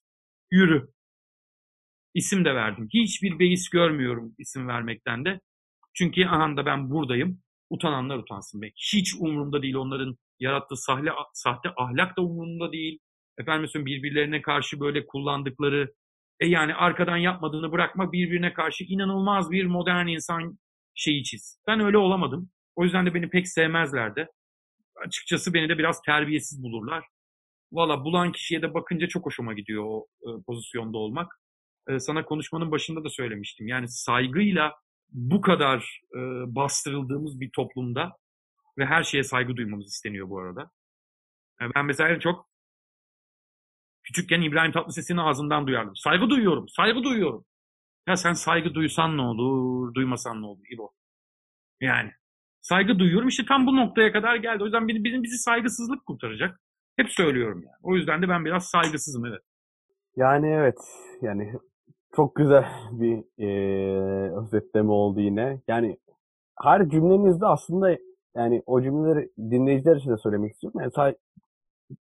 Yürü. 0.50 0.88
İsim 2.14 2.44
de 2.44 2.54
verdim. 2.54 2.88
Hiçbir 2.94 3.38
beis 3.38 3.68
görmüyorum 3.68 4.34
isim 4.38 4.68
vermekten 4.68 5.24
de. 5.24 5.40
Çünkü 5.94 6.26
aha 6.26 6.66
ben 6.66 6.90
buradayım. 6.90 7.40
Utananlar 7.70 8.18
utansın 8.18 8.62
be. 8.62 8.70
Hiç 8.76 9.14
umurumda 9.14 9.62
değil 9.62 9.74
onların 9.74 10.16
yarattığı 10.40 10.76
sahte, 10.76 11.10
sahte 11.32 11.68
ahlak 11.76 12.16
da 12.16 12.22
umurumda 12.22 12.72
değil. 12.72 12.98
Efendim 13.38 13.86
birbirlerine 13.86 14.42
karşı 14.42 14.80
böyle 14.80 15.06
kullandıkları 15.06 15.94
e 16.44 16.48
yani 16.48 16.74
arkadan 16.74 17.16
yapmadığını 17.16 17.72
bırakma 17.72 18.12
birbirine 18.12 18.52
karşı 18.52 18.84
inanılmaz 18.84 19.50
bir 19.50 19.66
modern 19.66 20.06
insan 20.06 20.58
şeyi 20.94 21.24
çiz. 21.24 21.60
Ben 21.66 21.80
öyle 21.80 21.98
olamadım. 21.98 22.50
O 22.76 22.84
yüzden 22.84 23.06
de 23.06 23.14
beni 23.14 23.30
pek 23.30 23.48
sevmezlerdi. 23.48 24.28
Açıkçası 25.06 25.54
beni 25.54 25.68
de 25.68 25.78
biraz 25.78 26.02
terbiyesiz 26.02 26.62
bulurlar. 26.62 27.04
Valla 27.72 28.04
bulan 28.04 28.32
kişiye 28.32 28.62
de 28.62 28.74
bakınca 28.74 29.08
çok 29.08 29.26
hoşuma 29.26 29.52
gidiyor 29.52 29.84
o 29.86 30.06
e, 30.22 30.28
pozisyonda 30.46 30.98
olmak. 30.98 31.40
E, 31.88 31.98
sana 31.98 32.24
konuşmanın 32.24 32.70
başında 32.70 33.04
da 33.04 33.08
söylemiştim. 33.08 33.68
Yani 33.68 33.88
saygıyla 33.88 34.72
bu 35.12 35.40
kadar 35.40 36.00
e, 36.14 36.18
bastırıldığımız 36.54 37.40
bir 37.40 37.50
toplumda 37.50 38.12
ve 38.78 38.86
her 38.86 39.02
şeye 39.02 39.24
saygı 39.24 39.56
duymamız 39.56 39.86
isteniyor 39.86 40.28
bu 40.30 40.38
arada. 40.38 40.70
Yani 41.60 41.72
ben 41.74 41.86
mesela 41.86 42.20
çok 42.20 42.48
küçükken 44.04 44.42
İbrahim 44.42 44.72
Tatlıses'in 44.72 45.16
ağzından 45.16 45.66
duyardım. 45.66 45.96
Saygı 45.96 46.30
duyuyorum, 46.30 46.68
saygı 46.68 47.02
duyuyorum. 47.02 47.44
Ya 48.08 48.16
sen 48.16 48.32
saygı 48.32 48.74
duysan 48.74 49.16
ne 49.16 49.22
olur, 49.22 49.94
duymasan 49.94 50.42
ne 50.42 50.46
olur 50.46 50.64
İbo? 50.70 50.90
Yani 51.80 52.10
saygı 52.60 52.98
duyuyorum 52.98 53.28
işte 53.28 53.44
tam 53.48 53.66
bu 53.66 53.76
noktaya 53.76 54.12
kadar 54.12 54.36
geldi. 54.36 54.62
O 54.62 54.66
yüzden 54.66 54.88
bizim 54.88 55.22
bizi 55.22 55.38
saygısızlık 55.38 56.06
kurtaracak. 56.06 56.60
Hep 56.96 57.10
söylüyorum 57.10 57.62
yani. 57.66 57.76
O 57.82 57.96
yüzden 57.96 58.22
de 58.22 58.28
ben 58.28 58.44
biraz 58.44 58.64
saygısızım 58.64 59.26
evet. 59.26 59.42
Yani 60.16 60.48
evet. 60.48 60.78
Yani 61.22 61.52
çok 62.16 62.36
güzel 62.36 62.64
bir 62.92 63.24
e, 63.38 63.50
özetleme 64.38 64.90
oldu 64.90 65.20
yine. 65.20 65.60
Yani 65.68 65.98
her 66.62 66.88
cümlenizde 66.88 67.46
aslında 67.46 67.98
yani 68.36 68.62
o 68.66 68.82
cümleleri 68.82 69.30
dinleyiciler 69.38 69.96
için 69.96 70.10
de 70.10 70.16
söylemek 70.16 70.52
istiyorum. 70.52 70.80
Yani 70.80 70.92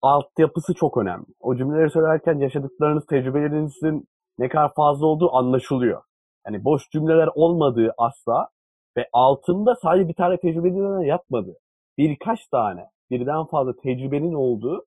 altyapısı 0.03 0.75
çok 0.75 0.97
önemli. 0.97 1.27
O 1.41 1.57
cümleleri 1.57 1.91
söylerken 1.91 2.39
yaşadıklarınız, 2.39 3.07
tecrübelerinizin 3.07 4.09
ne 4.39 4.49
kadar 4.49 4.75
fazla 4.75 5.07
olduğu 5.07 5.37
anlaşılıyor. 5.37 6.03
Yani 6.47 6.65
boş 6.65 6.91
cümleler 6.91 7.29
olmadığı 7.35 7.95
asla 7.99 8.49
ve 8.97 9.09
altında 9.13 9.75
sadece 9.83 10.09
bir 10.09 10.15
tane 10.15 10.41
tecrübenin 10.41 11.01
yatmadı. 11.01 11.57
Birkaç 11.99 12.47
tane, 12.47 12.87
birden 13.11 13.45
fazla 13.45 13.77
tecrübenin 13.77 14.35
olduğu 14.35 14.87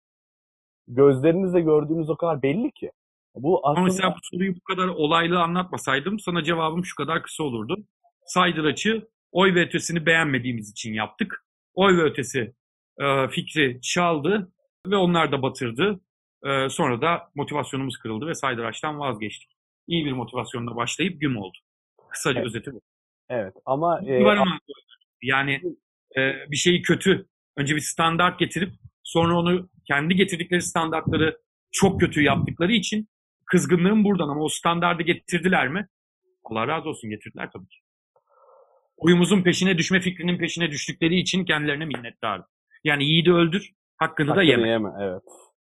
gözlerinizle 0.88 1.62
gördüğünüz 1.62 2.10
o 2.10 2.18
kadar 2.18 2.42
belli 2.42 2.72
ki. 2.72 2.92
Bu 3.36 3.60
aslında... 3.64 3.80
Ama 3.80 3.86
mesela 3.86 4.16
bu 4.16 4.20
soruyu 4.22 4.56
bu 4.56 4.64
kadar 4.76 4.88
olaylı 4.88 5.42
anlatmasaydım 5.42 6.20
sana 6.20 6.44
cevabım 6.44 6.86
şu 6.86 6.96
kadar 6.96 7.24
kısa 7.24 7.44
olurdu. 7.44 7.84
Saydıraç'ı 8.26 9.08
oy 9.32 9.56
ve 9.56 9.62
ötesini 9.62 10.06
beğenmediğimiz 10.06 10.72
için 10.72 10.94
yaptık. 10.94 11.46
Oy 11.74 11.98
ve 11.98 12.02
ötesi 12.02 12.54
e, 12.98 13.28
fikri 13.28 13.82
çaldı 13.82 14.53
ve 14.88 14.96
onlar 14.96 15.32
da 15.32 15.42
batırdı. 15.42 16.00
E, 16.46 16.70
sonra 16.70 17.02
da 17.02 17.30
motivasyonumuz 17.36 17.98
kırıldı 17.98 18.28
ve 18.28 18.36
Saydıraç'tan 18.36 19.00
vazgeçtik. 19.00 19.50
İyi 19.88 20.06
bir 20.06 20.12
motivasyonla 20.12 20.76
başlayıp 20.76 21.22
güm 21.22 21.38
oldu. 21.38 21.58
Kısaca 22.10 22.40
evet. 22.40 22.48
özeti 22.48 22.74
bu. 22.74 22.82
Evet 23.30 23.54
ama... 23.66 24.02
E, 24.08 24.24
yani 25.22 25.62
e, 26.18 26.52
bir 26.52 26.56
şeyi 26.56 26.82
kötü. 26.82 27.28
Önce 27.58 27.76
bir 27.76 27.82
standart 27.82 28.40
getirip 28.40 28.74
sonra 29.04 29.38
onu 29.38 29.70
kendi 29.88 30.16
getirdikleri 30.16 30.62
standartları 30.62 31.38
çok 31.72 32.00
kötü 32.00 32.22
yaptıkları 32.22 32.72
için 32.72 33.08
kızgınlığım 33.46 34.04
buradan 34.04 34.30
ama 34.30 34.44
o 34.44 34.50
standardı 34.50 35.04
getirdiler 35.04 35.68
mi? 35.68 35.88
Allah 36.44 36.68
razı 36.68 36.90
olsun 36.90 37.10
getirdiler 37.10 37.50
tabii 37.54 37.68
ki. 37.68 37.78
Oyumuzun 38.98 39.44
peşine 39.44 39.78
düşme 39.78 40.00
fikrinin 40.00 40.38
peşine 40.38 40.72
düştükleri 40.72 41.20
için 41.20 41.46
kendilerine 41.46 41.86
minnettarım. 41.86 42.46
Yani 42.84 43.06
yiğidi 43.06 43.34
öldür, 43.34 43.72
hakkını, 43.98 44.28
hakkını 44.28 44.36
da 44.36 44.44
yeme. 44.44 44.70
yeme. 44.70 44.90
Evet. 45.02 45.22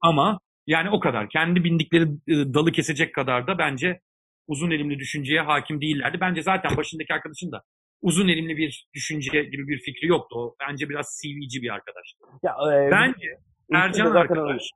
Ama 0.01 0.39
yani 0.67 0.89
o 0.89 0.99
kadar. 0.99 1.29
Kendi 1.29 1.63
bindikleri 1.63 2.07
dalı 2.27 2.71
kesecek 2.71 3.15
kadar 3.15 3.47
da 3.47 3.57
bence 3.57 3.99
uzun 4.47 4.71
elimli 4.71 4.99
düşünceye 4.99 5.41
hakim 5.41 5.81
değillerdi. 5.81 6.17
Bence 6.21 6.41
zaten 6.41 6.77
başındaki 6.77 7.13
arkadaşın 7.13 7.51
da 7.51 7.63
uzun 8.01 8.27
elimli 8.27 8.57
bir 8.57 8.87
düşünce 8.93 9.43
gibi 9.43 9.67
bir 9.67 9.79
fikri 9.79 10.07
yoktu. 10.07 10.35
O 10.39 10.55
bence 10.59 10.89
biraz 10.89 11.19
CV'ci 11.21 11.61
bir 11.61 11.69
arkadaş. 11.69 12.15
Ya, 12.43 12.53
e, 12.73 12.91
bence 12.91 13.37
Ercan 13.73 14.15
arkadaş, 14.15 14.69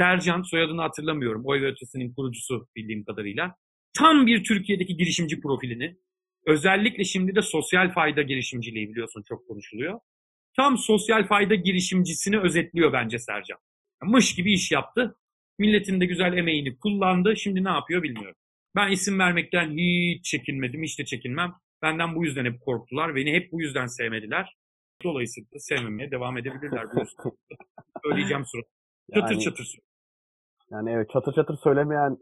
Sercan 0.00 0.42
soyadını 0.42 0.80
hatırlamıyorum. 0.80 1.42
Oy 1.44 1.62
ve 1.62 1.66
Ötesi'nin 1.66 2.14
kurucusu 2.14 2.66
bildiğim 2.76 3.04
kadarıyla. 3.04 3.54
Tam 3.98 4.26
bir 4.26 4.44
Türkiye'deki 4.44 4.96
girişimci 4.96 5.40
profilini, 5.40 5.96
özellikle 6.46 7.04
şimdi 7.04 7.34
de 7.34 7.42
sosyal 7.42 7.90
fayda 7.92 8.22
girişimciliği 8.22 8.88
biliyorsun 8.88 9.24
çok 9.28 9.48
konuşuluyor. 9.48 10.00
Tam 10.56 10.78
sosyal 10.78 11.26
fayda 11.26 11.54
girişimcisini 11.54 12.40
özetliyor 12.40 12.92
bence 12.92 13.18
Sercan. 13.18 13.58
Mış 14.02 14.34
gibi 14.34 14.52
iş 14.52 14.72
yaptı. 14.72 15.16
Milletin 15.58 16.00
de 16.00 16.06
güzel 16.06 16.36
emeğini 16.36 16.78
kullandı. 16.78 17.36
Şimdi 17.36 17.64
ne 17.64 17.68
yapıyor 17.68 18.02
bilmiyorum. 18.02 18.36
Ben 18.76 18.90
isim 18.90 19.18
vermekten 19.18 19.76
hiç 19.76 20.24
çekinmedim, 20.24 20.82
hiç 20.82 20.98
de 20.98 21.04
çekinmem. 21.04 21.54
Benden 21.82 22.14
bu 22.16 22.24
yüzden 22.24 22.44
hep 22.44 22.60
korktular. 22.60 23.14
Beni 23.16 23.32
hep 23.32 23.52
bu 23.52 23.60
yüzden 23.60 23.86
sevmediler. 23.86 24.56
Dolayısıyla 25.04 25.48
sevmemeye 25.58 26.10
devam 26.10 26.38
edebilirler. 26.38 26.86
Söyleyeceğim 28.04 28.44
sonra. 28.46 28.62
Çatır 29.14 29.32
yani, 29.32 29.42
çatır. 29.42 29.78
Yani 30.70 30.90
evet 30.90 31.10
çatır 31.12 31.32
çatır 31.32 31.56
söylemeyen 31.56 32.18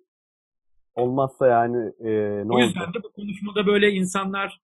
olmazsa 0.95 1.47
yani 1.47 1.93
e, 2.01 2.11
ne 2.49 2.53
O 2.53 2.59
yüzden 2.59 2.81
olacak? 2.81 2.95
de 2.95 3.03
bu 3.03 3.13
konuşmada 3.13 3.67
böyle 3.67 3.91
insanlar 3.91 4.61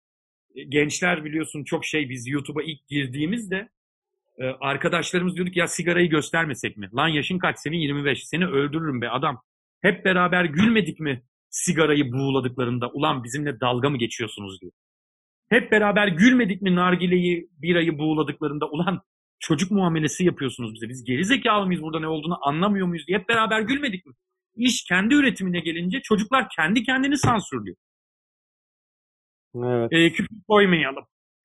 gençler 0.68 1.24
biliyorsun 1.24 1.64
çok 1.64 1.84
şey 1.84 2.08
biz 2.08 2.28
YouTube'a 2.28 2.62
ilk 2.62 2.88
girdiğimizde 2.88 3.68
e, 4.38 4.44
arkadaşlarımız 4.44 5.36
diyorduk 5.36 5.56
ya 5.56 5.68
sigarayı 5.68 6.10
göstermesek 6.10 6.76
mi? 6.76 6.90
Lan 6.96 7.08
yaşın 7.08 7.38
kaç 7.38 7.58
senin 7.58 7.76
25 7.76 8.26
seni 8.26 8.46
öldürürüm 8.46 9.00
be 9.00 9.10
adam. 9.10 9.42
Hep 9.80 10.04
beraber 10.04 10.44
gülmedik 10.44 11.00
mi 11.00 11.22
sigarayı 11.50 12.12
buğuladıklarında 12.12 12.88
ulan 12.88 13.24
bizimle 13.24 13.60
dalga 13.60 13.90
mı 13.90 13.98
geçiyorsunuz 13.98 14.60
diyor. 14.60 14.72
Hep 15.48 15.72
beraber 15.72 16.08
gülmedik 16.08 16.62
mi 16.62 16.74
nargileyi, 16.74 17.48
birayı 17.62 17.98
buğuladıklarında 17.98 18.66
ulan 18.70 19.02
çocuk 19.38 19.70
muamelesi 19.70 20.24
yapıyorsunuz 20.24 20.74
bize. 20.74 20.88
Biz 20.88 21.04
geri 21.04 21.24
zekalı 21.24 21.66
mıyız 21.66 21.82
burada 21.82 22.00
ne 22.00 22.06
olduğunu 22.06 22.38
anlamıyor 22.48 22.86
muyuz 22.86 23.06
diye 23.06 23.18
hep 23.18 23.28
beraber 23.28 23.60
gülmedik 23.60 24.06
mi? 24.06 24.12
İş 24.56 24.84
kendi 24.84 25.14
üretimine 25.14 25.60
gelince 25.60 26.00
çocuklar 26.02 26.48
kendi 26.56 26.82
kendini 26.82 27.18
sansürlüyor. 27.18 27.76
Evet. 29.56 29.92
E, 29.92 30.12
küfür 30.12 30.36
koymayalım. 30.48 31.04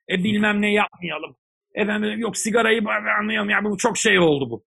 E 0.10 0.24
bilmem 0.24 0.62
ne 0.62 0.74
yapmayalım. 0.74 1.36
Efendim 1.74 2.20
yok 2.20 2.38
sigarayı 2.38 2.82
anlayalım. 3.20 3.50
Ya 3.50 3.64
bu 3.64 3.78
çok 3.78 3.98
şey 3.98 4.20
oldu 4.20 4.50
bu. 4.50 4.66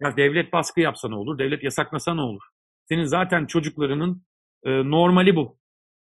Ya 0.00 0.16
devlet 0.16 0.52
baskı 0.52 0.80
yapsa 0.80 1.08
ne 1.08 1.14
olur? 1.14 1.38
Devlet 1.38 1.62
yasaklasa 1.64 2.14
ne 2.14 2.20
olur? 2.20 2.42
Senin 2.88 3.04
zaten 3.04 3.46
çocuklarının 3.46 4.26
e, 4.64 4.70
normali 4.70 5.36
bu. 5.36 5.58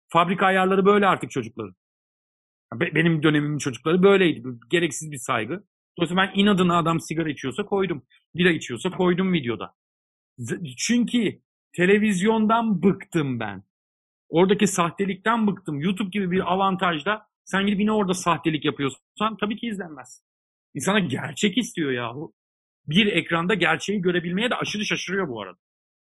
Fabrika 0.08 0.46
ayarları 0.46 0.86
böyle 0.86 1.06
artık 1.06 1.30
çocukların. 1.30 1.74
Be- 2.74 2.94
benim 2.94 3.22
dönemimin 3.22 3.58
çocukları 3.58 4.02
böyleydi. 4.02 4.48
Gereksiz 4.70 5.12
bir 5.12 5.18
saygı. 5.18 5.64
Dolayısıyla 5.98 6.22
ben 6.22 6.40
inadına 6.40 6.78
adam 6.78 7.00
sigara 7.00 7.30
içiyorsa 7.30 7.64
koydum. 7.64 8.02
Bira 8.34 8.50
içiyorsa 8.50 8.90
koydum 8.90 9.32
videoda. 9.32 9.74
Çünkü 10.78 11.40
televizyondan 11.72 12.82
bıktım 12.82 13.40
ben. 13.40 13.62
Oradaki 14.28 14.66
sahtelikten 14.66 15.46
bıktım. 15.46 15.80
YouTube 15.80 16.10
gibi 16.10 16.30
bir 16.30 16.52
avantajda 16.52 17.26
sen 17.44 17.66
gidip 17.66 17.80
yine 17.80 17.92
orada 17.92 18.14
sahtelik 18.14 18.64
yapıyorsan 18.64 19.36
tabii 19.40 19.56
ki 19.56 19.66
izlenmez. 19.66 20.22
İnsana 20.74 20.98
gerçek 20.98 21.58
istiyor 21.58 21.90
yahu. 21.90 22.32
Bir 22.86 23.06
ekranda 23.06 23.54
gerçeği 23.54 24.00
görebilmeye 24.00 24.50
de 24.50 24.54
aşırı 24.54 24.84
şaşırıyor 24.84 25.28
bu 25.28 25.42
arada. 25.42 25.58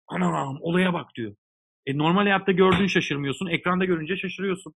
Anam 0.08 0.58
olaya 0.62 0.94
bak 0.94 1.10
diyor. 1.16 1.36
E 1.86 1.98
normal 1.98 2.22
hayatta 2.22 2.52
gördüğün 2.52 2.88
şaşırmıyorsun. 2.88 3.48
Ekranda 3.48 3.86
görünce 3.86 4.18
şaşırıyorsun. 4.18 4.74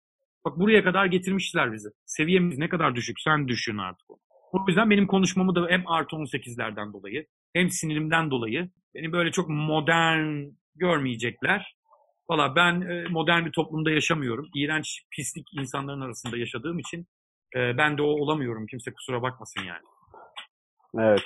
Bak 0.46 0.60
buraya 0.60 0.84
kadar 0.84 1.06
getirmişler 1.06 1.74
bizi. 1.74 1.90
Seviyemiz 2.06 2.58
ne 2.58 2.70
kadar 2.70 2.96
düşük 2.96 3.20
sen 3.20 3.48
düşün 3.48 3.78
artık. 3.78 4.10
O 4.52 4.66
yüzden 4.68 4.90
benim 4.90 5.08
konuşmamı 5.08 5.56
da 5.56 5.68
hem 5.70 5.88
artı 5.88 6.16
18'lerden 6.16 6.94
dolayı 6.94 7.26
hem 7.54 7.70
sinirimden 7.70 8.32
dolayı 8.32 8.70
beni 8.96 9.12
böyle 9.12 9.32
çok 9.32 9.50
modern 9.50 10.46
görmeyecekler. 10.76 11.77
Valla 12.30 12.56
ben 12.56 12.82
e, 12.82 13.08
modern 13.10 13.46
bir 13.46 13.52
toplumda 13.52 13.92
yaşamıyorum. 13.92 14.50
İğrenç, 14.56 15.02
pislik 15.12 15.48
insanların 15.54 16.02
arasında 16.02 16.38
yaşadığım 16.38 16.80
için 16.80 17.08
e, 17.56 17.78
ben 17.78 17.98
de 17.98 18.02
o 18.02 18.06
olamıyorum. 18.06 18.68
Kimse 18.68 18.94
kusura 18.94 19.22
bakmasın 19.22 19.62
yani. 19.64 19.86
Evet. 21.00 21.24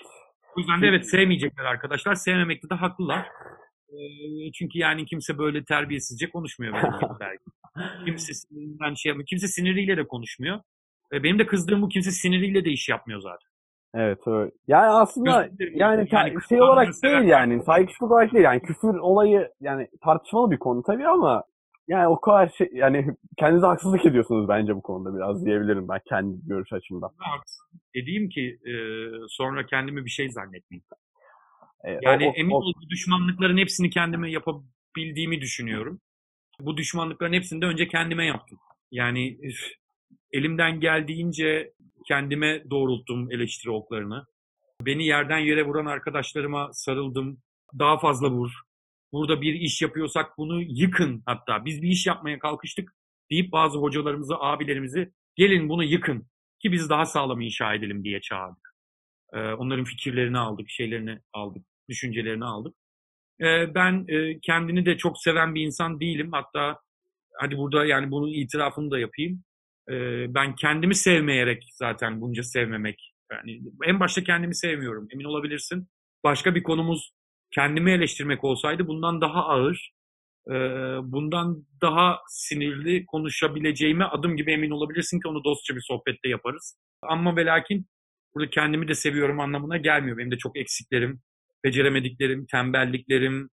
O 0.55 0.59
yüzden 0.59 0.81
de 0.81 0.87
evet 0.87 1.09
sevmeyecekler 1.09 1.65
arkadaşlar. 1.65 2.15
Sevmemekte 2.15 2.69
de 2.69 2.75
haklılar. 2.75 3.25
E, 3.89 3.97
çünkü 4.51 4.79
yani 4.79 5.05
kimse 5.05 5.37
böyle 5.37 5.63
terbiyesizce 5.63 6.29
konuşmuyor 6.29 6.73
benim 6.73 6.99
gibi 6.99 7.09
belki. 7.19 7.43
Kimse 8.05 8.33
sinirinden 8.33 8.93
şey 8.93 9.09
yapmıyor. 9.09 9.27
Kimse 9.27 9.47
siniriyle 9.47 9.97
de 9.97 10.07
konuşmuyor. 10.07 10.59
Benim 11.11 11.39
de 11.39 11.45
kızdığım 11.45 11.81
bu 11.81 11.89
kimse 11.89 12.11
siniriyle 12.11 12.65
de 12.65 12.69
iş 12.69 12.89
yapmıyor 12.89 13.21
zaten. 13.21 13.50
Evet. 13.95 14.19
öyle. 14.27 14.51
Yani 14.67 14.87
aslında 14.87 15.49
yani, 15.73 16.07
Yani 16.11 16.37
şey 16.49 16.61
olarak 16.61 16.87
değil 17.03 17.23
yani 17.23 17.63
saygısızlık 17.63 18.11
olarak 18.11 18.33
değil 18.33 18.43
yani 18.45 18.61
küfür 18.61 18.95
olayı 18.95 19.51
yani 19.61 19.87
tartışmalı 20.03 20.51
bir 20.51 20.59
konu 20.59 20.83
tabii 20.83 21.07
ama 21.07 21.43
yani 21.87 22.07
o 22.07 22.21
kadar 22.21 22.49
şey 22.57 22.69
yani 22.73 23.05
kendinize 23.37 23.65
haksızlık 23.65 24.05
ediyorsunuz 24.05 24.47
bence 24.49 24.75
bu 24.75 24.81
konuda 24.81 25.15
biraz 25.15 25.45
diyebilirim 25.45 25.87
ben 25.87 25.99
kendi 26.09 26.47
görüş 26.47 26.73
açımdan. 26.73 27.11
Dediğim 27.95 28.29
ki 28.29 28.59
e, 28.65 28.73
sonra 29.27 29.65
kendimi 29.65 30.05
bir 30.05 30.09
şey 30.09 30.29
zannetmeyeyim. 30.29 30.85
E, 31.83 31.99
Yani 32.01 32.25
o- 32.27 32.29
o- 32.29 32.33
emin 32.35 32.51
ol 32.51 32.73
düşmanlıkların 32.89 33.57
hepsini 33.57 33.89
kendime 33.89 34.31
yapabildiğimi 34.31 35.41
düşünüyorum. 35.41 35.99
Bu 36.59 36.77
düşmanlıkların 36.77 37.33
hepsini 37.33 37.61
de 37.61 37.65
önce 37.65 37.87
kendime 37.87 38.25
yaptım. 38.25 38.57
Yani 38.91 39.37
üf, 39.41 39.57
elimden 40.31 40.79
geldiğince 40.79 41.71
kendime 42.07 42.69
doğrulttum 42.69 43.31
eleştiri 43.31 43.71
oklarını. 43.71 44.25
Beni 44.81 45.05
yerden 45.05 45.39
yere 45.39 45.65
vuran 45.65 45.85
arkadaşlarıma 45.85 46.69
sarıldım. 46.73 47.41
Daha 47.79 47.99
fazla 47.99 48.31
vur. 48.31 48.51
Burada 49.13 49.41
bir 49.41 49.53
iş 49.53 49.81
yapıyorsak 49.81 50.37
bunu 50.37 50.61
yıkın 50.61 51.23
hatta. 51.25 51.65
Biz 51.65 51.81
bir 51.81 51.87
iş 51.87 52.07
yapmaya 52.07 52.39
kalkıştık 52.39 52.93
deyip 53.31 53.51
bazı 53.51 53.77
hocalarımızı, 53.79 54.35
abilerimizi 54.39 55.11
gelin 55.35 55.69
bunu 55.69 55.83
yıkın 55.83 56.27
ki 56.59 56.71
biz 56.71 56.89
daha 56.89 57.05
sağlam 57.05 57.41
inşa 57.41 57.73
edelim 57.73 58.03
diye 58.03 58.21
çağırdık. 58.21 58.75
Ee, 59.33 59.39
onların 59.39 59.85
fikirlerini 59.85 60.37
aldık, 60.37 60.69
şeylerini 60.69 61.19
aldık, 61.33 61.65
düşüncelerini 61.89 62.45
aldık. 62.45 62.75
Ee, 63.41 63.75
ben 63.75 64.05
e, 64.07 64.39
kendini 64.39 64.85
de 64.85 64.97
çok 64.97 65.17
seven 65.17 65.55
bir 65.55 65.61
insan 65.61 65.99
değilim. 65.99 66.31
Hatta 66.31 66.79
hadi 67.39 67.57
burada 67.57 67.85
yani 67.85 68.11
bunun 68.11 68.33
itirafını 68.33 68.91
da 68.91 68.99
yapayım. 68.99 69.43
Ee, 69.89 70.25
ben 70.33 70.55
kendimi 70.55 70.95
sevmeyerek 70.95 71.63
zaten 71.73 72.21
bunca 72.21 72.43
sevmemek. 72.43 73.13
Yani 73.31 73.61
en 73.85 73.99
başta 73.99 74.23
kendimi 74.23 74.55
sevmiyorum. 74.55 75.07
Emin 75.13 75.23
olabilirsin. 75.23 75.87
Başka 76.23 76.55
bir 76.55 76.63
konumuz 76.63 77.11
kendimi 77.51 77.91
eleştirmek 77.91 78.43
olsaydı 78.43 78.87
bundan 78.87 79.21
daha 79.21 79.45
ağır, 79.45 79.91
e, 80.47 80.53
bundan 81.03 81.67
daha 81.81 82.19
sinirli 82.27 83.05
konuşabileceğime 83.05 84.05
adım 84.05 84.37
gibi 84.37 84.51
emin 84.51 84.71
olabilirsin 84.71 85.19
ki 85.19 85.27
onu 85.27 85.43
dostça 85.43 85.75
bir 85.75 85.81
sohbette 85.87 86.29
yaparız. 86.29 86.77
Ama 87.01 87.35
ve 87.35 87.45
lakin 87.45 87.87
burada 88.35 88.49
kendimi 88.49 88.87
de 88.87 88.95
seviyorum 88.95 89.39
anlamına 89.39 89.77
gelmiyor. 89.77 90.17
Benim 90.17 90.31
de 90.31 90.37
çok 90.37 90.57
eksiklerim, 90.57 91.21
beceremediklerim, 91.63 92.45
tembelliklerim, 92.51 93.49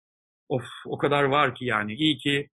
of 0.49 0.63
o 0.85 0.97
kadar 0.97 1.23
var 1.23 1.55
ki 1.55 1.65
yani. 1.65 1.93
İyi 1.93 2.17
ki 2.17 2.49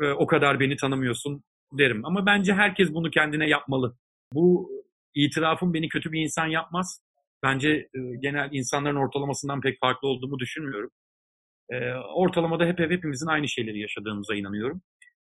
e, 0.00 0.06
o 0.06 0.26
kadar 0.26 0.60
beni 0.60 0.76
tanımıyorsun 0.76 1.42
derim. 1.72 2.04
Ama 2.04 2.26
bence 2.26 2.54
herkes 2.54 2.94
bunu 2.94 3.10
kendine 3.10 3.48
yapmalı. 3.48 3.96
Bu 4.32 4.70
itirafım 5.14 5.74
beni 5.74 5.88
kötü 5.88 6.12
bir 6.12 6.20
insan 6.20 6.46
yapmaz. 6.46 7.02
Bence 7.42 7.68
e, 7.70 8.00
genel 8.20 8.48
insanların 8.52 8.96
ortalamasından 8.96 9.60
pek 9.60 9.80
farklı 9.80 10.08
olduğumu 10.08 10.38
düşünmüyorum. 10.38 10.90
E, 11.70 11.92
ortalamada 11.94 12.66
hep 12.66 12.78
hep 12.78 12.90
hepimizin 12.90 13.26
aynı 13.26 13.48
şeyleri 13.48 13.80
yaşadığımıza 13.80 14.34
inanıyorum. 14.34 14.82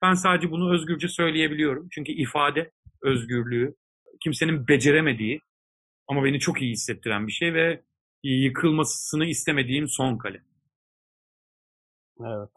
Ben 0.03 0.15
sadece 0.15 0.51
bunu 0.51 0.75
özgürce 0.75 1.09
söyleyebiliyorum. 1.09 1.89
Çünkü 1.91 2.13
ifade 2.13 2.71
özgürlüğü 3.03 3.75
kimsenin 4.21 4.69
beceremediği 4.69 5.41
ama 6.09 6.25
beni 6.25 6.41
çok 6.41 6.63
iyi 6.63 6.73
hissettiren 6.73 7.27
bir 7.27 7.33
şey 7.33 7.55
ve 7.55 7.83
yıkılmasını 8.23 9.27
istemediğim 9.27 9.89
son 9.89 10.19
kale. 10.19 10.43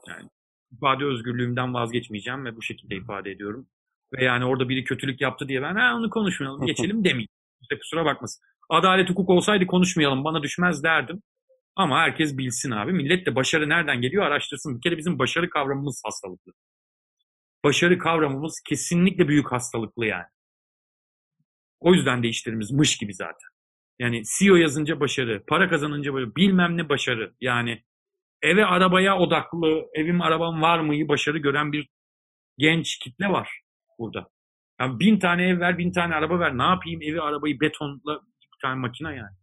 evet. 0.08 0.35
İfade 0.76 1.06
özgürlüğümden 1.06 1.74
vazgeçmeyeceğim 1.74 2.46
ve 2.46 2.56
bu 2.56 2.62
şekilde 2.62 2.96
ifade 2.96 3.32
ediyorum. 3.32 3.68
Ve 4.14 4.24
yani 4.24 4.46
orada 4.46 4.70
biri 4.70 4.84
kötülük 4.84 5.22
yaptı 5.22 5.48
diye 5.48 5.62
ben 5.62 5.76
ha 5.76 5.96
onu 5.96 6.10
konuşmayalım, 6.10 6.66
geçelim 6.66 7.04
demeyeyim. 7.04 7.30
İşte 7.62 7.80
kusura 7.80 8.06
bakmasın. 8.06 8.44
Adalet 8.70 9.10
hukuk 9.10 9.30
olsaydı 9.30 9.68
konuşmayalım, 9.68 10.24
bana 10.24 10.44
düşmez 10.44 10.84
derdim. 10.84 11.22
Ama 11.76 12.00
herkes 12.00 12.38
bilsin 12.38 12.72
abi. 12.72 12.94
Millet 12.94 13.26
de 13.26 13.36
başarı 13.36 13.70
nereden 13.70 14.02
geliyor 14.02 14.24
araştırsın. 14.26 14.76
Bir 14.76 14.82
kere 14.82 14.98
bizim 14.98 15.20
başarı 15.20 15.50
kavramımız 15.50 16.02
hastalıklı. 16.06 16.54
Başarı 17.64 17.98
kavramımız 17.98 18.62
kesinlikle 18.70 19.28
büyük 19.28 19.52
hastalıklı 19.52 20.06
yani. 20.06 20.26
O 21.80 21.94
yüzden 21.94 22.24
de 22.24 22.28
işlerimiz 22.28 22.72
mış 22.72 22.98
gibi 22.98 23.14
zaten. 23.14 23.50
Yani 24.00 24.24
CEO 24.40 24.56
yazınca 24.56 25.00
başarı, 25.00 25.44
para 25.48 25.70
kazanınca 25.70 26.14
böyle 26.14 26.36
bilmem 26.36 26.78
ne 26.78 26.90
başarı. 26.90 27.34
Yani 27.42 27.84
eve 28.46 28.66
arabaya 28.66 29.18
odaklı, 29.18 29.86
evim 29.94 30.22
arabam 30.22 30.62
var 30.62 30.80
mıyı 30.80 31.08
başarı 31.08 31.38
gören 31.38 31.72
bir 31.72 31.90
genç 32.58 33.00
kitle 33.00 33.30
var 33.30 33.62
burada. 34.00 34.28
Yani 34.80 35.00
bin 35.00 35.20
tane 35.20 35.48
ev 35.50 35.60
ver, 35.60 35.78
bin 35.78 35.92
tane 35.92 36.16
araba 36.16 36.40
ver. 36.40 36.58
Ne 36.58 36.64
yapayım 36.64 37.02
evi, 37.02 37.22
arabayı 37.22 37.60
betonla 37.60 38.22
bir 38.42 38.62
tane 38.62 38.76
makine 38.76 39.08
yani. 39.08 39.36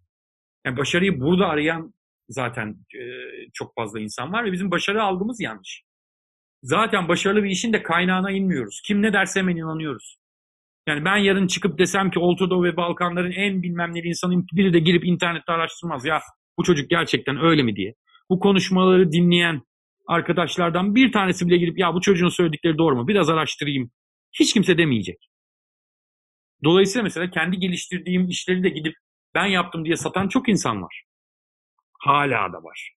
Yani 0.66 0.76
başarıyı 0.76 1.20
burada 1.20 1.46
arayan 1.46 1.94
zaten 2.28 2.68
e, 2.94 3.02
çok 3.54 3.74
fazla 3.74 4.00
insan 4.00 4.32
var 4.32 4.44
ve 4.44 4.52
bizim 4.52 4.70
başarı 4.70 5.02
algımız 5.02 5.40
yanlış. 5.40 5.82
Zaten 6.62 7.08
başarılı 7.08 7.44
bir 7.44 7.50
işin 7.50 7.72
de 7.72 7.82
kaynağına 7.82 8.30
inmiyoruz. 8.30 8.80
Kim 8.86 9.02
ne 9.02 9.12
derse 9.12 9.40
hemen 9.40 9.56
inanıyoruz. 9.56 10.16
Yani 10.88 11.04
ben 11.04 11.16
yarın 11.16 11.46
çıkıp 11.46 11.78
desem 11.78 12.10
ki 12.10 12.18
Orta 12.18 12.50
Doğu 12.50 12.64
ve 12.64 12.76
Balkanların 12.76 13.32
en 13.32 13.62
bilmem 13.62 13.94
neli 13.94 14.08
insanın 14.08 14.46
biri 14.52 14.72
de 14.72 14.78
girip 14.78 15.04
internette 15.04 15.52
araştırmaz. 15.52 16.04
Ya 16.04 16.20
bu 16.58 16.62
çocuk 16.64 16.90
gerçekten 16.90 17.44
öyle 17.44 17.62
mi 17.62 17.76
diye. 17.76 17.94
Bu 18.32 18.38
konuşmaları 18.38 19.12
dinleyen 19.12 19.62
arkadaşlardan 20.08 20.94
bir 20.94 21.12
tanesi 21.12 21.46
bile 21.46 21.56
girip 21.56 21.78
ya 21.78 21.94
bu 21.94 22.00
çocuğun 22.00 22.28
söyledikleri 22.28 22.78
doğru 22.78 22.96
mu? 22.96 23.08
Biraz 23.08 23.28
araştırayım. 23.28 23.90
Hiç 24.32 24.54
kimse 24.54 24.78
demeyecek. 24.78 25.30
Dolayısıyla 26.64 27.02
mesela 27.02 27.30
kendi 27.30 27.58
geliştirdiğim 27.58 28.28
işleri 28.28 28.62
de 28.62 28.68
gidip 28.68 28.94
ben 29.34 29.46
yaptım 29.46 29.84
diye 29.84 29.96
satan 29.96 30.28
çok 30.28 30.48
insan 30.48 30.82
var. 30.82 31.04
Hala 32.00 32.52
da 32.52 32.62
var. 32.62 32.92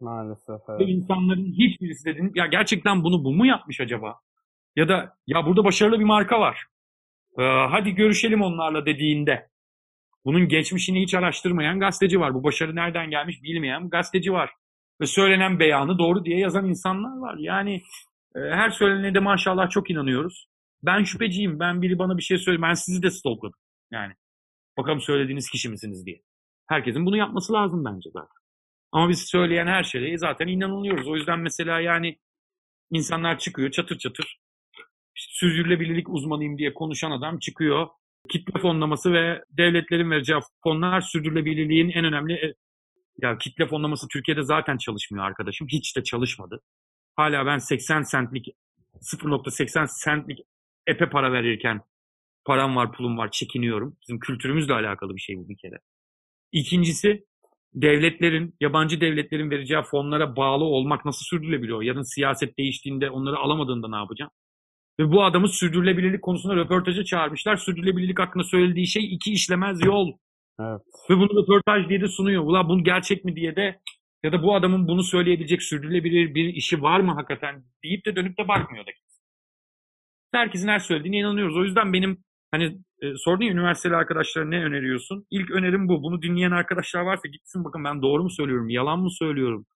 Maalesef 0.00 0.68
Ve 0.68 0.74
evet. 0.84 0.88
insanların 0.88 1.52
hiçbirisi 1.52 2.04
dedin 2.04 2.32
ya 2.34 2.46
gerçekten 2.46 3.04
bunu 3.04 3.24
bu 3.24 3.32
mu 3.32 3.46
yapmış 3.46 3.80
acaba? 3.80 4.20
Ya 4.76 4.88
da 4.88 5.16
ya 5.26 5.46
burada 5.46 5.64
başarılı 5.64 5.98
bir 5.98 6.04
marka 6.04 6.40
var. 6.40 6.66
Ee, 7.38 7.42
hadi 7.42 7.94
görüşelim 7.94 8.42
onlarla 8.42 8.86
dediğinde. 8.86 9.51
Bunun 10.24 10.48
geçmişini 10.48 11.02
hiç 11.02 11.14
araştırmayan 11.14 11.80
gazeteci 11.80 12.20
var. 12.20 12.34
Bu 12.34 12.44
başarı 12.44 12.76
nereden 12.76 13.10
gelmiş 13.10 13.42
bilmeyen 13.42 13.90
gazeteci 13.90 14.32
var. 14.32 14.50
ve 15.00 15.06
söylenen 15.06 15.58
beyanı 15.58 15.98
doğru 15.98 16.24
diye 16.24 16.38
yazan 16.38 16.68
insanlar 16.68 17.18
var. 17.18 17.36
Yani 17.38 17.74
e, 18.36 18.40
her 18.40 18.70
söylenene 18.70 19.14
de 19.14 19.20
maşallah 19.20 19.70
çok 19.70 19.90
inanıyoruz. 19.90 20.46
Ben 20.82 21.04
şüpheciyim. 21.04 21.60
Ben 21.60 21.82
biri 21.82 21.98
bana 21.98 22.16
bir 22.16 22.22
şey 22.22 22.38
söyle. 22.38 22.62
Ben 22.62 22.74
sizi 22.74 23.02
de 23.02 23.10
stalkladım. 23.10 23.58
Yani 23.92 24.12
bakalım 24.78 25.00
söylediğiniz 25.00 25.50
kişi 25.50 25.68
misiniz 25.68 26.06
diye. 26.06 26.22
Herkesin 26.68 27.06
bunu 27.06 27.16
yapması 27.16 27.52
lazım 27.52 27.84
bence 27.84 28.10
zaten. 28.12 28.42
Ama 28.92 29.08
biz 29.08 29.20
söyleyen 29.20 29.66
her 29.66 29.84
şeye 29.84 30.18
zaten 30.18 30.46
inanılıyoruz. 30.46 31.08
O 31.08 31.16
yüzden 31.16 31.38
mesela 31.38 31.80
yani 31.80 32.18
insanlar 32.90 33.38
çıkıyor 33.38 33.70
çatır 33.70 33.98
çatır. 33.98 34.40
İşte 35.16 35.30
sürdürülebilirlik 35.34 36.08
uzmanıyım 36.08 36.58
diye 36.58 36.74
konuşan 36.74 37.10
adam 37.10 37.38
çıkıyor. 37.38 37.88
Kitle 38.28 38.60
fonlaması 38.60 39.12
ve 39.12 39.42
devletlerin 39.50 40.10
vereceği 40.10 40.40
fonlar 40.62 41.00
sürdürülebilirliğin 41.00 41.90
en 41.90 42.04
önemli 42.04 42.32
e, 42.32 42.54
ya 43.22 43.38
kitle 43.38 43.66
fonlaması 43.66 44.08
Türkiye'de 44.08 44.42
zaten 44.42 44.76
çalışmıyor 44.76 45.24
arkadaşım. 45.24 45.66
Hiç 45.68 45.96
de 45.96 46.02
çalışmadı. 46.02 46.60
Hala 47.16 47.46
ben 47.46 47.58
80 47.58 48.04
centlik 48.10 48.46
0.80 49.00 50.04
centlik 50.04 50.38
epe 50.86 51.10
para 51.10 51.32
verirken 51.32 51.80
param 52.44 52.76
var 52.76 52.92
pulum 52.92 53.18
var 53.18 53.30
çekiniyorum. 53.30 53.96
Bizim 54.02 54.18
kültürümüzle 54.20 54.74
alakalı 54.74 55.16
bir 55.16 55.20
şey 55.20 55.36
bu 55.36 55.48
bir 55.48 55.56
kere. 55.56 55.78
İkincisi 56.52 57.24
devletlerin, 57.74 58.54
yabancı 58.60 59.00
devletlerin 59.00 59.50
vereceği 59.50 59.82
fonlara 59.82 60.36
bağlı 60.36 60.64
olmak 60.64 61.04
nasıl 61.04 61.24
sürdürülebiliyor? 61.24 61.82
Yarın 61.82 62.14
siyaset 62.14 62.58
değiştiğinde 62.58 63.10
onları 63.10 63.36
alamadığında 63.36 63.88
ne 63.88 63.96
yapacağım? 63.96 64.30
Ve 65.02 65.12
bu 65.12 65.24
adamı 65.24 65.48
sürdürülebilirlik 65.48 66.22
konusunda 66.22 66.56
röportaja 66.56 67.04
çağırmışlar. 67.04 67.56
Sürdürülebilirlik 67.56 68.18
hakkında 68.18 68.44
söylediği 68.44 68.86
şey 68.86 69.14
iki 69.14 69.32
işlemez 69.32 69.80
yol. 69.84 70.12
Evet. 70.60 70.80
Ve 71.10 71.16
bunu 71.16 71.42
röportaj 71.42 71.88
diye 71.88 72.00
de 72.00 72.08
sunuyor. 72.08 72.42
Ulan 72.42 72.68
bunu 72.68 72.84
gerçek 72.84 73.24
mi 73.24 73.36
diye 73.36 73.56
de 73.56 73.80
ya 74.22 74.32
da 74.32 74.42
bu 74.42 74.54
adamın 74.54 74.88
bunu 74.88 75.02
söyleyebilecek 75.02 75.62
sürdürülebilir 75.62 76.34
bir 76.34 76.44
işi 76.44 76.82
var 76.82 77.00
mı 77.00 77.12
hakikaten 77.12 77.64
deyip 77.84 78.06
de 78.06 78.16
dönüp 78.16 78.38
de 78.38 78.48
bakmıyor 78.48 78.86
da 78.86 78.90
kimse. 78.92 79.22
Herkesin 80.32 80.68
her 80.68 80.78
söylediğine 80.78 81.18
inanıyoruz. 81.18 81.56
O 81.56 81.64
yüzden 81.64 81.92
benim 81.92 82.18
hani 82.50 82.64
e, 83.02 83.14
sordun 83.16 83.44
ya 83.44 83.52
üniversiteli 83.52 83.96
arkadaşlara 83.96 84.44
ne 84.44 84.64
öneriyorsun? 84.64 85.26
İlk 85.30 85.50
önerim 85.50 85.88
bu. 85.88 86.02
Bunu 86.02 86.22
dinleyen 86.22 86.50
arkadaşlar 86.50 87.00
varsa 87.00 87.28
gitsin 87.28 87.64
bakın 87.64 87.84
ben 87.84 88.02
doğru 88.02 88.22
mu 88.22 88.30
söylüyorum, 88.30 88.68
yalan 88.68 88.98
mı 88.98 89.10
söylüyorum, 89.10 89.66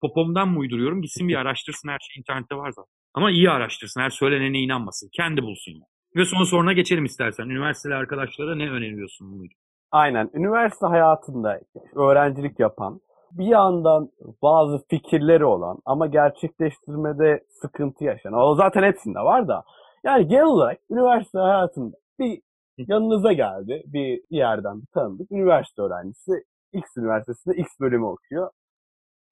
popomdan 0.00 0.48
mı 0.48 0.58
uyduruyorum? 0.58 1.02
Gitsin 1.02 1.28
bir 1.28 1.34
araştırsın 1.34 1.88
her 1.88 1.98
şey 1.98 2.20
internette 2.20 2.54
var 2.54 2.70
zaten. 2.70 2.95
Ama 3.16 3.30
iyi 3.30 3.50
araştırsın, 3.50 4.00
her 4.00 4.10
söylenene 4.10 4.58
inanmasın. 4.58 5.08
Kendi 5.12 5.42
bulsun 5.42 5.72
yani. 5.72 5.84
Ve 6.16 6.24
sonra 6.24 6.44
soruna 6.44 6.72
geçelim 6.72 7.04
istersen. 7.04 7.44
Üniversiteli 7.44 7.94
arkadaşlara 7.94 8.54
ne 8.54 8.70
öneriyorsun 8.70 9.38
buydu? 9.38 9.54
Aynen. 9.90 10.30
Üniversite 10.34 10.86
hayatında 10.86 11.60
öğrencilik 11.94 12.60
yapan, 12.60 13.00
bir 13.32 13.46
yandan 13.46 14.10
bazı 14.42 14.86
fikirleri 14.90 15.44
olan 15.44 15.78
ama 15.84 16.06
gerçekleştirmede 16.06 17.44
sıkıntı 17.48 18.04
yaşayan. 18.04 18.32
O 18.32 18.54
zaten 18.54 18.82
hepsinde 18.82 19.18
var 19.18 19.48
da. 19.48 19.64
Yani 20.04 20.28
genel 20.28 20.44
olarak 20.44 20.80
üniversite 20.90 21.38
hayatında 21.38 21.96
bir 22.18 22.42
yanınıza 22.78 23.32
geldi 23.32 23.82
bir 23.86 24.20
yerden 24.30 24.80
bir 24.80 24.86
tanıdık. 24.86 25.32
Üniversite 25.32 25.82
öğrencisi 25.82 26.32
X 26.72 26.96
üniversitesinde 26.96 27.56
X 27.56 27.68
bölümü 27.80 28.04
okuyor. 28.04 28.50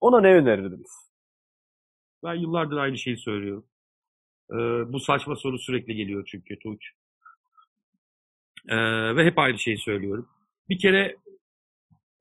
Ona 0.01 0.21
ne 0.21 0.35
önerirdiniz? 0.35 1.11
Ben 2.25 2.35
yıllardır 2.35 2.77
aynı 2.77 2.99
şeyi 2.99 3.17
söylüyorum. 3.17 3.65
Bu 4.93 5.01
saçma 5.01 5.37
soru 5.37 5.59
sürekli 5.59 5.95
geliyor 5.95 6.29
çünkü 6.31 6.59
Tuğç. 6.59 6.91
Ve 9.17 9.25
hep 9.25 9.39
aynı 9.39 9.59
şeyi 9.59 9.79
söylüyorum. 9.79 10.29
Bir 10.69 10.79
kere 10.79 11.17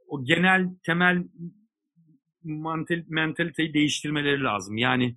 o 0.07 0.25
genel 0.25 0.69
temel 0.85 1.23
mental, 2.43 3.03
mentaliteyi 3.07 3.73
değiştirmeleri 3.73 4.43
lazım. 4.43 4.77
Yani 4.77 5.15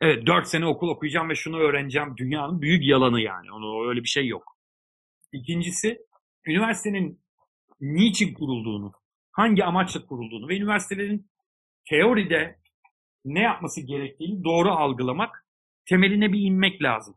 evet 0.00 0.26
4 0.26 0.46
sene 0.46 0.66
okul 0.66 0.88
okuyacağım 0.88 1.28
ve 1.28 1.34
şunu 1.34 1.58
öğreneceğim 1.58 2.16
dünyanın 2.16 2.62
büyük 2.62 2.84
yalanı 2.84 3.20
yani. 3.20 3.52
Onu 3.52 3.88
öyle 3.88 4.02
bir 4.02 4.08
şey 4.08 4.26
yok. 4.26 4.58
İkincisi 5.32 5.98
üniversitenin 6.46 7.20
niçin 7.80 8.34
kurulduğunu, 8.34 8.92
hangi 9.32 9.64
amaçla 9.64 10.06
kurulduğunu 10.06 10.48
ve 10.48 10.56
üniversitelerin 10.56 11.30
teoride 11.88 12.58
ne 13.24 13.40
yapması 13.40 13.80
gerektiğini 13.80 14.44
doğru 14.44 14.70
algılamak, 14.70 15.43
temeline 15.86 16.32
bir 16.32 16.40
inmek 16.40 16.82
lazım. 16.82 17.16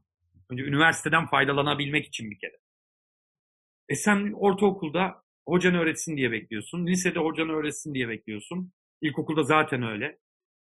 Önce 0.50 0.64
üniversiteden 0.64 1.26
faydalanabilmek 1.26 2.06
için 2.06 2.32
bir 2.32 2.40
kere. 2.40 2.58
E 3.90 3.96
sen 3.96 4.34
ortaokulda 4.34 5.24
hocan 5.48 5.76
öğretsin 5.76 6.18
diye 6.18 6.32
bekliyorsun. 6.32 6.88
Lisede 6.88 7.20
hocan 7.20 7.50
öğretsin 7.50 7.94
diye 7.94 8.10
bekliyorsun. 8.10 8.72
İlkokulda 9.02 9.44
zaten 9.44 9.84
öyle. 9.84 10.18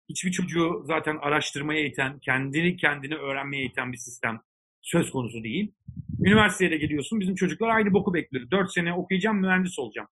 Hiçbir 0.08 0.30
çocuğu 0.30 0.82
zaten 0.84 1.16
araştırmaya 1.16 1.84
iten, 1.84 2.18
kendini 2.18 2.76
kendine 2.76 3.14
öğrenmeye 3.14 3.64
iten 3.64 3.92
bir 3.92 3.96
sistem 3.96 4.40
söz 4.82 5.10
konusu 5.10 5.44
değil. 5.44 5.72
Üniversiteye 6.20 6.70
de 6.70 6.76
gidiyorsun. 6.76 7.20
Bizim 7.20 7.34
çocuklar 7.34 7.68
aynı 7.68 7.92
boku 7.92 8.14
bekliyor. 8.14 8.50
4 8.50 8.72
sene 8.72 8.94
okuyacağım, 8.94 9.40
mühendis 9.40 9.78
olacağım. 9.78 10.08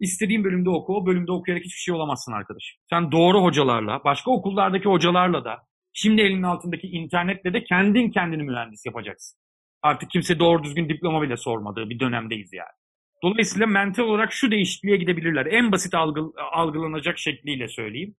İstediğin 0.00 0.44
bölümde 0.44 0.70
oku. 0.70 0.96
O 0.96 1.06
bölümde 1.06 1.32
okuyarak 1.32 1.64
hiçbir 1.64 1.80
şey 1.80 1.94
olamazsın 1.94 2.32
arkadaş. 2.32 2.76
Sen 2.90 3.12
doğru 3.12 3.42
hocalarla, 3.42 4.00
başka 4.04 4.30
okullardaki 4.30 4.88
hocalarla 4.88 5.44
da, 5.44 5.67
şimdi 5.92 6.22
elinin 6.22 6.42
altındaki 6.42 6.86
internetle 6.86 7.52
de 7.52 7.64
kendin 7.64 8.10
kendini 8.10 8.42
mühendis 8.42 8.86
yapacaksın. 8.86 9.38
Artık 9.82 10.10
kimse 10.10 10.38
doğru 10.38 10.64
düzgün 10.64 10.88
diploma 10.88 11.22
bile 11.22 11.36
sormadığı 11.36 11.90
bir 11.90 12.00
dönemdeyiz 12.00 12.52
yani. 12.52 12.78
Dolayısıyla 13.22 13.66
mental 13.66 14.02
olarak 14.02 14.32
şu 14.32 14.50
değişikliğe 14.50 14.96
gidebilirler. 14.96 15.46
En 15.46 15.72
basit 15.72 15.94
algı, 15.94 16.20
algılanacak 16.52 17.18
şekliyle 17.18 17.68
söyleyeyim. 17.68 18.16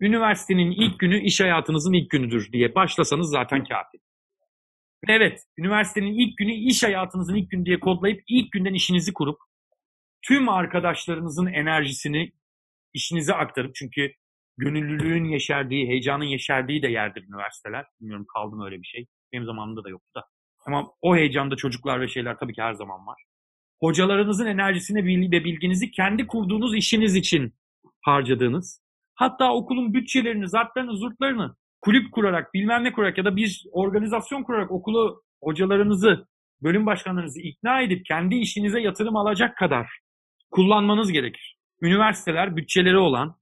Üniversitenin 0.00 0.70
ilk 0.70 0.98
günü 0.98 1.20
iş 1.20 1.40
hayatınızın 1.40 1.92
ilk 1.92 2.10
günüdür 2.10 2.52
diye 2.52 2.74
başlasanız 2.74 3.30
zaten 3.30 3.64
kafi. 3.64 3.98
Evet, 5.08 5.40
üniversitenin 5.58 6.18
ilk 6.18 6.38
günü 6.38 6.52
iş 6.52 6.82
hayatınızın 6.82 7.34
ilk 7.34 7.50
günü 7.50 7.66
diye 7.66 7.80
kodlayıp 7.80 8.22
ilk 8.28 8.52
günden 8.52 8.74
işinizi 8.74 9.12
kurup 9.12 9.38
tüm 10.22 10.48
arkadaşlarınızın 10.48 11.46
enerjisini 11.46 12.32
işinize 12.92 13.34
aktarıp 13.34 13.74
çünkü 13.74 14.12
gönüllülüğün 14.56 15.24
yeşerdiği, 15.24 15.88
heyecanın 15.88 16.24
yeşerdiği 16.24 16.82
de 16.82 16.88
yerdir 16.88 17.24
üniversiteler. 17.28 17.84
Bilmiyorum 18.00 18.26
kaldı 18.34 18.56
mı 18.56 18.64
öyle 18.64 18.82
bir 18.82 18.86
şey. 18.86 19.06
Benim 19.32 19.44
zamanımda 19.44 19.84
da 19.84 19.90
yoktu 19.90 20.10
da. 20.16 20.24
Ama 20.66 20.92
o 21.02 21.16
heyecanda 21.16 21.56
çocuklar 21.56 22.00
ve 22.00 22.08
şeyler 22.08 22.38
tabii 22.38 22.52
ki 22.52 22.62
her 22.62 22.72
zaman 22.72 23.06
var. 23.06 23.22
Hocalarınızın 23.80 24.46
enerjisini 24.46 25.04
ve 25.32 25.44
bilginizi 25.44 25.90
kendi 25.90 26.26
kurduğunuz 26.26 26.74
işiniz 26.74 27.16
için 27.16 27.54
harcadığınız, 28.02 28.82
hatta 29.14 29.54
okulun 29.54 29.94
bütçelerini, 29.94 30.48
zartlarını, 30.48 30.96
zurtlarını 30.96 31.56
kulüp 31.80 32.12
kurarak, 32.12 32.54
bilmem 32.54 32.84
ne 32.84 32.92
kurarak 32.92 33.18
ya 33.18 33.24
da 33.24 33.36
bir 33.36 33.64
organizasyon 33.72 34.42
kurarak 34.42 34.70
okulu, 34.70 35.22
hocalarınızı, 35.42 36.26
bölüm 36.62 36.86
başkanlarınızı 36.86 37.40
ikna 37.40 37.80
edip 37.80 38.06
kendi 38.06 38.34
işinize 38.34 38.80
yatırım 38.80 39.16
alacak 39.16 39.56
kadar 39.56 39.86
kullanmanız 40.50 41.12
gerekir. 41.12 41.56
Üniversiteler 41.82 42.56
bütçeleri 42.56 42.98
olan, 42.98 43.36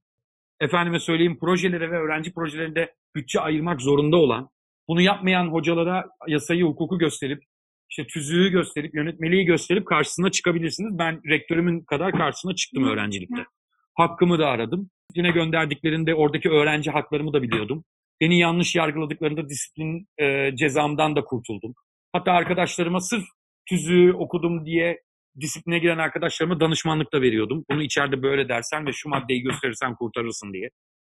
efendime 0.59 0.99
söyleyeyim 0.99 1.37
projelere 1.39 1.91
ve 1.91 1.95
öğrenci 1.97 2.33
projelerinde 2.33 2.93
bütçe 3.15 3.39
ayırmak 3.39 3.81
zorunda 3.81 4.17
olan, 4.17 4.49
bunu 4.87 5.01
yapmayan 5.01 5.47
hocalara 5.47 6.05
yasayı, 6.27 6.63
hukuku 6.63 6.97
gösterip, 6.97 7.43
işte 7.89 8.07
tüzüğü 8.07 8.49
gösterip, 8.49 8.95
yönetmeliği 8.95 9.45
gösterip 9.45 9.87
karşısına 9.87 10.31
çıkabilirsiniz. 10.31 10.99
Ben 10.99 11.21
rektörümün 11.29 11.81
kadar 11.81 12.11
karşısına 12.11 12.55
çıktım 12.55 12.83
öğrencilikte. 12.83 13.45
Hakkımı 13.93 14.39
da 14.39 14.47
aradım. 14.47 14.89
Yine 15.15 15.31
gönderdiklerinde 15.31 16.15
oradaki 16.15 16.49
öğrenci 16.49 16.91
haklarımı 16.91 17.33
da 17.33 17.41
biliyordum. 17.41 17.83
Beni 18.21 18.39
yanlış 18.39 18.75
yargıladıklarında 18.75 19.49
disiplin 19.49 20.07
e, 20.17 20.55
cezamdan 20.55 21.15
da 21.15 21.23
kurtuldum. 21.23 21.73
Hatta 22.13 22.31
arkadaşlarıma 22.31 22.99
sırf 22.99 23.23
tüzüğü 23.69 24.13
okudum 24.13 24.65
diye 24.65 25.01
disipline 25.41 25.79
giren 25.79 25.97
arkadaşlarıma 25.97 26.59
danışmanlık 26.59 27.13
da 27.13 27.21
veriyordum. 27.21 27.65
Bunu 27.71 27.83
içeride 27.83 28.23
böyle 28.23 28.49
dersen 28.49 28.85
ve 28.87 28.91
şu 28.93 29.09
maddeyi 29.09 29.41
gösterirsen 29.41 29.95
kurtarırsın 29.95 30.53
diye. 30.53 30.69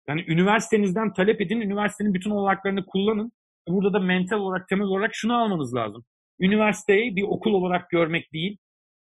Yani 0.08 0.24
üniversitenizden 0.28 1.12
talep 1.12 1.40
edin, 1.40 1.60
üniversitenin 1.60 2.14
bütün 2.14 2.30
olanaklarını 2.30 2.86
kullanın. 2.86 3.32
Burada 3.68 3.92
da 3.92 3.98
mental 3.98 4.38
olarak, 4.38 4.68
temel 4.68 4.86
olarak 4.86 5.10
şunu 5.14 5.36
almanız 5.36 5.74
lazım. 5.74 6.04
Üniversiteyi 6.40 7.16
bir 7.16 7.22
okul 7.22 7.52
olarak 7.52 7.90
görmek 7.90 8.32
değil, 8.32 8.56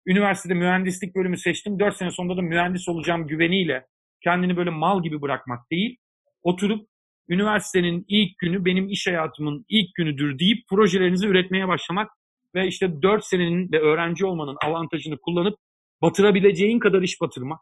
üniversitede 0.07 0.55
mühendislik 0.55 1.17
bölümü 1.17 1.37
seçtim, 1.37 1.79
4 1.79 1.97
sene 1.97 2.11
sonunda 2.11 2.37
da 2.37 2.43
mühendis 2.43 2.89
olacağım 2.89 3.27
güveniyle 3.27 3.87
kendini 4.25 4.57
böyle 4.57 4.71
mal 4.71 5.03
gibi 5.03 5.23
bırakmak 5.23 5.71
değil, 5.71 5.97
oturup 6.43 6.89
üniversitenin 7.29 8.05
ilk 8.09 8.39
günü 8.39 8.65
benim 8.65 8.89
iş 8.89 9.07
hayatımın 9.07 9.65
ilk 9.69 9.95
günüdür 9.95 10.39
deyip 10.39 10.59
projelerinizi 10.71 11.27
üretmeye 11.27 11.69
başlamak 11.69 12.11
ve 12.55 12.67
işte 12.67 13.03
4 13.03 13.25
senenin 13.25 13.73
ve 13.73 13.81
öğrenci 13.81 14.27
olmanın 14.27 14.57
avantajını 14.65 15.19
kullanıp 15.19 15.59
batırabileceğin 16.03 16.79
kadar 16.79 17.03
iş 17.03 17.21
batırmak, 17.21 17.61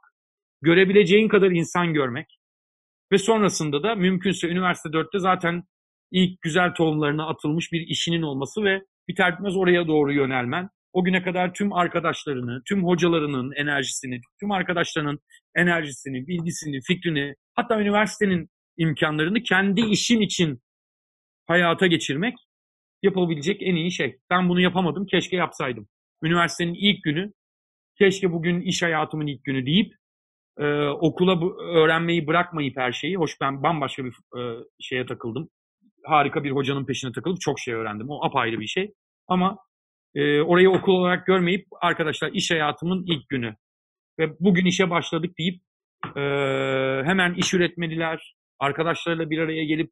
görebileceğin 0.63 1.29
kadar 1.29 1.51
insan 1.51 1.95
görmek 1.95 2.27
ve 3.13 3.19
sonrasında 3.19 3.83
da 3.83 3.95
mümkünse 3.95 4.49
üniversite 4.49 4.89
4'te 4.89 5.19
zaten 5.19 5.63
ilk 6.11 6.43
güzel 6.43 6.75
tohumlarına 6.75 7.29
atılmış 7.29 7.73
bir 7.73 7.81
işinin 7.81 8.23
olması 8.23 8.65
ve 8.65 8.83
biter 9.09 9.33
bitmez 9.33 9.57
oraya 9.57 9.87
doğru 9.87 10.13
yönelmen. 10.13 10.69
O 10.93 11.05
güne 11.05 11.23
kadar 11.23 11.55
tüm 11.55 11.73
arkadaşlarını, 11.73 12.63
tüm 12.69 12.85
hocalarının 12.85 13.53
enerjisini, 13.53 14.21
tüm 14.41 14.51
arkadaşlarının 14.51 15.19
enerjisini, 15.57 16.27
bilgisini, 16.27 16.81
fikrini, 16.81 17.35
hatta 17.55 17.81
üniversitenin 17.81 18.49
imkanlarını 18.77 19.43
kendi 19.43 19.81
işin 19.81 20.21
için 20.21 20.61
hayata 21.47 21.87
geçirmek 21.87 22.35
yapabilecek 23.07 23.63
en 23.63 23.75
iyi 23.75 23.93
şey. 23.93 24.19
Ben 24.31 24.49
bunu 24.49 24.61
yapamadım, 24.61 25.07
keşke 25.07 25.37
yapsaydım. 25.37 25.89
Üniversitenin 26.23 26.75
ilk 26.75 27.03
günü, 27.03 27.33
keşke 27.99 28.33
bugün 28.33 28.61
iş 28.61 28.83
hayatımın 28.83 29.27
ilk 29.27 29.45
günü 29.45 29.67
deyip 29.67 29.95
e, 30.59 30.89
okula 30.89 31.41
bu, 31.41 31.63
öğrenmeyi 31.63 32.27
bırakmayıp 32.27 32.77
her 32.77 32.93
şeyi, 32.93 33.17
hoş 33.17 33.41
ben 33.41 33.63
bambaşka 33.63 34.05
bir 34.05 34.41
e, 34.41 34.65
şeye 34.81 35.07
takıldım. 35.07 35.49
Harika 36.05 36.45
bir 36.45 36.51
hocanın 36.51 36.87
peşine 36.87 37.13
takılıp 37.13 37.41
çok 37.41 37.61
şey 37.61 37.75
öğrendim. 37.75 38.11
O 38.11 38.25
apayrı 38.25 38.61
bir 38.61 38.67
şey. 38.67 38.93
Ama 39.29 39.59
e, 40.15 40.41
orayı 40.41 40.71
okul 40.71 40.93
olarak 40.93 41.27
görmeyip 41.27 41.67
arkadaşlar 41.81 42.31
iş 42.33 42.51
hayatımın 42.51 43.05
ilk 43.07 43.29
günü 43.29 43.57
ve 44.19 44.31
bugün 44.41 44.67
işe 44.67 44.91
başladık 44.91 45.39
deyip 45.39 45.63
e, 46.17 46.21
hemen 47.05 47.35
iş 47.35 47.55
üretmeliler, 47.55 48.35
arkadaşlarıyla 48.59 49.31
bir 49.31 49.39
araya 49.39 49.65
gelip 49.65 49.91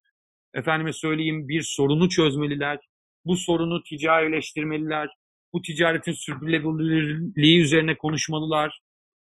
efendime 0.55 0.93
söyleyeyim 0.93 1.49
bir 1.49 1.63
sorunu 1.63 2.09
çözmeliler, 2.09 2.79
bu 3.25 3.37
sorunu 3.37 3.83
ticarileştirmeliler, 3.83 5.09
bu 5.53 5.63
ticaretin 5.63 6.13
sürdürülebilirliği 6.13 7.61
üzerine 7.61 7.97
konuşmalılar, 7.97 8.81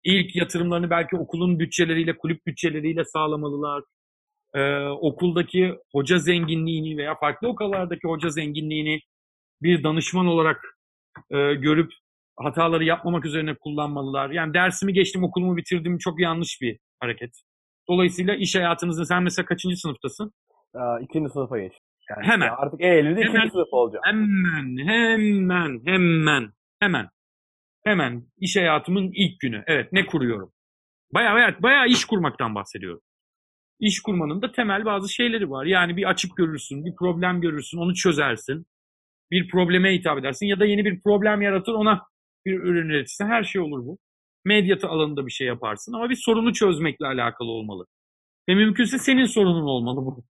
ilk 0.03 0.35
yatırımlarını 0.35 0.89
belki 0.89 1.15
okulun 1.15 1.59
bütçeleriyle, 1.59 2.17
kulüp 2.17 2.45
bütçeleriyle 2.45 3.05
sağlamalılar, 3.05 3.83
ee, 4.55 4.87
okuldaki 4.87 5.75
hoca 5.91 6.17
zenginliğini 6.17 6.97
veya 6.97 7.15
farklı 7.15 7.47
okullardaki 7.47 8.07
hoca 8.07 8.29
zenginliğini 8.29 8.99
bir 9.61 9.83
danışman 9.83 10.27
olarak 10.27 10.61
e, 11.31 11.53
görüp 11.53 11.91
hataları 12.37 12.83
yapmamak 12.83 13.25
üzerine 13.25 13.55
kullanmalılar. 13.55 14.29
Yani 14.29 14.53
dersimi 14.53 14.93
geçtim, 14.93 15.23
okulumu 15.23 15.57
bitirdim 15.57 15.97
çok 15.97 16.19
yanlış 16.19 16.61
bir 16.61 16.79
hareket. 16.99 17.31
Dolayısıyla 17.89 18.35
iş 18.35 18.55
hayatınızda 18.55 19.05
sen 19.05 19.23
mesela 19.23 19.45
kaçıncı 19.45 19.77
sınıftasın? 19.77 20.31
Aa, 20.73 20.99
ikinci 20.99 21.29
sınıfa 21.29 21.59
geç. 21.59 21.73
Yani 22.09 22.27
Hemen. 22.27 22.49
Artık 22.57 22.81
Eylül'de 22.81 23.21
Hemen. 23.21 23.29
ikinci 23.29 23.51
sınıf 23.51 23.67
olacağım. 23.73 24.03
Hemen, 24.05 24.87
hemen, 24.87 25.81
hemen, 25.85 26.51
hemen, 26.79 27.09
hemen 27.83 28.27
iş 28.37 28.55
hayatımın 28.55 29.11
ilk 29.13 29.39
günü. 29.39 29.63
Evet, 29.67 29.91
ne 29.91 30.05
kuruyorum? 30.05 30.51
Bayağı 31.13 31.35
bayağı, 31.35 31.61
bayağı 31.61 31.87
iş 31.87 32.05
kurmaktan 32.05 32.55
bahsediyorum. 32.55 33.01
İş 33.79 34.01
kurmanın 34.01 34.41
da 34.41 34.51
temel 34.51 34.85
bazı 34.85 35.13
şeyleri 35.13 35.49
var. 35.49 35.65
Yani 35.65 35.97
bir 35.97 36.09
açık 36.09 36.37
görürsün, 36.37 36.85
bir 36.85 36.95
problem 36.95 37.41
görürsün, 37.41 37.77
onu 37.77 37.95
çözersin. 37.95 38.65
Bir 39.31 39.49
probleme 39.49 39.93
hitap 39.93 40.19
edersin 40.19 40.45
ya 40.45 40.59
da 40.59 40.65
yeni 40.65 40.85
bir 40.85 41.01
problem 41.01 41.41
yaratır 41.41 41.73
ona 41.73 42.01
bir 42.45 42.59
ürün 42.59 42.89
üretirsin. 42.89 43.25
Her 43.25 43.43
şey 43.43 43.61
olur 43.61 43.85
bu. 43.85 43.97
Medyatı 44.45 44.87
alanında 44.87 45.25
bir 45.25 45.31
şey 45.31 45.47
yaparsın 45.47 45.93
ama 45.93 46.09
bir 46.09 46.15
sorunu 46.15 46.53
çözmekle 46.53 47.07
alakalı 47.07 47.51
olmalı. 47.51 47.85
Ve 48.49 48.55
mümkünse 48.55 48.99
senin 48.99 49.25
sorunun 49.25 49.65
olmalı 49.65 50.05
bu. 50.05 50.25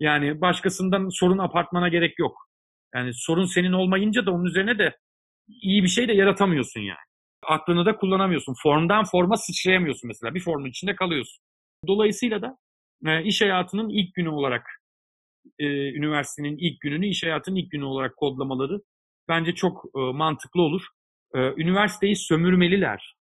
Yani 0.00 0.40
başkasından 0.40 1.08
sorun 1.08 1.38
apartmana 1.38 1.88
gerek 1.88 2.18
yok. 2.18 2.48
Yani 2.94 3.10
sorun 3.14 3.44
senin 3.44 3.72
olmayınca 3.72 4.26
da 4.26 4.30
onun 4.32 4.44
üzerine 4.44 4.78
de 4.78 4.96
iyi 5.48 5.82
bir 5.82 5.88
şey 5.88 6.08
de 6.08 6.12
yaratamıyorsun 6.12 6.80
yani. 6.80 6.98
Aklını 7.42 7.86
da 7.86 7.96
kullanamıyorsun. 7.96 8.54
Formdan 8.62 9.04
forma 9.04 9.36
sıçrayamıyorsun 9.36 10.08
mesela. 10.08 10.34
Bir 10.34 10.40
formun 10.40 10.68
içinde 10.68 10.96
kalıyorsun. 10.96 11.44
Dolayısıyla 11.86 12.42
da 12.42 12.56
e, 13.06 13.24
iş 13.24 13.42
hayatının 13.42 13.88
ilk 13.88 14.14
günü 14.14 14.28
olarak 14.28 14.66
e, 15.58 15.66
üniversitenin 15.92 16.56
ilk 16.58 16.80
gününü 16.80 17.06
iş 17.06 17.22
hayatının 17.22 17.56
ilk 17.56 17.70
günü 17.70 17.84
olarak 17.84 18.16
kodlamaları 18.16 18.80
bence 19.28 19.54
çok 19.54 19.84
e, 19.96 20.00
mantıklı 20.00 20.62
olur. 20.62 20.82
E, 21.34 21.38
üniversiteyi 21.38 22.16
sömürmeliler. 22.16 23.14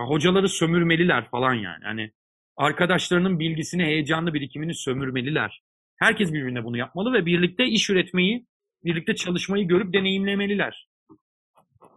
Hocaları 0.00 0.48
sömürmeliler 0.48 1.30
falan 1.30 1.54
yani. 1.54 1.84
Hani 1.84 2.10
arkadaşlarının 2.56 3.38
bilgisini, 3.40 3.84
heyecanlı 3.84 4.34
birikimini 4.34 4.74
sömürmeliler. 4.74 5.62
Herkes 5.96 6.32
birbirine 6.32 6.64
bunu 6.64 6.76
yapmalı 6.76 7.12
ve 7.12 7.26
birlikte 7.26 7.64
iş 7.64 7.90
üretmeyi, 7.90 8.46
birlikte 8.84 9.14
çalışmayı 9.14 9.68
görüp 9.68 9.92
deneyimlemeliler. 9.92 10.88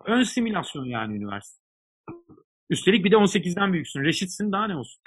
Ön 0.06 0.24
simülasyon 0.24 0.86
yani 0.86 1.18
üniversite. 1.18 1.64
Üstelik 2.70 3.06
bir 3.06 3.12
de 3.12 3.16
18'den 3.16 3.74
büyüksün. 3.74 4.04
Reşitsin 4.04 4.52
daha 4.52 4.68
ne 4.68 4.76
olsun. 4.76 5.02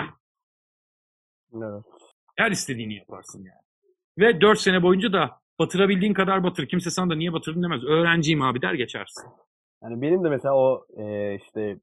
Evet. 1.54 1.84
Her 2.36 2.50
istediğini 2.50 2.94
yaparsın 2.94 3.44
yani. 3.44 3.60
Ve 4.18 4.40
4 4.40 4.58
sene 4.58 4.82
boyunca 4.82 5.12
da 5.12 5.30
batırabildiğin 5.58 6.14
kadar 6.14 6.44
batır. 6.44 6.66
Kimse 6.66 6.90
sana 6.90 7.10
da 7.10 7.14
niye 7.14 7.32
batırdın 7.32 7.62
demez. 7.62 7.84
Öğrenciyim 7.84 8.42
abi 8.42 8.62
der 8.62 8.74
geçersin. 8.74 9.30
Yani 9.82 10.02
benim 10.02 10.24
de 10.24 10.28
mesela 10.28 10.54
o 10.54 10.86
e, 10.96 11.34
işte 11.34 11.78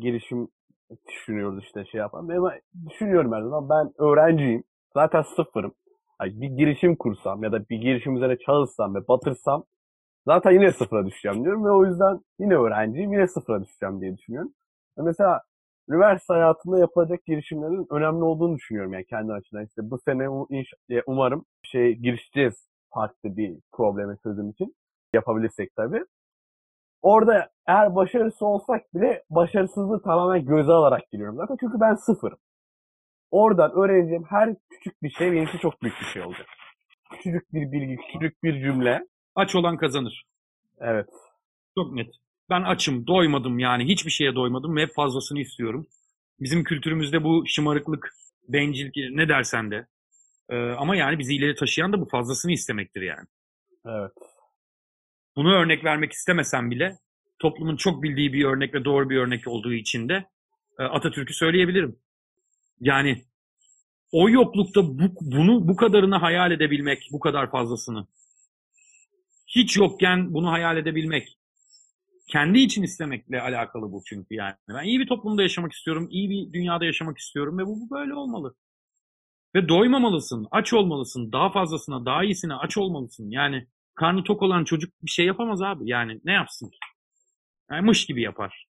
girişim 0.00 0.48
düşünüyoruz 1.08 1.64
işte 1.64 1.84
şey 1.84 1.98
yapan. 1.98 2.28
Benim 2.28 2.42
düşünüyorum 2.90 3.32
her 3.32 3.42
zaman 3.42 3.68
ben 3.68 3.92
öğrenciyim. 4.04 4.64
Zaten 4.94 5.22
sıfırım. 5.22 5.74
Yani 6.22 6.40
bir 6.40 6.48
girişim 6.48 6.96
kursam 6.96 7.42
ya 7.44 7.52
da 7.52 7.68
bir 7.68 7.78
girişim 7.78 8.16
üzerine 8.16 8.38
çalışsam 8.38 8.94
ve 8.94 9.08
batırsam 9.08 9.64
zaten 10.26 10.52
yine 10.52 10.72
sıfıra 10.72 11.06
düşeceğim 11.06 11.44
diyorum 11.44 11.64
ve 11.64 11.70
o 11.70 11.86
yüzden 11.86 12.20
yine 12.40 12.54
öğrenciyim 12.56 13.12
yine 13.12 13.28
sıfıra 13.28 13.64
düşeceğim 13.64 14.00
diye 14.00 14.18
düşünüyorum. 14.18 14.54
Ve 14.98 15.02
mesela 15.02 15.42
üniversite 15.88 16.34
hayatında 16.34 16.78
yapılacak 16.78 17.24
girişimlerin 17.26 17.86
önemli 17.90 18.24
olduğunu 18.24 18.56
düşünüyorum 18.56 18.92
yani 18.92 19.04
kendi 19.06 19.32
açımdan. 19.32 19.66
İşte 19.66 19.90
bu 19.90 19.98
sene 19.98 20.22
inş- 20.24 21.02
umarım 21.06 21.44
şey 21.62 21.94
girişeceğiz 21.96 22.68
farklı 22.94 23.36
bir 23.36 23.58
probleme 23.72 24.16
çözüm 24.22 24.50
için. 24.50 24.76
Yapabilirsek 25.14 25.76
tabii. 25.76 26.04
Orada 27.02 27.50
eğer 27.66 27.94
başarısız 27.96 28.42
olsak 28.42 28.94
bile 28.94 29.24
başarısızlığı 29.30 30.02
tamamen 30.02 30.44
göze 30.46 30.72
alarak 30.72 31.10
giriyorum 31.12 31.36
zaten. 31.36 31.56
Çünkü 31.60 31.80
ben 31.80 31.94
sıfırım. 31.94 32.38
Oradan 33.30 33.72
öğreneceğim 33.72 34.24
her 34.28 34.54
küçük 34.70 35.02
bir 35.02 35.10
şey 35.10 35.32
benim 35.32 35.44
için 35.44 35.58
çok 35.58 35.82
büyük 35.82 36.00
bir 36.00 36.06
şey 36.06 36.22
olacak. 36.22 36.46
Küçücük 37.12 37.54
bir 37.54 37.72
bilgi, 37.72 37.96
küçücük 37.96 38.42
bir 38.42 38.60
cümle. 38.60 39.06
Aç 39.34 39.54
olan 39.54 39.76
kazanır. 39.76 40.24
Evet. 40.80 41.08
Çok 41.78 41.92
net. 41.92 42.14
Ben 42.50 42.62
açım, 42.62 43.06
doymadım 43.06 43.58
yani. 43.58 43.84
Hiçbir 43.84 44.10
şeye 44.10 44.34
doymadım 44.34 44.76
ve 44.76 44.82
hep 44.82 44.94
fazlasını 44.94 45.40
istiyorum. 45.40 45.86
Bizim 46.40 46.64
kültürümüzde 46.64 47.24
bu 47.24 47.44
şımarıklık, 47.46 48.12
bencillik 48.48 48.96
ne 48.96 49.28
dersen 49.28 49.70
de. 49.70 49.86
Ee, 50.48 50.70
ama 50.70 50.96
yani 50.96 51.18
bizi 51.18 51.34
ileri 51.34 51.54
taşıyan 51.54 51.92
da 51.92 52.00
bu 52.00 52.04
fazlasını 52.08 52.52
istemektir 52.52 53.02
yani. 53.02 53.26
Evet. 53.86 54.12
Bunu 55.36 55.54
örnek 55.54 55.84
vermek 55.84 56.12
istemesem 56.12 56.70
bile 56.70 56.96
toplumun 57.38 57.76
çok 57.76 58.02
bildiği 58.02 58.32
bir 58.32 58.44
örnek 58.44 58.74
ve 58.74 58.84
doğru 58.84 59.10
bir 59.10 59.16
örnek 59.16 59.48
olduğu 59.48 59.72
için 59.72 60.08
de 60.08 60.24
e, 60.78 60.82
Atatürk'ü 60.82 61.34
söyleyebilirim. 61.34 61.96
Yani 62.80 63.24
o 64.12 64.28
yoklukta 64.30 64.82
bu, 64.82 65.02
bunu 65.20 65.68
bu 65.68 65.76
kadarını 65.76 66.16
hayal 66.16 66.52
edebilmek, 66.52 67.08
bu 67.12 67.20
kadar 67.20 67.50
fazlasını. 67.50 68.06
Hiç 69.46 69.76
yokken 69.76 70.34
bunu 70.34 70.52
hayal 70.52 70.76
edebilmek. 70.76 71.38
Kendi 72.28 72.58
için 72.58 72.82
istemekle 72.82 73.40
alakalı 73.40 73.92
bu 73.92 74.02
çünkü 74.06 74.34
yani. 74.34 74.54
Ben 74.68 74.84
iyi 74.84 75.00
bir 75.00 75.06
toplumda 75.06 75.42
yaşamak 75.42 75.72
istiyorum, 75.72 76.08
iyi 76.10 76.30
bir 76.30 76.52
dünyada 76.52 76.84
yaşamak 76.84 77.18
istiyorum 77.18 77.58
ve 77.58 77.66
bu, 77.66 77.80
bu 77.80 77.90
böyle 77.90 78.14
olmalı. 78.14 78.54
Ve 79.54 79.68
doymamalısın, 79.68 80.46
aç 80.50 80.72
olmalısın, 80.72 81.32
daha 81.32 81.50
fazlasına, 81.52 82.06
daha 82.06 82.24
iyisine 82.24 82.54
aç 82.54 82.76
olmalısın. 82.76 83.30
Yani 83.30 83.66
karnı 83.94 84.24
tok 84.24 84.42
olan 84.42 84.64
çocuk 84.64 84.94
bir 85.02 85.10
şey 85.10 85.26
yapamaz 85.26 85.62
abi. 85.62 85.90
Yani 85.90 86.20
ne 86.24 86.32
yapsın? 86.32 86.70
Yani 87.70 87.86
mış 87.86 88.06
gibi 88.06 88.22
yapar. 88.22 88.66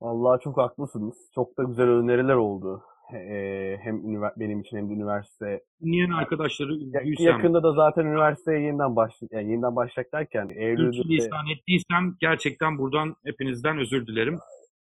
Vallahi 0.00 0.40
çok 0.44 0.58
haklısınız. 0.58 1.14
Çok 1.34 1.58
da 1.58 1.62
güzel 1.62 1.88
öneriler 1.88 2.34
oldu. 2.34 2.82
Ee, 3.14 3.76
hem 3.82 4.02
benim 4.36 4.60
için 4.60 4.76
hem 4.76 4.88
de 4.90 4.92
üniversite. 4.92 5.60
Dinleyen 5.82 6.10
arkadaşları 6.10 6.74
üzüysem, 6.74 7.26
yakında 7.26 7.62
da 7.62 7.72
zaten 7.72 8.06
üniversiteye 8.06 8.60
yeniden 8.60 8.96
başlayacak. 8.96 9.32
Yani 9.32 9.50
yeniden 9.50 9.76
başlayacak 9.76 10.12
derken 10.12 10.48
Eylül'de 10.54 10.88
de 10.88 10.92
sürçülisan 10.92 11.46
ettiysem 11.56 12.14
gerçekten 12.20 12.78
buradan 12.78 13.14
hepinizden 13.24 13.78
özür 13.78 14.06
dilerim. 14.06 14.38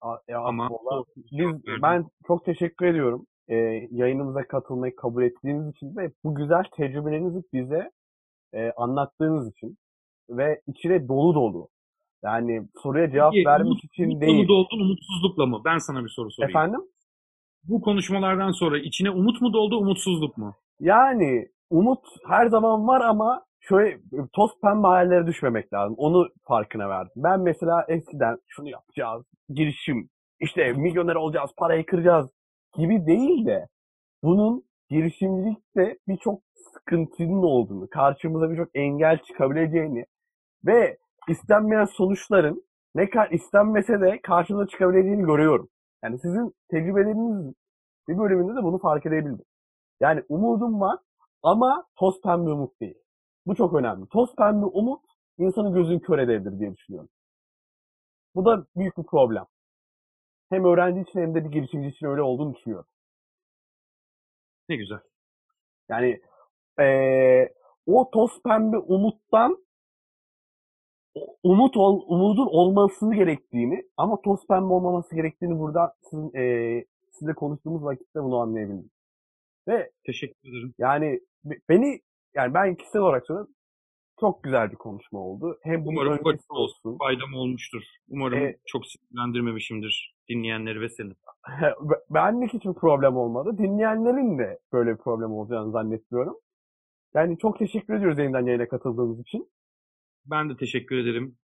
A- 0.01 0.17
ya 0.27 0.39
Ama 0.39 0.69
vallahi 0.69 1.05
biz, 1.15 1.81
ben 1.81 2.05
çok 2.27 2.45
teşekkür 2.45 2.85
ediyorum. 2.85 3.25
Ee, 3.47 3.55
yayınımıza 3.91 4.47
katılmayı 4.47 4.95
kabul 4.95 5.23
ettiğiniz 5.23 5.69
için 5.75 5.95
ve 5.97 6.11
bu 6.23 6.35
güzel 6.35 6.63
tecrübelerinizi 6.77 7.41
bize 7.53 7.91
e, 8.53 8.71
anlattığınız 8.71 9.51
için 9.51 9.77
ve 10.29 10.61
içine 10.67 11.07
dolu 11.07 11.35
dolu. 11.35 11.67
Yani 12.23 12.67
soruya 12.83 13.11
cevap 13.11 13.33
Peki, 13.33 13.45
vermek 13.47 13.67
umut- 13.71 13.83
için 13.83 14.09
umut 14.09 14.21
değil. 14.21 14.41
mu 14.41 14.47
doldun, 14.47 14.79
umutsuzlukla 14.79 15.45
mı? 15.45 15.61
Ben 15.65 15.77
sana 15.77 16.03
bir 16.03 16.09
soru 16.09 16.31
sorayım. 16.31 16.49
Efendim? 16.57 16.79
Bu 17.63 17.81
konuşmalardan 17.81 18.51
sonra 18.51 18.77
içine 18.77 19.09
umut 19.09 19.41
mu 19.41 19.53
doldu, 19.53 19.77
umutsuzluk 19.77 20.37
mu? 20.37 20.53
Yani 20.79 21.47
umut 21.69 22.05
her 22.27 22.47
zaman 22.47 22.87
var 22.87 23.01
ama 23.01 23.45
şöyle 23.59 23.99
toz 24.33 24.51
pembe 24.61 24.87
hayallere 24.87 25.27
düşmemek 25.27 25.73
lazım. 25.73 25.95
Onu 25.97 26.27
farkına 26.47 26.89
verdim. 26.89 27.11
Ben 27.15 27.39
mesela 27.39 27.85
eskiden 27.87 28.37
şunu 28.47 28.69
yapacağız, 28.69 29.25
girişim, 29.49 30.09
işte 30.39 30.73
milyoner 30.73 31.15
olacağız, 31.15 31.51
parayı 31.57 31.85
kıracağız 31.85 32.29
gibi 32.77 33.05
değil 33.05 33.45
de 33.45 33.67
bunun 34.23 34.63
girişimcilikte 34.89 35.97
birçok 36.07 36.41
sıkıntının 36.73 37.43
olduğunu, 37.43 37.87
karşımıza 37.89 38.51
birçok 38.51 38.67
engel 38.75 39.17
çıkabileceğini 39.17 40.05
ve 40.65 40.97
istenmeyen 41.29 41.85
sonuçların 41.85 42.63
ne 42.95 43.09
kadar 43.09 43.31
istenmese 43.31 44.01
de 44.01 44.19
karşımıza 44.23 44.67
çıkabileceğini 44.67 45.25
görüyorum. 45.25 45.69
Yani 46.03 46.19
sizin 46.19 46.55
tecrübelerinizin 46.71 47.55
bir 48.07 48.17
bölümünde 48.17 48.55
de 48.59 48.63
bunu 48.63 48.79
fark 48.79 49.05
edebildim. 49.05 49.45
Yani 50.01 50.23
umudum 50.29 50.81
var 50.81 50.99
ama 51.43 51.85
toz 51.95 52.21
pembe 52.21 52.49
umut 52.49 52.81
değil. 52.81 52.97
Bu 53.47 53.55
çok 53.55 53.73
önemli. 53.73 54.07
Toz 54.07 54.35
pembe 54.35 54.65
umut 54.65 55.01
insanın 55.37 55.73
gözünü 55.73 56.01
kör 56.01 56.19
edebilir 56.19 56.59
diye 56.59 56.75
düşünüyorum. 56.75 57.09
Bu 58.35 58.45
da 58.45 58.65
büyük 58.75 58.97
bir 58.97 59.03
problem. 59.03 59.45
Hem 60.49 60.65
öğrenci 60.65 61.01
için 61.01 61.19
hem 61.19 61.35
de 61.35 61.45
bir 61.45 61.51
girişimci 61.51 61.87
için 61.89 62.05
öyle 62.05 62.21
olduğunu 62.21 62.55
düşünüyorum. 62.55 62.87
Ne 64.69 64.75
güzel. 64.75 64.99
Yani 65.89 66.21
eee, 66.79 67.53
o 67.87 68.11
toz 68.11 68.43
pembe 68.43 68.77
umuttan 68.77 69.65
umut 71.43 71.77
ol, 71.77 72.01
umudun 72.07 72.47
olmasını 72.51 73.15
gerektiğini 73.15 73.83
ama 73.97 74.21
toz 74.21 74.47
pembe 74.47 74.73
olmaması 74.73 75.15
gerektiğini 75.15 75.59
burada 75.59 75.93
sizin 76.01 76.31
eee 76.35 76.85
sizle 77.11 77.33
konuştuğumuz 77.33 77.83
vakitte 77.83 78.23
bunu 78.23 78.37
anlayabildim. 78.37 78.89
Ve 79.67 79.91
Teşekkür 80.05 80.49
ederim. 80.49 80.73
yani 80.77 81.19
be- 81.45 81.59
beni 81.69 81.99
yani 82.35 82.53
ben 82.53 82.75
kişisel 82.75 83.01
olarak 83.01 83.25
söylüyorum 83.27 83.53
çok 84.19 84.43
güzel 84.43 84.71
bir 84.71 84.75
konuşma 84.75 85.19
oldu. 85.19 85.57
Hem 85.63 85.85
bunun 85.85 85.95
Umarım 85.95 86.11
öncesi 86.25 86.45
olsun. 86.53 86.97
faydam 86.97 87.33
olmuştur. 87.33 87.83
Umarım 88.09 88.37
Evet. 88.39 88.59
çok 88.65 88.81
sinirlendirmemişimdir 88.87 90.15
dinleyenleri 90.29 90.81
ve 90.81 90.89
seni. 90.89 91.13
Benlik 92.09 92.53
hiçbir 92.53 92.73
problem 92.73 93.15
olmadı. 93.17 93.57
Dinleyenlerin 93.57 94.37
de 94.39 94.59
böyle 94.73 94.91
bir 94.91 94.97
problem 94.97 95.31
olacağını 95.31 95.71
zannetmiyorum. 95.71 96.35
Yani 97.15 97.37
çok 97.37 97.59
teşekkür 97.59 97.93
ediyoruz 97.93 98.19
yeniden 98.19 98.45
yayına 98.45 98.67
katıldığınız 98.67 99.19
için. 99.19 99.49
Ben 100.25 100.49
de 100.49 100.57
teşekkür 100.57 100.97
ederim. 100.97 101.37